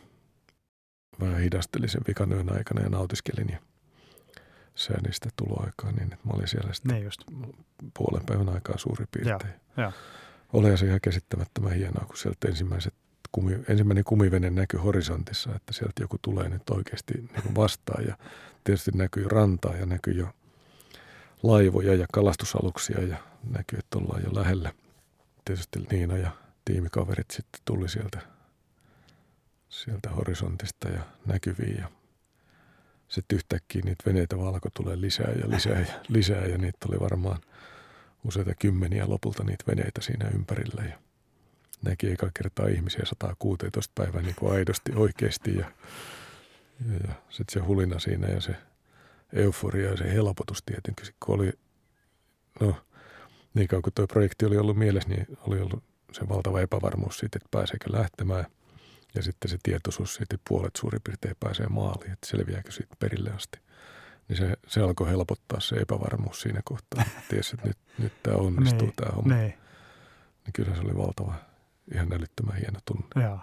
Vähän 1.20 1.40
hidastelin 1.40 1.88
sen 1.88 2.02
vikan 2.08 2.32
yön 2.32 2.52
aikana 2.52 2.82
ja 2.82 2.88
nautiskelin 2.88 3.48
ja 3.50 3.58
säädin 4.74 5.12
sitä 5.12 5.28
tuloaikaa 5.36 5.92
niin, 5.92 6.12
että 6.12 6.26
mä 6.26 6.32
olin 6.34 6.48
siellä 6.48 6.72
sitten 6.72 6.94
Niin 6.94 7.04
just. 7.04 7.20
puolen 7.98 8.26
päivän 8.26 8.48
aikaa 8.48 8.78
suurin 8.78 9.08
piirtein. 9.10 9.54
Olihan 10.52 10.78
se 10.78 10.86
ihan 10.86 11.00
käsittämättömän 11.00 11.72
hienoa, 11.72 12.04
kun 12.06 12.16
sieltä 12.16 12.48
ensimmäiset 12.48 12.94
kumi, 13.32 13.58
ensimmäinen 13.68 14.04
kumivene 14.04 14.50
näkyy 14.50 14.80
horisontissa, 14.80 15.54
että 15.54 15.72
sieltä 15.72 16.02
joku 16.02 16.16
tulee 16.22 16.48
nyt 16.48 16.70
oikeasti 16.70 17.14
niin 17.14 17.54
vastaan. 17.54 18.04
Ja 18.06 18.16
tietysti 18.64 18.90
näkyy 18.94 19.28
rantaa 19.28 19.76
ja 19.76 19.86
näkyy 19.86 20.14
jo 20.14 20.28
laivoja 21.42 21.94
ja 21.94 22.06
kalastusaluksia 22.12 23.02
ja 23.02 23.16
näkyy, 23.50 23.78
että 23.78 23.98
ollaan 23.98 24.22
jo 24.24 24.34
lähellä. 24.34 24.72
Tietysti 25.44 25.78
Niina 25.90 26.16
ja 26.16 26.30
tiimikaverit 26.64 27.30
sitten 27.30 27.60
tuli 27.64 27.88
sieltä, 27.88 28.20
sieltä 29.68 30.10
horisontista 30.10 30.88
ja 30.88 31.02
näkyviin 31.26 31.76
ja 31.76 31.88
sitten 33.10 33.36
yhtäkkiä 33.36 33.82
niitä 33.84 34.04
veneitä 34.06 34.38
valko 34.38 34.68
tulee 34.74 35.00
lisää 35.00 35.30
ja 35.30 35.50
lisää 35.50 35.80
ja 35.80 35.86
lisää 36.08 36.46
ja 36.46 36.58
niitä 36.58 36.86
oli 36.88 37.00
varmaan 37.00 37.40
useita 38.24 38.54
kymmeniä 38.54 39.08
lopulta 39.08 39.44
niitä 39.44 39.64
veneitä 39.66 40.00
siinä 40.00 40.28
ympärillä. 40.34 40.82
Ja 40.84 40.98
näki 41.82 42.12
eka 42.12 42.30
kertaa 42.34 42.66
ihmisiä 42.66 43.04
116 43.04 43.92
päivää 43.94 44.22
niin 44.22 44.34
kuin 44.34 44.52
aidosti 44.52 44.92
oikeasti. 44.94 45.56
Ja, 45.56 45.72
ja, 46.88 46.94
ja 47.08 47.14
sitten 47.30 47.52
se 47.52 47.66
hulina 47.66 47.98
siinä 47.98 48.28
ja 48.28 48.40
se 48.40 48.54
euforia 49.32 49.90
ja 49.90 49.96
se 49.96 50.12
helpotus 50.12 50.62
tietenkin, 50.62 51.14
kun 51.24 51.34
oli, 51.34 51.52
no 52.60 52.76
niin 53.54 53.68
kauan 53.68 53.82
kuin 53.82 53.94
tuo 53.94 54.06
projekti 54.06 54.46
oli 54.46 54.56
ollut 54.56 54.76
mielessä, 54.76 55.08
niin 55.08 55.26
oli 55.40 55.60
ollut 55.60 55.84
se 56.12 56.28
valtava 56.28 56.60
epävarmuus 56.60 57.18
siitä, 57.18 57.36
että 57.36 57.48
pääseekö 57.50 57.92
lähtemään– 57.92 58.46
ja 59.14 59.22
sitten 59.22 59.50
se 59.50 59.58
tietoisuus 59.62 60.14
siitä, 60.14 60.34
että 60.34 60.44
puolet 60.48 60.76
suurin 60.76 61.00
piirtein 61.04 61.36
pääsee 61.40 61.66
maaliin, 61.66 62.12
että 62.12 62.26
selviääkö 62.26 62.72
siitä 62.72 62.96
perille 62.98 63.30
asti. 63.30 63.58
Niin 64.28 64.36
se, 64.36 64.56
se 64.66 64.80
alkoi 64.80 65.10
helpottaa 65.10 65.60
se 65.60 65.76
epävarmuus 65.76 66.40
siinä 66.40 66.60
kohtaa. 66.64 67.04
Tiesi, 67.28 67.54
että 67.54 67.68
nyt, 67.68 67.78
nyt 67.98 68.12
tämä 68.22 68.36
onnistuu 68.36 68.86
niin, 68.86 68.96
tämä 68.96 69.12
homma. 69.16 69.34
Niin. 69.34 69.54
niin 70.44 70.52
kyllä 70.52 70.74
se 70.74 70.80
oli 70.80 70.96
valtava, 70.96 71.34
ihan 71.94 72.12
älyttömän 72.12 72.56
hieno 72.56 72.80
tunne. 72.84 73.06
Joo, 73.16 73.38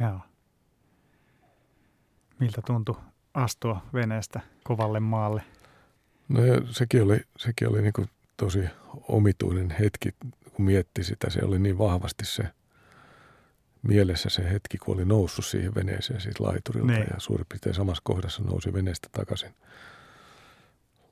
joo. 0.00 0.20
Miltä 2.38 2.62
tuntui 2.66 2.96
astua 3.34 3.82
veneestä 3.92 4.40
kovalle 4.64 5.00
maalle? 5.00 5.42
No 6.28 6.44
ja 6.44 6.60
sekin 6.70 7.02
oli, 7.02 7.20
sekin 7.38 7.68
oli 7.68 7.82
niin 7.82 8.10
tosi 8.36 8.64
omituinen 9.08 9.70
hetki, 9.70 10.14
kun 10.52 10.64
mietti 10.64 11.04
sitä. 11.04 11.30
Se 11.30 11.40
oli 11.44 11.58
niin 11.58 11.78
vahvasti 11.78 12.24
se– 12.24 12.44
mielessä 13.82 14.28
se 14.28 14.50
hetki, 14.50 14.78
kun 14.78 14.94
oli 14.94 15.04
noussut 15.04 15.46
siihen 15.46 15.74
veneeseen 15.74 16.20
siitä 16.20 16.44
laiturilta 16.44 16.92
niin. 16.92 17.06
ja 17.14 17.20
suurin 17.20 17.46
piirtein 17.48 17.74
samassa 17.74 18.02
kohdassa 18.04 18.42
nousi 18.42 18.72
veneestä 18.72 19.08
takaisin. 19.12 19.54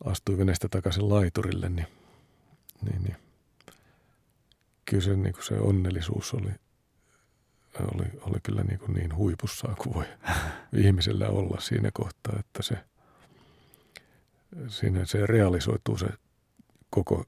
Astui 0.05 0.39
veneestä 0.39 0.69
takaisin 0.69 1.09
laiturille, 1.09 1.69
niin, 1.69 1.87
niin, 2.83 3.03
niin. 3.03 3.17
kyllä 4.85 5.03
se, 5.03 5.17
niin 5.17 5.33
kuin 5.33 5.45
se 5.45 5.55
onnellisuus 5.55 6.35
oli, 6.35 6.51
oli, 7.95 8.07
oli 8.21 8.39
kyllä 8.43 8.63
niin, 8.63 8.79
kuin 8.79 8.93
niin 8.93 9.17
huipussaan 9.17 9.77
kuin 9.77 9.95
voi 9.95 10.05
ihmisellä 10.85 11.29
olla 11.29 11.61
siinä 11.61 11.91
kohtaa, 11.93 12.37
että 12.39 12.63
se, 12.63 12.79
siinä 14.69 15.05
se 15.05 15.27
realisoituu 15.27 15.99
se 15.99 16.07
koko 16.91 17.25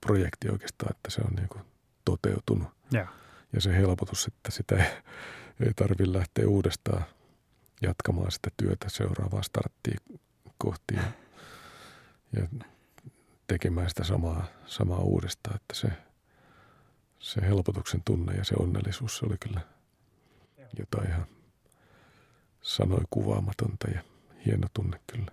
projekti 0.00 0.48
oikeastaan, 0.50 0.90
että 0.96 1.10
se 1.10 1.20
on 1.20 1.34
niin 1.36 1.48
kuin 1.48 1.64
toteutunut. 2.04 2.68
Ja 2.92 3.08
ja 3.54 3.60
se 3.60 3.76
helpotus, 3.76 4.26
että 4.26 4.50
sitä 4.50 4.76
ei, 4.76 4.86
ei 5.66 5.74
tarvitse 5.76 6.12
lähteä 6.12 6.48
uudestaan 6.48 7.04
jatkamaan 7.82 8.32
sitä 8.32 8.50
työtä 8.56 8.88
seuraavaa 8.88 9.42
starttia 9.42 9.98
kohti 10.58 10.94
ja, 10.94 11.02
ja 12.36 12.48
tekemään 13.46 13.88
sitä 13.88 14.04
samaa, 14.04 14.46
samaa 14.66 14.98
uudestaan, 14.98 15.56
että 15.56 15.74
se, 15.74 15.88
se 17.18 17.40
helpotuksen 17.40 18.02
tunne 18.04 18.34
ja 18.34 18.44
se 18.44 18.54
onnellisuus, 18.58 19.18
se 19.18 19.26
oli 19.26 19.36
kyllä 19.40 19.60
jotain 20.78 21.08
ihan 21.08 21.26
sanoi 22.62 23.02
kuvaamatonta 23.10 23.90
ja 23.90 24.00
hieno 24.46 24.66
tunne 24.74 25.00
kyllä. 25.06 25.32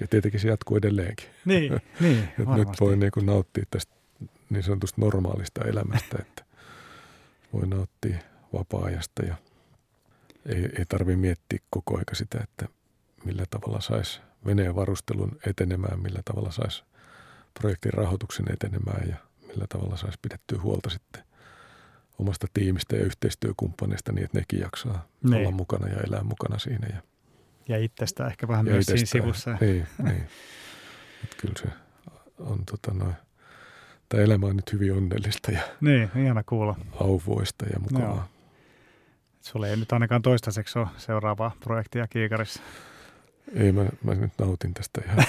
Ja 0.00 0.08
tietenkin 0.08 0.40
se 0.40 0.48
jatkuu 0.48 0.76
edelleenkin. 0.76 1.28
Niin, 1.44 1.80
niin 2.00 2.28
Nyt 2.56 2.68
voi 2.80 2.96
niin 2.96 3.12
kuin 3.12 3.26
nauttia 3.26 3.64
tästä 3.70 3.94
niin 4.50 4.62
sanotusta 4.62 5.00
normaalista 5.00 5.64
elämästä, 5.64 6.16
että 6.20 6.44
voi 7.52 7.66
nauttia 7.66 8.18
vapaa-ajasta 8.52 9.24
ja 9.24 9.36
ei, 10.46 10.68
ei 10.78 10.86
tarvitse 10.88 11.16
miettiä 11.16 11.58
koko 11.70 11.98
aika 11.98 12.14
sitä, 12.14 12.38
että 12.42 12.66
millä 13.24 13.44
tavalla 13.50 13.80
saisi 13.80 14.20
veneen 14.46 14.74
varustelun 14.74 15.38
etenemään, 15.46 16.00
millä 16.00 16.20
tavalla 16.24 16.50
saisi 16.50 16.84
projektin 17.60 17.92
rahoituksen 17.92 18.46
etenemään 18.52 19.08
ja 19.08 19.16
millä 19.48 19.66
tavalla 19.68 19.96
saisi 19.96 20.18
pidettyä 20.22 20.60
huolta 20.60 20.90
sitten 20.90 21.22
omasta 22.18 22.46
tiimistä 22.54 22.96
ja 22.96 23.04
yhteistyökumppaneista 23.04 24.12
niin, 24.12 24.24
että 24.24 24.38
nekin 24.38 24.60
jaksaa 24.60 25.08
ne. 25.22 25.36
olla 25.36 25.48
niin. 25.48 25.54
mukana 25.54 25.88
ja 25.88 26.00
elää 26.06 26.22
mukana 26.22 26.58
siinä. 26.58 26.86
Ja, 26.86 27.02
ja 27.68 27.84
itsestä 27.84 28.26
ehkä 28.26 28.48
vähän 28.48 28.64
myös 28.64 28.86
siinä 28.86 29.06
sivussa. 29.06 29.56
Niin, 29.60 29.86
niin. 30.02 30.26
Että 31.24 31.36
kyllä 31.36 31.54
se 31.56 31.66
on 32.38 32.64
tota 32.66 32.94
noin– 32.94 33.14
tämä 34.12 34.24
elämä 34.24 34.46
on 34.46 34.56
nyt 34.56 34.72
hyvin 34.72 34.92
onnellista 34.92 35.50
ja 35.50 35.60
niin, 35.80 36.10
ihana 36.16 36.42
kuulla. 36.42 36.76
auvoista 37.00 37.66
ja 37.66 37.80
mukavaa. 37.80 38.16
Joo. 38.16 38.24
Sulla 39.40 39.68
ei 39.68 39.76
nyt 39.76 39.92
ainakaan 39.92 40.22
toistaiseksi 40.22 40.78
ole 40.78 40.86
seuraavaa 40.96 41.56
projektia 41.60 42.08
Kiikarissa. 42.08 42.60
Ei, 43.54 43.72
mä, 43.72 43.86
mä 44.04 44.14
nyt 44.14 44.32
nautin 44.38 44.74
tästä 44.74 45.00
ihan 45.06 45.24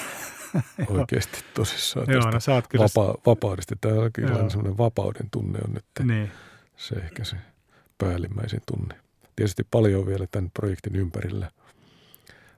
oikeasti 0.98 1.44
tosissaan. 1.54 2.06
Joo, 2.10 2.30
no, 2.30 2.40
sä 2.40 2.54
oot 2.54 2.68
kyllä... 2.68 2.84
vapa- 2.84 3.18
vapaudesta. 3.26 3.76
Tämä 3.80 3.94
on 3.94 4.12
kyllä 4.12 4.50
sellainen 4.50 4.78
vapauden 4.78 5.30
tunne 5.30 5.58
on 5.68 5.74
nyt 5.74 5.84
niin. 6.02 6.30
se 6.76 6.94
ehkä 6.94 7.24
se 7.24 7.36
päällimmäisin 7.98 8.62
tunne. 8.66 8.94
Tietysti 9.36 9.62
paljon 9.70 10.00
on 10.00 10.06
vielä 10.06 10.26
tämän 10.30 10.50
projektin 10.50 10.96
ympärillä 10.96 11.50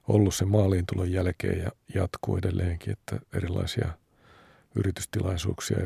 ollut 0.07 0.35
se 0.35 0.45
maaliintulon 0.45 1.11
jälkeen 1.11 1.59
ja 1.59 1.71
jatkuu 1.95 2.37
edelleenkin, 2.37 2.93
että 2.93 3.19
erilaisia– 3.33 3.87
yritystilaisuuksia, 4.79 5.77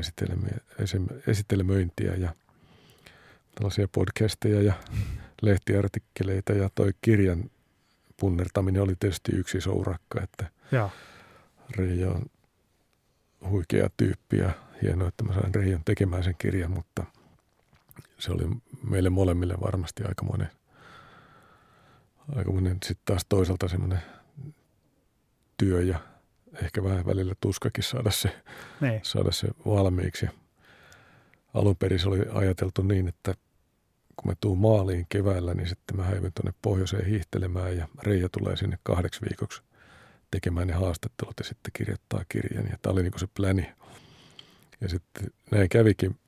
esittelemöintiä 1.28 2.16
ja 2.16 2.36
tällaisia 3.56 3.88
podcasteja 3.88 4.62
ja 4.62 4.74
lehtiartikkeleita 5.42 6.54
ja 6.54 6.70
toi 6.76 6.92
kirjan 7.02 7.52
punnertaminen 8.20 8.82
oli 8.82 8.96
tietysti 9.00 9.32
yksi 9.36 9.58
iso 9.58 9.74
urakka, 9.74 10.22
että 10.22 10.46
ja. 10.72 10.90
Reija 11.78 12.12
on 12.12 12.26
huikea 13.50 13.90
tyyppi 13.98 14.38
ja 14.38 14.52
hienoa, 14.82 15.08
että 15.08 15.24
mä 15.24 15.34
sain 15.34 15.56
Reijan 15.56 15.84
tekemään 15.86 16.24
sen 16.24 16.36
kirjan, 16.38 16.72
mutta 16.72 17.04
se 18.20 18.32
oli 18.32 18.44
meille 18.84 19.10
molemmille 19.10 19.56
varmasti 19.62 20.04
aikamoinen, 20.04 20.50
aikamoinen 22.36 22.78
sitten 22.86 23.06
taas 23.06 23.26
toisaalta 23.30 23.68
semmoinen 23.68 24.02
työ 25.58 25.82
ja 25.82 26.00
ehkä 26.64 26.84
vähän 26.84 27.06
välillä 27.06 27.34
tuskakin 27.42 27.84
saada 27.84 28.12
se, 28.12 28.42
niin. 28.82 29.00
saada 29.04 29.32
se 29.32 29.48
valmiiksi. 29.66 30.26
Alun 31.54 31.76
perin 31.76 32.00
se 32.00 32.10
oli 32.10 32.20
ajateltu 32.34 32.82
niin, 32.82 33.08
että 33.08 33.36
kun 34.16 34.32
mä 34.32 34.36
tuun 34.42 34.58
maaliin 34.58 35.06
keväällä, 35.10 35.54
niin 35.54 35.70
sitten 35.70 35.98
mä 35.98 36.04
häivyn 36.04 36.32
tuonne 36.34 36.54
pohjoiseen 36.62 37.06
hiihtelemään 37.06 37.78
ja 37.78 37.88
Reija 38.04 38.30
tulee 38.30 38.58
sinne 38.58 38.78
kahdeksi 38.84 39.22
viikoksi 39.22 39.62
tekemään 40.32 40.68
ne 40.68 40.74
haastattelut 40.74 41.34
ja 41.40 41.46
sitten 41.46 41.72
kirjoittaa 41.74 42.26
kirjan. 42.30 42.66
Ja 42.66 42.78
tämä 42.82 42.94
oli 42.94 43.04
niin 43.04 43.12
kuin 43.12 43.20
se 43.20 43.28
pläni. 43.36 43.72
Ja 44.82 44.90
sitten 44.90 45.32
näin 45.52 45.70
kävikin. 45.70 46.20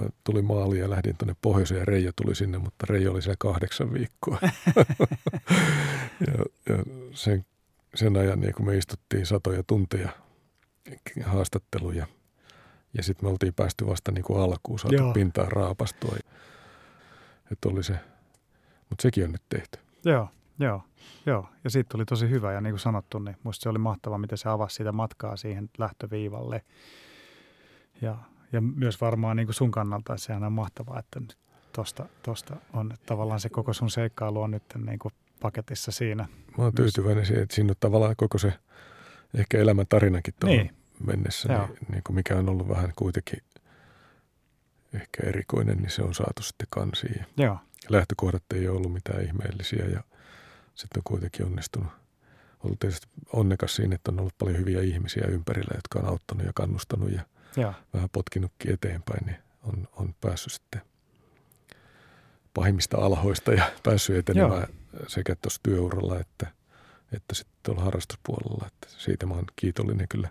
Mä 0.00 0.08
tulin 0.24 0.44
maaliin 0.44 0.80
ja 0.80 0.90
lähdin 0.90 1.16
tuonne 1.16 1.36
pohjoiseen 1.42 1.78
ja 1.78 1.84
Reija 1.84 2.12
tuli 2.16 2.34
sinne, 2.34 2.58
mutta 2.58 2.86
Reija 2.88 3.10
oli 3.10 3.22
siellä 3.22 3.36
kahdeksan 3.38 3.92
viikkoa. 3.92 4.38
ja, 6.26 6.44
ja 6.68 6.84
sen 7.12 7.44
sen 7.94 8.16
ajan 8.16 8.40
niin 8.40 8.54
kun 8.54 8.66
me 8.66 8.76
istuttiin 8.76 9.26
satoja 9.26 9.62
tunteja 9.62 10.10
haastatteluja 11.24 12.06
ja 12.96 13.02
sitten 13.02 13.24
me 13.26 13.30
oltiin 13.30 13.54
päästy 13.54 13.86
vasta 13.86 14.12
niin 14.12 14.24
kuin 14.24 14.40
alkuun, 14.40 14.78
saatu 14.78 14.96
Joo. 14.96 15.12
pintaan 15.12 15.52
raapastua. 15.52 16.16
Että 17.52 17.68
oli 17.68 17.82
se, 17.82 17.92
mutta 18.88 19.02
sekin 19.02 19.24
on 19.24 19.32
nyt 19.32 19.42
tehty. 19.48 19.78
Joo, 20.04 20.28
joo, 20.58 20.82
joo. 21.26 21.48
Ja 21.64 21.70
siitä 21.70 21.88
tuli 21.88 22.04
tosi 22.04 22.30
hyvä 22.30 22.52
ja 22.52 22.60
niin 22.60 22.72
kuin 22.72 22.80
sanottu, 22.80 23.18
niin 23.18 23.36
musta 23.42 23.62
se 23.62 23.68
oli 23.68 23.78
mahtava, 23.78 24.18
miten 24.18 24.38
se 24.38 24.48
avasi 24.48 24.76
sitä 24.76 24.92
matkaa 24.92 25.36
siihen 25.36 25.70
lähtöviivalle. 25.78 26.64
Ja, 28.02 28.16
ja 28.52 28.60
myös 28.60 29.00
varmaan 29.00 29.36
niin 29.36 29.46
kuin 29.46 29.54
sun 29.54 29.70
kannalta, 29.70 30.14
että 30.14 30.26
sehän 30.26 30.44
on 30.44 30.52
mahtavaa, 30.52 30.98
että 30.98 31.20
nyt 31.20 31.38
tosta, 31.72 32.06
tosta 32.22 32.56
on 32.72 32.94
tavallaan 33.06 33.40
se 33.40 33.48
koko 33.48 33.72
sun 33.72 33.90
seikkailu 33.90 34.42
on 34.42 34.50
nyt 34.50 34.64
niin 34.84 34.98
kuin 34.98 35.14
paketissa 35.40 35.92
siinä. 35.92 36.28
Mä 36.58 36.64
oon 36.64 36.74
tyytyväinen 36.74 37.26
siihen, 37.26 37.42
että 37.42 37.54
siinä 37.54 37.70
on 37.70 37.76
tavallaan 37.80 38.16
koko 38.16 38.38
se 38.38 38.52
ehkä 39.34 39.58
elämän 39.58 39.86
tarinakin 39.88 40.34
tuohon 40.40 40.58
niin. 40.58 40.74
mennessä, 41.06 41.48
niin, 41.48 41.78
niin 41.92 42.02
kuin 42.06 42.14
mikä 42.14 42.36
on 42.36 42.48
ollut 42.48 42.68
vähän 42.68 42.92
kuitenkin 42.96 43.42
ehkä 44.94 45.26
erikoinen, 45.26 45.76
niin 45.76 45.90
se 45.90 46.02
on 46.02 46.14
saatu 46.14 46.42
sitten 46.42 46.66
kansiin. 46.70 47.26
Joo. 47.36 47.58
Lähtökohdat 47.88 48.42
ei 48.54 48.68
ole 48.68 48.76
ollut 48.76 48.92
mitään 48.92 49.24
ihmeellisiä 49.24 49.84
ja 49.84 50.02
sitten 50.74 50.98
on 50.98 51.04
kuitenkin 51.04 51.46
onnistunut. 51.46 51.92
Ollut 52.64 52.78
tietysti 52.80 53.06
onnekas 53.32 53.76
siinä, 53.76 53.94
että 53.94 54.10
on 54.10 54.20
ollut 54.20 54.38
paljon 54.38 54.58
hyviä 54.58 54.80
ihmisiä 54.80 55.26
ympärillä, 55.28 55.74
jotka 55.74 55.98
on 55.98 56.06
auttanut 56.06 56.46
ja 56.46 56.52
kannustanut 56.54 57.12
ja 57.12 57.22
Joo. 57.56 57.74
vähän 57.94 58.08
potkinutkin 58.12 58.72
eteenpäin, 58.72 59.26
niin 59.26 59.36
on, 59.62 59.88
on 59.92 60.14
päässyt 60.20 60.52
sitten 60.52 60.80
pahimmista 62.54 62.98
alhoista 62.98 63.52
ja 63.52 63.64
päässyt 63.82 64.16
etenemään 64.16 64.60
Joo. 64.60 64.79
Sekä 65.06 65.34
tuossa 65.34 65.60
työuralla 65.62 66.20
että, 66.20 66.46
että 67.12 67.34
sitten 67.34 67.56
tuolla 67.62 67.82
harrastuspuolella. 67.82 68.66
Että 68.66 68.86
siitä 68.88 69.26
mä 69.26 69.34
oon 69.34 69.44
kiitollinen 69.56 70.08
kyllä 70.08 70.28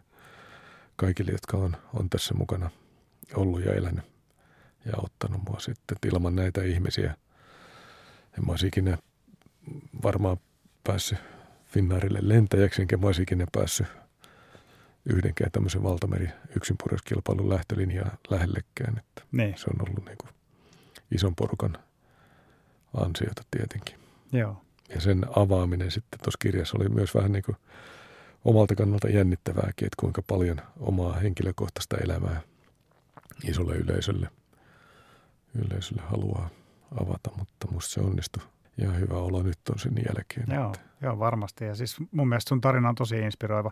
kaikille, 0.95 1.31
jotka 1.31 1.57
on, 1.57 1.77
on 1.93 2.09
tässä 2.09 2.33
mukana 2.33 2.69
ollut 3.35 3.65
ja 3.65 3.73
elänyt 3.73 4.05
ja 4.85 4.93
ottanut 4.97 5.41
mua 5.49 5.59
sitten. 5.59 5.97
ilman 6.05 6.35
näitä 6.35 6.63
ihmisiä 6.63 7.15
en 8.37 8.45
mä 8.45 8.51
olisi 8.51 8.67
ikinä 8.67 8.97
varmaan 10.03 10.37
päässyt 10.83 11.17
Finnairille 11.65 12.19
lentäjäksi, 12.21 12.81
enkä 12.81 12.97
mä 12.97 13.05
olisi 13.05 13.21
ikinä 13.21 13.45
päässyt 13.51 13.87
yhdenkään 15.05 15.51
tämmöisen 15.51 15.83
valtameri 15.83 16.29
yksinpurjouskilpailun 16.55 17.49
lähtölinjaa 17.49 18.17
lähellekään. 18.29 18.97
Että 18.97 19.21
niin. 19.31 19.57
Se 19.57 19.65
on 19.73 19.87
ollut 19.87 20.05
niin 20.05 20.17
kuin 20.17 20.33
ison 21.11 21.35
porukan 21.35 21.77
ansiota 22.93 23.41
tietenkin. 23.51 24.08
Joo. 24.31 24.61
Ja 24.89 25.01
sen 25.01 25.25
avaaminen 25.35 25.91
sitten 25.91 26.19
tuossa 26.19 26.37
kirjassa 26.41 26.77
oli 26.77 26.89
myös 26.89 27.15
vähän 27.15 27.31
niin 27.31 27.43
kuin 27.43 27.57
omalta 28.45 28.75
kannalta 28.75 29.09
jännittävääkin, 29.09 29.85
että 29.85 29.99
kuinka 29.99 30.21
paljon 30.21 30.61
omaa 30.79 31.13
henkilökohtaista 31.13 31.97
elämää 31.97 32.41
isolle 33.43 33.75
yleisölle, 33.75 34.27
yleisölle 35.65 36.01
haluaa 36.01 36.49
avata, 37.01 37.31
mutta 37.37 37.67
musta 37.71 37.93
se 37.93 38.01
onnistui. 38.01 38.43
Ja 38.77 38.91
hyvä 38.91 39.15
olo 39.15 39.43
nyt 39.43 39.59
on 39.71 39.79
sen 39.79 39.93
jälkeen. 40.07 40.55
Joo, 40.55 40.65
että. 40.65 40.79
joo, 41.01 41.19
varmasti. 41.19 41.65
Ja 41.65 41.75
siis 41.75 41.97
mun 42.11 42.29
mielestä 42.29 42.49
sun 42.49 42.61
tarina 42.61 42.89
on 42.89 42.95
tosi 42.95 43.19
inspiroiva. 43.19 43.71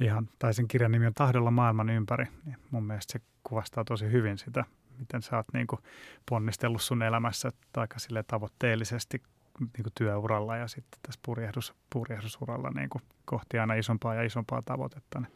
Ihan, 0.00 0.28
tai 0.38 0.54
sen 0.54 0.68
kirjan 0.68 0.92
nimi 0.92 1.06
on 1.06 1.14
Tahdolla 1.14 1.50
maailman 1.50 1.90
ympäri. 1.90 2.26
Niin 2.44 2.56
mun 2.70 2.84
mielestä 2.84 3.12
se 3.12 3.20
kuvastaa 3.42 3.84
tosi 3.84 4.12
hyvin 4.12 4.38
sitä, 4.38 4.64
miten 4.98 5.22
sä 5.22 5.36
oot 5.36 5.46
niin 5.52 5.66
kuin 5.66 5.80
ponnistellut 6.28 6.82
sun 6.82 7.02
elämässä 7.02 7.50
aika 7.76 7.98
sille 7.98 8.22
tavoitteellisesti 8.22 9.22
niin 9.60 9.82
kuin 9.82 9.92
työuralla 9.94 10.56
ja 10.56 10.68
sitten 10.68 11.00
tässä 11.02 11.20
purjehdus, 11.26 11.74
purjehdusuralla 11.92 12.70
niin 12.70 12.88
kuin 12.88 13.02
kohti 13.24 13.58
aina 13.58 13.74
isompaa 13.74 14.14
ja 14.14 14.22
isompaa 14.22 14.62
tavoitetta. 14.62 15.20
Niin 15.20 15.32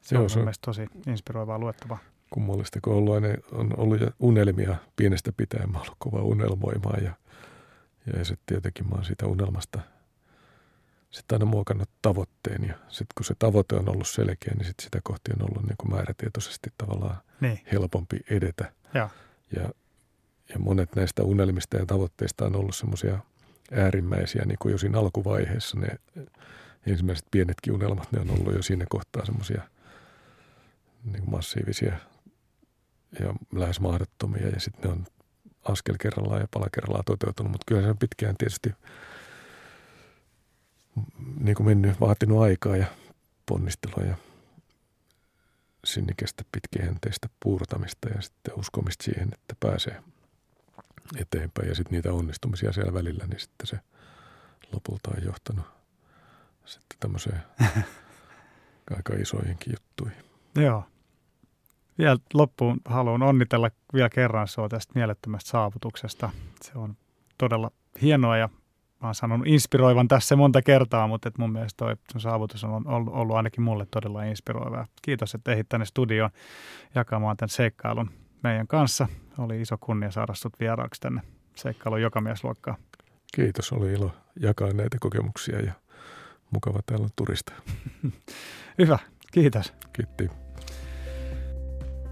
se 0.00 0.14
Joo, 0.14 0.24
on 0.24 0.30
se 0.30 0.36
mun 0.36 0.44
mielestä 0.44 0.66
tosi 0.66 0.86
inspiroivaa 1.06 1.58
luettavaa. 1.58 1.98
Kummallista, 2.30 2.80
kun 2.82 2.94
ollut, 2.94 3.14
aina, 3.14 3.28
on 3.52 3.72
ollut 3.76 4.00
unelmia 4.18 4.76
pienestä 4.96 5.32
pitäen. 5.36 5.72
Mä 5.72 5.78
ollut 5.78 5.96
kova 5.98 6.22
unelmoimaan 6.22 7.04
ja, 7.04 7.12
ja 8.16 8.24
sitten 8.24 8.46
tietenkin 8.46 8.88
mä 8.88 8.94
oon 8.94 9.04
siitä 9.04 9.26
unelmasta 9.26 9.80
sitten 11.10 11.36
aina 11.36 11.44
muokannut 11.44 11.88
tavoitteen 12.02 12.64
ja 12.68 12.74
sitten 12.88 13.14
kun 13.16 13.24
se 13.24 13.34
tavoite 13.38 13.76
on 13.76 13.88
ollut 13.88 14.08
selkeä, 14.08 14.54
niin 14.54 14.64
sit 14.64 14.80
sitä 14.80 15.00
kohti 15.02 15.30
on 15.32 15.50
ollut 15.50 15.62
niin 15.62 15.76
kuin 15.76 15.90
määrätietoisesti 15.90 16.70
tavallaan 16.78 17.16
niin. 17.40 17.60
helpompi 17.72 18.20
edetä. 18.30 18.72
Ja. 18.94 19.08
Ja, 19.56 19.70
ja 20.48 20.58
monet 20.58 20.96
näistä 20.96 21.22
unelmista 21.22 21.76
ja 21.76 21.86
tavoitteista 21.86 22.46
on 22.46 22.56
ollut 22.56 22.76
semmoisia– 22.76 23.18
äärimmäisiä 23.72 24.44
niin 24.44 24.58
kuin 24.60 24.72
jo 24.72 24.78
siinä 24.78 24.98
alkuvaiheessa. 24.98 25.78
Ne 25.78 25.88
ensimmäiset 26.86 27.26
pienetkin 27.30 27.72
unelmat, 27.72 28.12
ne 28.12 28.20
on 28.20 28.30
ollut 28.30 28.54
jo 28.54 28.62
siinä 28.62 28.84
kohtaa 28.88 29.24
semmoisia 29.24 29.62
niin 31.04 31.30
massiivisia 31.30 31.96
ja 33.20 33.34
lähes 33.54 33.80
mahdottomia 33.80 34.48
ja 34.48 34.60
sitten 34.60 34.90
ne 34.90 34.96
on 34.96 35.06
askel 35.64 35.94
kerrallaan 36.00 36.40
ja 36.40 36.48
pala 36.50 36.66
kerrallaan 36.74 37.04
toteutunut, 37.04 37.52
mutta 37.52 37.64
kyllä 37.66 37.82
se 37.82 37.88
on 37.88 37.98
pitkään 37.98 38.36
tietysti 38.38 38.70
niin 41.40 41.54
kuin 41.54 41.66
mennyt, 41.66 42.00
vaatinut 42.00 42.42
aikaa 42.42 42.76
ja 42.76 42.86
ponnistelua 43.46 44.08
ja 44.08 44.16
sinnikästä 45.84 46.44
pitkäjänteistä 46.52 47.28
puurtamista 47.42 48.08
ja 48.08 48.20
sitten 48.20 48.58
uskomista 48.58 49.04
siihen, 49.04 49.28
että 49.32 49.54
pääsee– 49.60 50.02
eteenpäin 51.16 51.68
ja 51.68 51.74
sitten 51.74 51.92
niitä 51.92 52.12
onnistumisia 52.12 52.72
siellä 52.72 52.94
välillä, 52.94 53.26
niin 53.26 53.40
sitten 53.40 53.66
se 53.66 53.78
lopulta 54.72 55.10
on 55.16 55.24
johtanut 55.24 55.64
sitten 56.64 56.96
tämmöiseen 57.00 57.42
aika 58.96 59.14
isoihinkin 59.14 59.72
juttuihin. 59.72 60.24
Joo. 60.54 60.84
Vielä 61.98 62.16
loppuun 62.34 62.80
haluan 62.84 63.22
onnitella 63.22 63.70
vielä 63.94 64.08
kerran 64.08 64.48
sinua 64.48 64.68
tästä 64.68 64.92
mielettömästä 64.94 65.50
saavutuksesta. 65.50 66.30
Se 66.62 66.72
on 66.74 66.96
todella 67.38 67.70
hienoa 68.02 68.36
ja 68.36 68.48
mä 69.02 69.08
oon 69.08 69.14
sanonut 69.14 69.46
inspiroivan 69.46 70.08
tässä 70.08 70.36
monta 70.36 70.62
kertaa, 70.62 71.06
mutta 71.06 71.28
et 71.28 71.38
mun 71.38 71.52
mielestä 71.52 71.76
toi 71.76 71.96
sun 72.12 72.20
saavutus 72.20 72.64
on 72.64 72.86
ollut, 72.86 73.14
ollut 73.14 73.36
ainakin 73.36 73.62
mulle 73.62 73.86
todella 73.90 74.24
inspiroiva. 74.24 74.86
Kiitos, 75.02 75.34
että 75.34 75.52
ehdit 75.52 75.68
tänne 75.68 75.86
studioon 75.86 76.30
jakamaan 76.94 77.36
tämän 77.36 77.48
seikkailun 77.48 78.10
meidän 78.42 78.66
kanssa. 78.66 79.08
Oli 79.38 79.60
iso 79.60 79.78
kunnia 79.78 80.10
saada 80.10 80.34
sut 80.34 80.60
vieraaksi 80.60 81.00
tänne 81.00 81.20
seikkailun 81.56 82.02
jokamiesluokkaan. 82.02 82.76
Kiitos, 83.34 83.72
oli 83.72 83.92
ilo 83.92 84.10
jakaa 84.40 84.72
näitä 84.72 84.96
kokemuksia 85.00 85.60
ja 85.60 85.72
mukava 86.50 86.80
täällä 86.86 87.08
turista. 87.16 87.52
Hyvä, 88.78 88.98
kiitos. 89.32 89.74
Kiitti. 89.92 90.30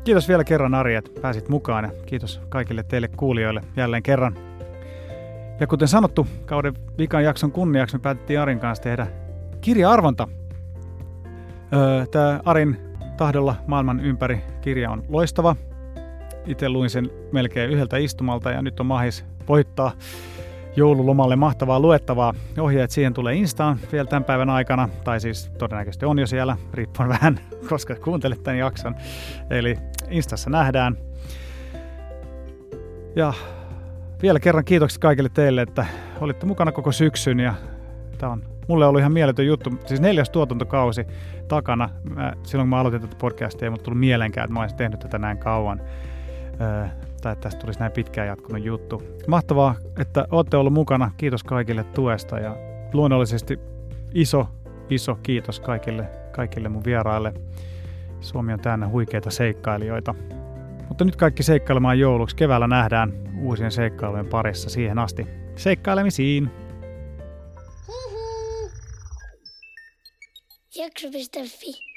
Kiitos 0.04 0.28
vielä 0.28 0.44
kerran 0.44 0.74
Ari, 0.74 0.94
että 0.94 1.20
pääsit 1.20 1.48
mukaan 1.48 1.84
ja 1.84 1.90
kiitos 2.06 2.40
kaikille 2.48 2.82
teille 2.82 3.08
kuulijoille 3.08 3.60
jälleen 3.76 4.02
kerran. 4.02 4.36
Ja 5.60 5.66
kuten 5.66 5.88
sanottu, 5.88 6.26
kauden 6.46 6.74
vikan 6.98 7.24
jakson 7.24 7.52
kunniaksi 7.52 7.96
me 7.96 8.00
päätettiin 8.00 8.40
Arin 8.40 8.60
kanssa 8.60 8.82
tehdä 8.82 9.06
kirja-arvonta. 9.60 10.28
Öö, 11.72 12.06
Tämä 12.06 12.40
Arin 12.44 12.78
tahdolla 13.16 13.56
maailman 13.66 14.00
ympäri 14.00 14.40
kirja 14.60 14.90
on 14.90 15.04
loistava. 15.08 15.56
Itse 16.46 16.68
luin 16.68 16.90
sen 16.90 17.10
melkein 17.32 17.70
yhdeltä 17.70 17.96
istumalta 17.96 18.50
ja 18.50 18.62
nyt 18.62 18.80
on 18.80 18.86
mahis 18.86 19.24
voittaa 19.48 19.92
joululomalle 20.76 21.36
mahtavaa 21.36 21.80
luettavaa. 21.80 22.34
Ohjeet 22.58 22.90
siihen 22.90 23.14
tulee 23.14 23.34
Instaan 23.34 23.78
vielä 23.92 24.06
tämän 24.06 24.24
päivän 24.24 24.50
aikana, 24.50 24.88
tai 25.04 25.20
siis 25.20 25.50
todennäköisesti 25.58 26.06
on 26.06 26.18
jo 26.18 26.26
siellä, 26.26 26.56
riippuen 26.74 27.08
vähän, 27.08 27.40
koska 27.68 27.94
kuuntelet 27.94 28.42
tämän 28.42 28.58
jakson. 28.58 28.94
Eli 29.50 29.76
Instassa 30.10 30.50
nähdään. 30.50 30.96
Ja 33.16 33.32
vielä 34.22 34.40
kerran 34.40 34.64
kiitokset 34.64 34.98
kaikille 34.98 35.28
teille, 35.28 35.62
että 35.62 35.86
olitte 36.20 36.46
mukana 36.46 36.72
koko 36.72 36.92
syksyn 36.92 37.40
ja 37.40 37.54
tämä 38.18 38.32
on 38.32 38.42
mulle 38.68 38.86
ollut 38.86 39.00
ihan 39.00 39.12
mieletön 39.12 39.46
juttu. 39.46 39.70
Siis 39.86 40.00
neljäs 40.00 40.30
tuotantokausi 40.30 41.06
takana. 41.48 41.90
Mä, 42.14 42.32
silloin 42.42 42.64
kun 42.64 42.70
mä 42.70 42.78
aloitin 42.78 43.00
tätä 43.00 43.16
podcastia, 43.18 43.66
ei 43.66 43.70
mulle 43.70 43.82
tullut 43.82 44.00
mielenkään, 44.00 44.44
että 44.44 44.54
mä 44.54 44.60
olisin 44.60 44.78
tehnyt 44.78 45.00
tätä 45.00 45.18
näin 45.18 45.38
kauan 45.38 45.80
tai 47.22 47.32
että 47.32 47.34
tästä 47.34 47.60
tulisi 47.60 47.78
näin 47.80 47.92
pitkään 47.92 48.28
jatkunut 48.28 48.64
juttu. 48.64 49.02
Mahtavaa, 49.26 49.74
että 49.98 50.26
olette 50.30 50.56
ollut 50.56 50.72
mukana. 50.72 51.10
Kiitos 51.16 51.44
kaikille 51.44 51.84
tuesta 51.84 52.38
ja 52.38 52.56
luonnollisesti 52.92 53.58
iso, 54.14 54.48
iso 54.90 55.14
kiitos 55.22 55.60
kaikille, 55.60 56.08
kaikille 56.32 56.68
mun 56.68 56.84
vieraille. 56.84 57.34
Suomi 58.20 58.52
on 58.52 58.60
täynnä 58.60 58.88
huikeita 58.88 59.30
seikkailijoita. 59.30 60.14
Mutta 60.88 61.04
nyt 61.04 61.16
kaikki 61.16 61.42
seikkailemaan 61.42 61.98
jouluksi. 61.98 62.36
Keväällä 62.36 62.66
nähdään 62.66 63.12
uusien 63.38 63.72
seikkailujen 63.72 64.26
parissa 64.26 64.70
siihen 64.70 64.98
asti. 64.98 65.26
Seikkailemisiin! 65.56 66.50
Jakso.fi 70.76 71.93